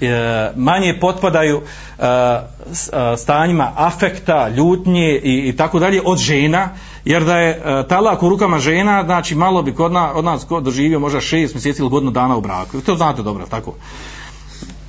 E, 0.00 0.52
manje 0.56 0.98
potpadaju 1.00 1.62
e, 1.98 2.06
e, 2.06 3.16
stanjima 3.16 3.72
afekta, 3.76 4.48
ljutnje 4.48 5.20
i, 5.22 5.48
i 5.48 5.56
tako 5.56 5.78
dalje 5.78 6.02
od 6.04 6.18
žena, 6.18 6.68
jer 7.04 7.24
da 7.24 7.38
je 7.38 7.62
talak 7.88 8.22
u 8.22 8.28
rukama 8.28 8.58
žena, 8.58 9.04
znači 9.04 9.34
malo 9.34 9.62
bi 9.62 9.74
kod, 9.74 9.92
nas, 9.92 10.10
od 10.14 10.24
nas 10.24 10.46
doživio 10.62 11.00
možda 11.00 11.20
šest 11.20 11.54
mjeseci 11.54 11.82
ili 11.82 11.90
godinu 11.90 12.10
dana 12.10 12.36
u 12.36 12.40
braku. 12.40 12.80
To 12.80 12.96
znate 12.96 13.22
dobro, 13.22 13.46
tako. 13.46 13.74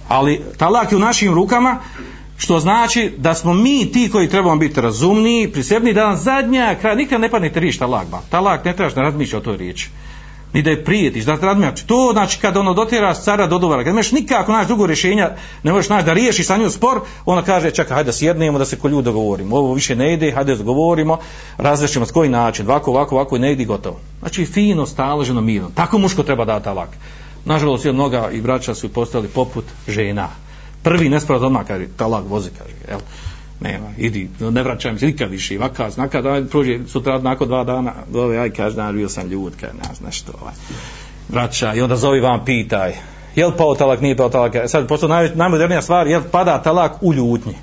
Ali 0.08 0.42
talak 0.58 0.92
je 0.92 0.98
u 0.98 1.00
našim 1.00 1.34
rukama 1.34 1.80
što 2.38 2.60
znači 2.60 3.14
da 3.18 3.34
smo 3.34 3.54
mi 3.54 3.92
ti 3.92 4.10
koji 4.12 4.30
trebamo 4.30 4.56
biti 4.56 4.82
razumniji, 4.82 5.52
prisebni 5.52 5.94
da 5.94 6.08
nam 6.08 6.16
zadnja 6.16 6.76
kraj, 6.82 6.96
nikad 6.96 7.22
ne 7.22 7.30
padne 7.30 7.52
riječ 7.56 7.78
talak 7.78 8.08
ba. 8.08 8.22
talak 8.30 8.66
ne 8.66 8.76
trebaš 8.76 8.94
da 8.94 9.02
razmišlja 9.02 9.38
o 9.38 9.42
toj 9.42 9.58
riječi 9.58 9.90
ni 10.54 10.62
da 10.62 10.70
je 10.70 10.84
prijetiš, 10.84 11.26
da 11.26 11.36
razmišljaš 11.36 11.84
to 11.84 12.10
znači 12.14 12.40
kad 12.40 12.58
ono 12.58 12.74
dotjera 12.74 13.14
cara 13.14 13.48
do 13.48 13.58
dovara 13.60 13.84
kad 13.84 13.94
nemaš 13.94 14.12
nikako 14.12 14.52
naći 14.52 14.68
drugo 14.68 14.86
rješenja 14.86 15.32
ne 15.64 15.72
možeš 15.72 15.90
naći 15.90 16.06
da 16.06 16.14
riješiš 16.14 16.48
sa 16.48 16.58
njom 16.58 16.70
spor 16.70 17.02
ona 17.26 17.42
kaže 17.42 17.72
čekaj 17.72 17.96
hajde 17.96 18.14
sjednemo 18.14 18.58
da 18.60 18.66
se 18.66 18.80
ko 18.80 18.88
ljudi 18.88 19.06
dogovorimo. 19.06 19.56
Ovo 19.56 19.74
više 19.74 19.96
ne 19.96 20.14
ide, 20.14 20.32
hajde 20.32 20.56
dogovorimo, 20.56 21.18
razrešimo 21.58 22.06
s 22.06 22.12
koji 22.12 22.30
način, 22.30 22.68
ovako, 22.68 22.92
ovako, 22.92 23.16
ovako 23.16 23.38
ne 23.38 23.52
ide 23.52 23.66
gotovo. 23.66 24.00
Znači 24.20 24.46
fino, 24.46 24.86
staloženo, 24.86 25.42
mirno. 25.42 25.72
Tako 25.76 25.98
muško 25.98 26.24
treba 26.24 26.46
dati 26.46 26.64
talak. 26.64 26.90
Nažalost 27.46 27.86
je 27.86 27.94
mnoga 27.94 28.30
i 28.32 28.42
braća 28.42 28.76
su 28.76 28.90
postali 28.90 29.28
poput 29.28 29.66
žena. 29.88 30.30
Prvi 30.84 31.10
nespravd 31.10 31.44
odmah 31.44 31.68
kaže 31.68 31.88
talak 31.98 32.24
vozi 32.30 32.50
kaže 32.58 32.74
jel? 32.90 33.00
Nema. 33.60 33.88
Idi 33.98 34.30
ne 34.40 34.64
vraćam 34.64 35.00
se 35.00 35.06
nikad 35.06 35.32
više 35.32 35.54
i 35.54 35.58
vaka 35.58 35.90
znaka 35.90 36.22
da 36.22 36.42
prođe 36.52 36.80
sutra 36.88 37.20
nakon 37.20 37.48
dva 37.48 37.64
dana 37.64 37.94
dove 38.12 38.38
aj 38.38 38.50
kaže 38.50 38.76
dan, 38.76 38.96
bio 38.96 39.10
sam 39.10 39.28
ljud 39.28 39.54
kaže 39.62 39.74
ne 39.74 39.96
znaš 39.96 40.18
što 40.20 40.32
ovaj. 40.42 40.54
Vraća 41.30 41.74
i 41.74 41.82
onda 41.82 41.96
zovi 41.96 42.20
vam 42.20 42.46
pitaj 42.46 42.94
jel 43.36 43.52
pao 43.58 43.76
talak 43.76 44.02
nije 44.02 44.18
pao 44.18 44.30
talak 44.30 44.54
sad 44.68 44.88
pošto 44.88 45.08
naj, 45.08 45.32
najmodernija 45.36 45.82
stvar 45.82 46.08
jel 46.08 46.22
pada 46.32 46.62
talak 46.62 46.92
u 47.02 47.14
ljutnji? 47.14 47.56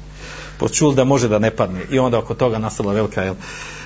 Počuli 0.58 0.94
da 0.94 1.04
može 1.04 1.28
da 1.28 1.38
ne 1.38 1.50
padne. 1.50 1.80
I 1.90 1.98
onda 1.98 2.18
oko 2.18 2.34
toga 2.34 2.58
nastala 2.58 2.92
velika 2.92 3.22
jel, 3.22 3.34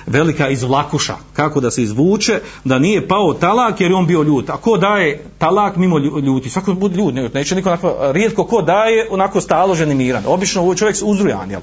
velika 0.05 0.49
izvlakuša 0.49 1.15
kako 1.33 1.59
da 1.59 1.71
se 1.71 1.83
izvuče 1.83 2.39
da 2.63 2.79
nije 2.79 3.07
pao 3.07 3.33
talak 3.33 3.81
jer 3.81 3.93
on 3.93 4.07
bio 4.07 4.23
ljut. 4.23 4.49
A 4.49 4.57
ko 4.57 4.77
daje 4.77 5.23
talak 5.37 5.75
mimo 5.75 5.97
ljuti? 5.99 6.49
Svako 6.49 6.73
bude 6.73 6.95
ljut 6.95 7.33
neće 7.33 7.55
niko 7.55 7.69
onako, 7.69 7.95
rijetko 8.11 8.43
ko 8.43 8.61
daje 8.61 9.07
onako 9.11 9.41
staložen 9.41 9.91
i 9.91 9.95
miran. 9.95 10.23
Obično 10.27 10.75
čovjek 10.75 10.97
uzrujan 11.03 11.51
jel 11.51 11.61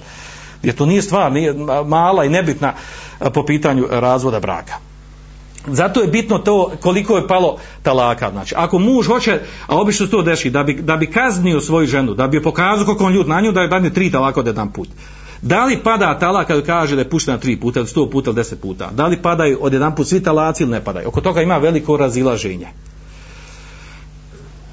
jer 0.62 0.74
to 0.74 0.86
nije 0.86 1.02
stvar 1.02 1.32
nije 1.32 1.54
mala 1.86 2.24
i 2.24 2.28
nebitna 2.28 2.72
po 3.34 3.44
pitanju 3.44 3.86
razvoda 3.90 4.40
braka 4.40 4.74
Zato 5.66 6.00
je 6.00 6.08
bitno 6.08 6.38
to 6.38 6.72
koliko 6.80 7.16
je 7.16 7.28
palo 7.28 7.56
talaka. 7.82 8.30
Znači, 8.30 8.54
ako 8.58 8.78
muž 8.78 9.06
hoće, 9.06 9.40
a 9.66 9.80
obično 9.80 10.06
se 10.06 10.10
to 10.10 10.22
deši, 10.22 10.50
da 10.50 10.62
bi, 10.62 10.74
da 10.74 10.96
bi 10.96 11.06
kaznio 11.06 11.60
svoju 11.60 11.86
ženu, 11.86 12.14
da 12.14 12.26
bi 12.26 12.36
je 12.36 12.42
pokazao 12.42 12.84
koliko 12.84 13.04
on 13.04 13.12
ljud 13.12 13.28
na 13.28 13.40
nju, 13.40 13.52
da 13.52 13.60
je 13.60 13.68
dadne 13.68 13.90
tri 13.90 14.10
talaka 14.10 14.40
od 14.40 14.46
jedan 14.46 14.72
put. 14.72 14.88
Da 15.42 15.64
li 15.64 15.78
pada 15.84 16.18
talak 16.18 16.46
kada 16.46 16.62
kaže 16.62 16.94
da 16.94 17.00
je 17.00 17.10
puštena 17.10 17.38
tri 17.38 17.60
puta, 17.60 17.80
ili 17.80 17.88
sto 17.88 18.10
puta, 18.10 18.30
ili 18.30 18.36
deset 18.36 18.60
puta? 18.60 18.90
Da 18.92 19.06
li 19.06 19.22
padaju 19.22 19.58
od 19.60 19.72
jedan 19.72 19.94
put 19.94 20.06
svi 20.06 20.22
talaci 20.22 20.62
ili 20.62 20.72
ne 20.72 20.84
padaju? 20.84 21.08
Oko 21.08 21.20
toga 21.20 21.42
ima 21.42 21.58
veliko 21.58 21.96
razilaženje. 21.96 22.66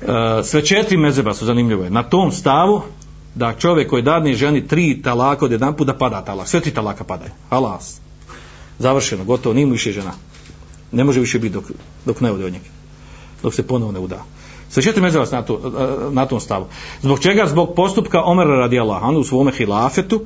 E, 0.01 0.43
sve 0.43 0.65
četiri 0.65 0.97
mezeba 0.97 1.33
su 1.33 1.45
zanimljive. 1.45 1.89
Na 1.89 2.03
tom 2.03 2.31
stavu, 2.31 2.81
da 3.35 3.53
čovjek 3.53 3.89
koji 3.89 4.01
dadne 4.01 4.33
ženi 4.33 4.67
tri 4.67 5.01
talaka 5.01 5.45
od 5.45 5.51
jedan 5.51 5.75
put, 5.75 5.87
da 5.87 5.97
pada 5.97 6.21
talak. 6.21 6.47
Sve 6.47 6.59
tri 6.59 6.71
talaka 6.71 7.03
padaju. 7.03 7.31
Alas. 7.49 7.99
Završeno, 8.79 9.23
gotovo, 9.23 9.55
nije 9.55 9.65
više 9.65 9.91
žena 9.91 10.11
ne 10.93 11.03
može 11.03 11.19
više 11.19 11.39
biti 11.39 11.53
dok, 11.53 11.63
dok 12.05 12.21
ne 12.21 12.31
ode 12.31 12.45
od 12.45 12.53
njega 12.53 12.65
dok 13.43 13.53
se 13.53 13.67
ponovo 13.67 13.91
ne 13.91 13.99
uda 13.99 14.23
sve 14.69 14.83
četiri 14.83 15.01
mezeva 15.01 15.25
na, 15.31 15.41
to, 15.41 15.61
eh, 15.65 16.13
na 16.13 16.25
tom 16.25 16.39
stavu 16.39 16.65
zbog 17.01 17.19
čega? 17.19 17.45
zbog 17.47 17.73
postupka 17.75 18.23
Omera 18.23 18.55
radi 18.55 18.79
Allah 18.79 19.09
u 19.19 19.23
svome 19.23 19.51
hilafetu 19.51 20.21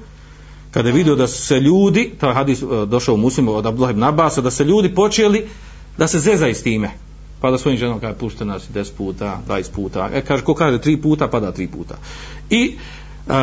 kada 0.71 0.89
je 0.89 0.93
vidio 0.93 1.15
da 1.15 1.27
su 1.27 1.41
se 1.41 1.59
ljudi 1.59 2.11
taj 2.19 2.33
hadis 2.33 2.61
eh, 2.61 2.85
došao 2.85 3.15
u 3.15 3.17
muslimu 3.17 3.53
od 3.53 3.65
Abdullah 3.65 3.91
ibn 3.91 4.03
Abbas 4.03 4.37
da 4.37 4.51
se 4.51 4.63
ljudi 4.63 4.95
počeli 4.95 5.47
da 5.97 6.07
se 6.07 6.19
zezaju 6.19 6.55
s 6.55 6.63
time 6.63 6.91
pa 7.41 7.51
da 7.51 7.57
svojim 7.57 7.79
ženom 7.79 7.99
kaže 7.99 8.13
pušte 8.13 8.45
nas 8.45 8.69
10 8.73 8.91
puta, 8.97 9.39
20 9.47 9.71
puta 9.71 10.09
e 10.13 10.21
kaže 10.21 10.43
ko 10.43 10.53
kaže 10.53 10.77
3 10.77 11.01
puta 11.01 11.27
pada 11.27 11.51
3 11.51 11.67
puta 11.67 11.95
i 12.49 12.77
uh, 13.27 13.33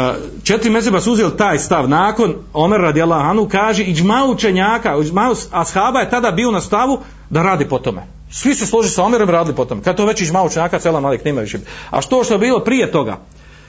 četiri 0.43 0.71
mezeba 0.71 1.01
su 1.01 1.13
uzeli 1.13 1.37
taj 1.37 1.59
stav 1.59 1.89
nakon 1.89 2.35
Omer 2.53 2.81
radi 2.81 3.03
anhu 3.03 3.49
kaže 3.49 3.83
iđma 3.85 4.25
učenjaka 4.25 4.97
iđma 5.03 5.35
ashaba 5.51 6.01
je 6.01 6.11
tada 6.11 6.31
bio 6.31 6.51
na 6.51 6.61
stavu 6.61 7.01
da 7.31 7.43
radi 7.43 7.69
po 7.69 7.79
tome. 7.79 8.07
Svi 8.31 8.55
su 8.55 8.67
složili 8.67 8.91
sa 8.91 9.03
Omerom 9.03 9.31
radili 9.31 9.57
po 9.57 9.65
tome. 9.65 9.83
Kad 9.83 9.97
to 9.97 10.07
već 10.07 10.21
iđma 10.21 10.43
učenjaka 10.43 10.79
cela 10.79 11.01
malik 11.01 11.25
nema 11.25 11.41
više. 11.41 11.59
A 11.91 12.01
što 12.01 12.25
što 12.25 12.35
je 12.35 12.39
bilo 12.39 12.61
prije 12.61 12.93
toga? 12.93 13.19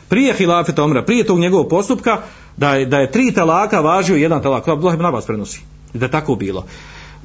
Prije 0.09 0.33
hilafeta 0.33 0.83
Omera, 0.83 1.03
prije 1.03 1.23
tog 1.23 1.39
njegovog 1.39 1.69
postupka, 1.69 2.21
da 2.57 2.75
je, 2.75 2.85
da 2.85 2.97
je 2.97 3.11
tri 3.11 3.33
talaka 3.33 3.79
važio 3.79 4.15
jedan 4.15 4.41
talak. 4.41 4.65
To 4.65 4.71
Abdullah 4.71 4.95
ibn 4.95 5.05
Abbas 5.05 5.25
prenosi. 5.25 5.61
I 5.93 5.97
da 5.97 6.05
je 6.05 6.11
tako 6.11 6.35
bilo. 6.35 6.65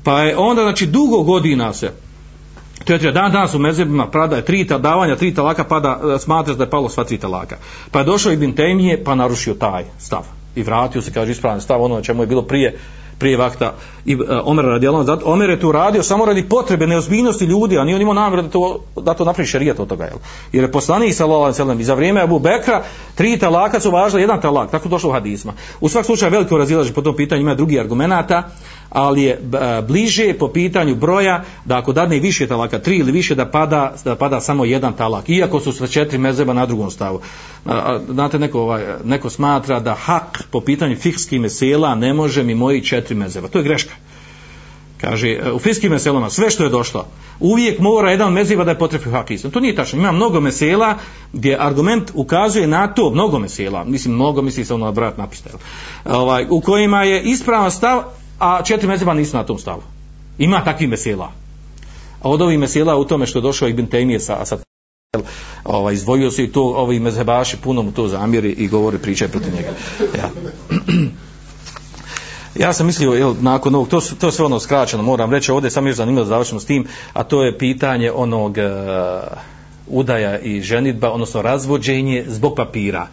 Pa 0.05 0.23
je 0.23 0.37
onda, 0.37 0.63
znači, 0.63 0.87
dugo 0.87 1.23
godina 1.23 1.73
se, 1.73 1.93
to 2.85 2.99
dan 2.99 3.33
danas 3.33 3.55
u 3.55 3.59
mezebima 3.59 4.07
prada 4.07 4.37
je 4.37 4.45
tri 4.45 4.65
davanja, 4.65 5.17
tri 5.17 5.35
talaka 5.35 5.65
pada, 5.65 6.01
e, 6.15 6.19
smatraš 6.19 6.57
da 6.57 6.65
je 6.65 6.71
palo 6.71 6.89
sva 6.89 7.05
tri 7.05 7.19
talaka. 7.19 7.57
Pa 7.91 7.99
je 7.99 8.05
došao 8.05 8.33
Ibn 8.33 8.53
Temije, 8.53 9.05
pa 9.05 9.15
narušio 9.15 9.55
taj 9.55 9.85
stav. 9.99 10.23
I 10.55 10.63
vratio 10.63 11.03
se, 11.03 11.13
kaže, 11.13 11.33
ispravan 11.33 11.61
stav, 11.61 11.83
ono 11.83 11.95
na 11.95 12.03
čemu 12.03 12.23
je 12.23 12.27
bilo 12.27 12.43
prije, 12.43 12.79
prije 13.21 13.37
vakta 13.37 13.73
i 14.05 14.15
uh, 14.15 14.21
Omer 14.45 14.65
radi 14.65 14.87
zato 15.05 15.33
Omer 15.33 15.51
je 15.51 15.61
tu 15.61 15.73
radio 15.73 16.03
samo 16.03 16.25
radi 16.25 16.49
potrebe 16.49 16.87
neozbiljnosti 16.87 17.45
ljudi, 17.45 17.79
a 17.79 17.85
nije 17.85 17.97
on 17.97 18.03
imao 18.03 18.15
namjeru 18.15 18.43
da 18.43 18.49
to, 18.49 18.81
da 18.97 19.15
to 19.15 19.25
napravi 19.25 19.47
šerijat 19.47 19.81
od 19.81 19.89
toga, 19.89 20.05
jel? 20.05 20.19
Jer 20.53 20.65
je 20.65 20.73
poslanik 20.73 21.15
sallallahu 21.15 21.43
alejhi 21.43 21.55
ve 21.55 21.57
sellem 21.57 21.81
i 21.81 21.85
za 21.85 21.95
vrijeme 21.95 22.21
Abu 22.21 22.39
Bekra 22.39 22.83
tri 23.15 23.39
talaka 23.39 23.81
su 23.81 23.91
važili 23.91 24.23
jedan 24.23 24.41
talak, 24.41 24.71
tako 24.71 24.89
došlo 24.89 25.11
u 25.11 25.13
hadisma. 25.13 25.53
U 25.81 25.89
svakom 25.89 26.07
slučaju 26.07 26.33
veliko 26.33 26.59
razilaže 26.59 26.93
po 26.93 27.03
tom 27.03 27.17
pitanju, 27.17 27.41
ima 27.41 27.55
drugi 27.55 27.81
argumenata, 27.81 28.43
ali 28.91 29.23
je 29.23 29.33
e, 29.33 29.83
bliže 29.83 30.35
po 30.39 30.49
pitanju 30.49 30.95
broja 30.95 31.45
da 31.65 31.79
ako 31.79 31.93
dadne 31.93 32.19
više 32.19 32.47
talaka, 32.47 32.79
tri 32.79 32.97
ili 32.97 33.13
više 33.13 33.35
da 33.35 33.47
pada, 33.47 33.95
da 34.05 34.17
pada 34.17 34.41
samo 34.41 34.65
jedan 34.65 34.93
talak, 34.93 35.29
iako 35.29 35.61
su 35.61 35.73
sve 35.73 35.89
četiri 35.89 36.19
mezeba 36.19 36.53
na 36.53 36.67
drugom 36.67 36.91
stavu. 36.91 37.21
Znate, 38.09 38.39
neko, 38.39 38.61
ovaj, 38.61 38.85
neko 39.05 39.31
smatra 39.31 39.81
da 39.81 39.95
hak 39.95 40.45
po 40.51 40.61
pitanju 40.61 40.97
fikskih 40.97 41.41
mesela 41.41 41.95
ne 41.95 42.15
može 42.15 42.43
mi 42.43 42.55
moji 42.55 42.85
četiri 42.85 43.15
mezeba. 43.15 43.49
To 43.49 43.59
je 43.59 43.65
greška. 43.65 43.95
Kaže, 45.01 45.29
e, 45.29 45.53
u 45.53 45.59
fiskim 45.59 45.91
meselama 45.91 46.31
sve 46.31 46.51
što 46.51 46.65
je 46.65 46.71
došlo, 46.71 47.07
uvijek 47.41 47.79
mora 47.79 48.11
jedan 48.11 48.33
meziva 48.33 48.65
da 48.65 48.71
je 48.71 48.79
potrebi 48.79 49.11
hak 49.11 49.31
islam. 49.31 49.53
To 49.53 49.61
nije 49.61 49.77
tačno. 49.77 49.99
Ima 49.99 50.13
mnogo 50.13 50.41
mesela 50.41 50.99
gdje 51.33 51.57
argument 51.61 52.11
ukazuje 52.15 52.67
na 52.67 52.95
to, 52.95 53.11
mnogo 53.11 53.39
mesela, 53.39 53.85
mislim, 53.85 54.15
mnogo 54.15 54.43
misli 54.43 54.65
se 54.65 54.75
ono 54.75 54.93
brat 54.93 55.19
napište, 55.19 55.51
ovaj, 56.05 56.47
u 56.51 56.61
kojima 56.61 57.03
je 57.03 57.23
ispravan 57.23 57.71
stav 57.71 58.03
a 58.41 58.63
četiri 58.63 58.89
mezeba 58.89 59.15
nisu 59.15 59.37
na 59.37 59.45
tom 59.45 59.59
stavu. 59.59 59.83
Ima 60.39 60.65
takvi 60.65 60.87
mesela. 60.87 61.33
A 62.23 62.29
od 62.29 62.43
ovih 62.43 62.59
mesela 62.59 62.97
u 62.97 63.05
tome 63.05 63.27
što 63.27 63.39
je 63.39 63.43
došao 63.43 63.69
Ibn 63.69 63.87
Taymije 63.87 64.19
sa, 64.19 64.45
sa 64.45 64.59
ovaj, 65.65 65.95
izdvojio 65.95 66.31
se 66.31 66.45
i 66.45 66.53
to, 66.53 66.63
ovi 66.63 67.01
mezebaši 67.01 67.57
puno 67.57 67.83
mu 67.83 67.93
to 67.93 68.09
zamjeri 68.09 68.51
i 68.51 68.69
govori 68.69 68.99
priče 68.99 69.29
protiv 69.29 69.55
njega. 69.55 69.69
Ja. 70.19 70.31
Ja 72.55 72.73
sam 72.73 72.87
mislio, 72.87 73.13
jel, 73.13 73.35
nakon 73.41 73.75
ovog, 73.75 73.89
to, 73.89 74.01
to 74.21 74.31
sve 74.31 74.45
ono 74.45 74.61
skraćeno, 74.61 75.03
moram 75.03 75.31
reći, 75.31 75.53
ovdje 75.53 75.71
sam 75.71 75.87
još 75.87 75.97
zanimljivo 75.97 76.25
da 76.25 76.29
završimo 76.29 76.61
s 76.61 76.65
tim, 76.65 76.87
a 77.13 77.23
to 77.23 77.43
je 77.43 77.59
pitanje 77.59 78.13
onog 78.13 78.51
uh, 78.51 79.39
udaja 79.87 80.39
i 80.39 80.61
ženitba, 80.61 81.11
odnosno 81.11 81.43
razvođenje 81.43 82.25
zbog 82.29 82.55
papira. 82.57 83.07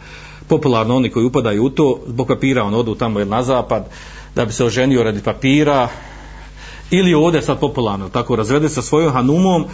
Popularno 0.48 0.96
oni 0.96 1.10
koji 1.10 1.26
upadaju 1.26 1.64
u 1.64 1.70
to, 1.70 2.00
zbog 2.06 2.26
papira, 2.28 2.64
on 2.64 2.74
odu 2.74 2.94
tamo 2.94 3.18
jel, 3.18 3.28
na 3.28 3.42
zapad, 3.42 3.82
uh, 3.82 4.17
da 4.38 4.44
bi 4.44 4.52
se 4.52 4.64
oženio 4.64 5.02
radi 5.02 5.20
papira 5.22 5.88
ili 6.90 7.14
ovdje 7.14 7.42
sad 7.42 7.60
popularno 7.60 8.08
tako 8.08 8.36
razvede 8.36 8.68
sa 8.68 8.82
svojom 8.82 9.12
hanumom 9.12 9.64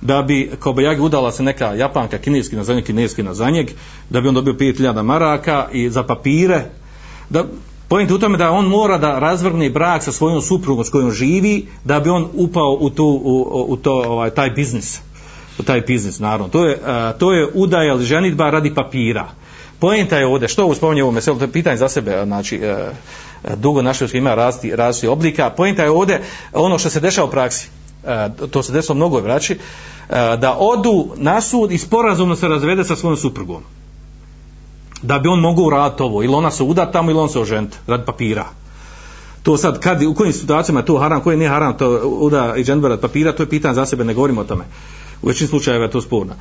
da 0.00 0.22
bi 0.22 0.50
kao 0.58 0.74
udala 1.00 1.32
se 1.32 1.42
neka 1.42 1.74
japanka 1.74 2.18
kineski 2.18 2.56
na 2.56 2.64
zanjeg, 2.64 2.84
kineski 2.84 3.22
na 3.22 3.34
zanjeg 3.34 3.70
da 4.10 4.20
bi 4.20 4.28
on 4.28 4.34
dobio 4.34 4.52
5000 4.52 5.02
maraka 5.02 5.68
i 5.72 5.90
za 5.90 6.02
papire 6.02 6.64
da 7.30 7.44
Pojent 7.88 8.10
u 8.10 8.18
tome 8.18 8.38
da 8.38 8.50
on 8.50 8.66
mora 8.66 8.98
da 8.98 9.18
razvrgne 9.18 9.70
brak 9.70 10.02
sa 10.02 10.12
svojom 10.12 10.42
suprugom 10.42 10.84
s 10.84 10.90
kojom 10.90 11.12
živi, 11.12 11.66
da 11.84 12.00
bi 12.00 12.10
on 12.10 12.28
upao 12.32 12.76
u, 12.80 12.90
tu, 12.90 13.04
u, 13.24 13.66
u 13.68 13.76
to, 13.76 13.92
ovaj, 13.92 14.30
taj 14.30 14.50
biznis. 14.50 15.00
U 15.58 15.62
taj 15.62 15.80
biznis, 15.80 16.18
naravno. 16.18 16.48
To 16.48 16.64
je, 16.64 16.74
uh, 16.74 17.18
to 17.18 17.32
je 17.32 17.48
udaja 17.54 17.94
ili 17.94 18.04
ženitba 18.04 18.50
radi 18.50 18.74
papira. 18.74 19.28
Poenta 19.84 20.18
je 20.18 20.26
ovdje, 20.26 20.48
što 20.48 20.64
ovo 20.64 20.74
spominje 20.74 21.02
ovo 21.02 21.12
meselo, 21.12 21.38
to 21.38 21.44
je 21.44 21.52
pitanje 21.52 21.76
za 21.76 21.88
sebe, 21.88 22.22
znači, 22.24 22.56
e, 22.56 22.92
e 23.44 23.56
dugo 23.56 23.82
naše 23.82 24.06
ima 24.12 24.34
različitih 24.34 24.74
različiti 24.74 25.06
oblika. 25.06 25.50
Poenta 25.50 25.82
je 25.82 25.90
ovdje 25.90 26.22
ono 26.52 26.78
što 26.78 26.90
se 26.90 27.00
dešava 27.00 27.28
u 27.28 27.30
praksi. 27.30 27.68
E, 28.04 28.28
to 28.50 28.62
se 28.62 28.72
desilo 28.72 28.94
mnogo 28.94 29.20
vraći, 29.20 29.52
e, 29.52 29.58
da 30.36 30.56
odu 30.58 31.08
na 31.16 31.40
sud 31.40 31.72
i 31.72 31.78
sporazumno 31.78 32.36
se 32.36 32.48
razvede 32.48 32.84
sa 32.84 32.96
svojom 32.96 33.16
suprugom 33.16 33.62
da 35.02 35.18
bi 35.18 35.28
on 35.28 35.40
mogu 35.40 35.62
uraditi 35.62 36.02
ovo, 36.02 36.22
ili 36.22 36.34
ona 36.34 36.50
se 36.50 36.62
uda 36.62 36.92
tamo 36.92 37.10
ili 37.10 37.20
on 37.20 37.28
se 37.28 37.40
ožent, 37.40 37.76
rad 37.86 38.04
papira. 38.04 38.46
To 39.42 39.56
sad, 39.56 39.80
kad, 39.80 40.02
u 40.02 40.14
kojim 40.14 40.32
situacijama 40.32 40.80
je 40.80 40.86
to 40.86 40.98
haram, 40.98 41.20
koji 41.20 41.36
nije 41.36 41.48
haram, 41.48 41.76
to 41.76 42.08
uda 42.08 42.54
i 42.56 42.64
dženber 42.64 42.90
rad 42.90 43.00
papira, 43.00 43.32
to 43.32 43.42
je 43.42 43.50
pitanje 43.50 43.74
za 43.74 43.86
sebe, 43.86 44.04
ne 44.04 44.14
govorimo 44.14 44.40
o 44.40 44.44
tome. 44.44 44.64
U 45.24 45.28
većini 45.28 45.48
slučajeva 45.48 45.84
je 45.84 45.90
to 45.90 46.00
sporno. 46.00 46.32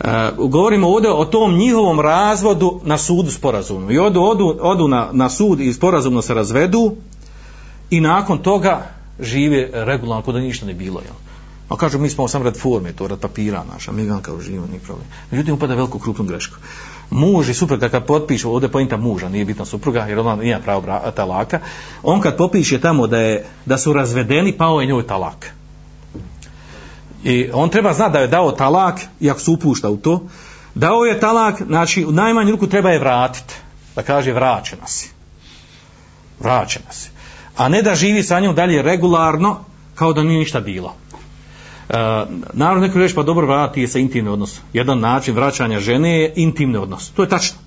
Uh, 0.00 0.50
govorimo 0.50 0.88
ovdje 0.88 1.12
o 1.12 1.24
tom 1.24 1.54
njihovom 1.54 2.00
razvodu 2.00 2.80
na 2.84 2.98
sudu 2.98 3.30
sporazumno. 3.30 3.90
I 3.90 3.98
odu, 3.98 4.20
odu, 4.20 4.58
odu 4.60 4.88
na, 4.88 5.08
na 5.12 5.30
sud 5.30 5.60
i 5.60 5.72
sporazumno 5.72 6.22
se 6.22 6.34
razvedu 6.34 6.94
i 7.90 8.00
nakon 8.00 8.38
toga 8.38 8.86
žive 9.20 9.70
regularno, 9.72 10.22
kod 10.22 10.34
da 10.34 10.40
ništa 10.40 10.66
ne 10.66 10.74
bilo. 10.74 11.00
Jel? 11.00 11.14
A 11.68 11.76
kažu, 11.76 11.98
mi 11.98 12.10
smo 12.10 12.28
sam 12.28 12.42
rad 12.42 12.56
forme, 12.56 12.92
to 12.92 13.08
rad 13.08 13.20
papira 13.20 13.64
naša, 13.72 13.92
mi 13.92 14.04
ga 14.04 14.18
kao 14.22 14.40
živimo, 14.40 14.66
nije 14.66 14.80
problem. 14.80 15.06
Međutim, 15.30 15.54
upada 15.54 15.74
veliku 15.74 15.98
krupnu 15.98 16.24
grešku. 16.24 16.56
Muž 17.10 17.48
i 17.48 17.54
supruga 17.54 17.88
kad 17.88 18.06
potpišu, 18.06 18.50
ovdje 18.50 18.68
pojenta 18.68 18.96
muža, 18.96 19.28
nije 19.28 19.44
bitna 19.44 19.64
supruga, 19.64 20.00
jer 20.00 20.18
ona 20.18 20.36
nije 20.36 20.60
pravo 20.60 20.82
talaka, 21.16 21.60
on 22.02 22.20
kad 22.20 22.36
popiše 22.36 22.80
tamo 22.80 23.06
da, 23.06 23.18
je, 23.18 23.46
da 23.66 23.78
su 23.78 23.92
razvedeni, 23.92 24.52
pao 24.52 24.80
je 24.80 24.86
njoj 24.86 25.06
talak. 25.06 25.54
I 27.24 27.50
on 27.52 27.68
treba 27.68 27.92
znati 27.92 28.12
da 28.12 28.18
je 28.18 28.26
dao 28.26 28.52
talak, 28.52 29.00
iako 29.20 29.40
se 29.40 29.50
upušta 29.50 29.90
u 29.90 29.96
to, 29.96 30.22
dao 30.74 31.04
je 31.04 31.20
talak, 31.20 31.62
znači 31.66 32.04
u 32.04 32.12
najmanju 32.12 32.50
ruku 32.50 32.66
treba 32.66 32.90
je 32.90 32.98
vratiti. 32.98 33.54
Da 33.96 34.02
kaže 34.02 34.32
vraćena 34.32 34.86
si. 34.86 35.10
Vraćena 36.40 36.92
si. 36.92 37.10
A 37.56 37.68
ne 37.68 37.82
da 37.82 37.94
živi 37.94 38.22
sa 38.22 38.40
njom 38.40 38.54
dalje 38.54 38.82
regularno, 38.82 39.64
kao 39.94 40.12
da 40.12 40.22
nije 40.22 40.38
ništa 40.38 40.60
bilo. 40.60 40.94
Uh, 41.88 41.96
naravno 42.52 42.86
neko 42.86 42.98
reći 42.98 43.14
pa 43.14 43.22
dobro 43.22 43.46
vrati 43.46 43.86
se 43.86 44.00
intimni 44.00 44.30
odnos. 44.30 44.60
Jedan 44.72 45.00
način 45.00 45.34
vraćanja 45.34 45.80
žene 45.80 46.20
je 46.20 46.32
intimni 46.36 46.76
odnos. 46.76 47.10
To 47.10 47.22
je 47.22 47.28
tačno. 47.28 47.58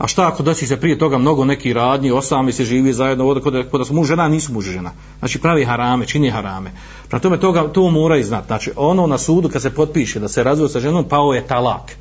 A 0.00 0.06
šta 0.06 0.28
ako 0.28 0.42
desi 0.42 0.66
se 0.66 0.80
prije 0.80 0.98
toga 0.98 1.18
mnogo 1.18 1.44
neki 1.44 1.72
radnji, 1.72 2.10
osami 2.10 2.52
se 2.52 2.64
živi 2.64 2.92
zajedno, 2.92 3.26
ovdje 3.26 3.42
kod, 3.42 3.70
kod 3.70 3.80
da 3.80 3.84
su 3.84 3.94
muž 3.94 4.08
žena, 4.08 4.28
nisu 4.28 4.52
muž 4.52 4.64
žena. 4.64 4.92
Znači 5.18 5.38
pravi 5.38 5.64
harame, 5.64 6.06
čini 6.06 6.30
harame. 6.30 6.72
Prema 7.08 7.20
tome 7.20 7.40
toga, 7.40 7.68
to 7.68 7.90
mora 7.90 8.16
i 8.16 8.24
znati. 8.24 8.46
Znači 8.46 8.70
ono 8.76 9.06
na 9.06 9.18
sudu 9.18 9.48
kad 9.48 9.62
se 9.62 9.70
potpiše 9.70 10.20
da 10.20 10.28
se 10.28 10.44
razvoj 10.44 10.68
sa 10.68 10.80
ženom, 10.80 11.04
pao 11.04 11.32
je 11.32 11.46
talak. 11.46 11.96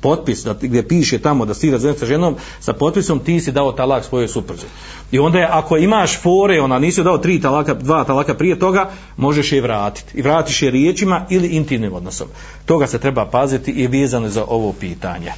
Potpis 0.00 0.44
da, 0.44 0.54
gdje 0.60 0.88
piše 0.88 1.18
tamo 1.18 1.46
da 1.46 1.54
si 1.54 1.70
razveden 1.70 1.98
sa 1.98 2.06
ženom, 2.06 2.36
sa 2.60 2.72
potpisom 2.72 3.18
ti 3.18 3.40
si 3.40 3.52
dao 3.52 3.72
talak 3.72 4.04
svojoj 4.04 4.28
supruzi. 4.28 4.66
I 5.12 5.18
onda 5.18 5.38
je, 5.38 5.48
ako 5.50 5.76
imaš 5.76 6.20
fore, 6.20 6.60
ona 6.60 6.78
nisi 6.78 7.02
dao 7.02 7.18
tri 7.18 7.40
talaka, 7.40 7.74
dva 7.74 8.04
talaka 8.04 8.34
prije 8.34 8.58
toga, 8.58 8.90
možeš 9.16 9.52
je 9.52 9.60
vratiti. 9.60 10.18
I 10.18 10.22
vratiš 10.22 10.62
je 10.62 10.70
riječima 10.70 11.26
ili 11.30 11.48
intimnim 11.48 11.92
odnosom. 11.92 12.28
Toga 12.66 12.86
se 12.86 12.98
treba 12.98 13.26
paziti 13.26 13.70
i 13.70 13.86
vezano 13.86 14.28
za 14.28 14.44
ovo 14.48 14.72
pitanje. 14.72 15.32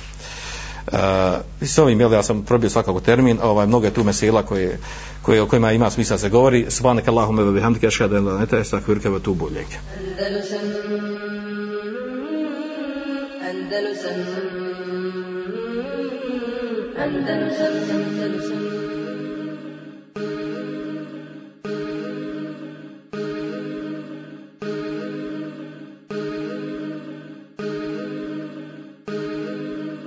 Uh, 0.93 0.99
s 1.61 1.79
ovim, 1.79 2.01
jel, 2.01 2.13
ja 2.13 2.23
sam 2.23 2.43
probio 2.43 2.71
svakako 2.71 3.01
termin, 3.01 3.39
ovaj, 3.43 3.67
mnogo 3.67 3.87
je 3.87 3.95
tu 3.95 4.05
mesela 4.05 4.43
koje, 4.43 4.79
koje, 5.23 5.43
o 5.43 5.47
kojima 5.47 5.73
ima 5.73 5.91
smisla 5.91 6.19
se 6.19 6.29
govori. 6.29 6.67
Svane 6.69 7.03
kallahume 7.03 7.43
vebi 7.43 7.61
hamdike 7.61 7.91
škada 7.91 8.17
ila 8.17 8.39
neta 8.39 8.57
je 8.57 8.65
stak 8.65 8.89
virkeva 8.89 9.19
tu 9.19 9.35
boljeg. 9.35 9.67
Andalusam 9.99 10.61
Andalusam 13.51 14.21
Andalusam 16.99 18.10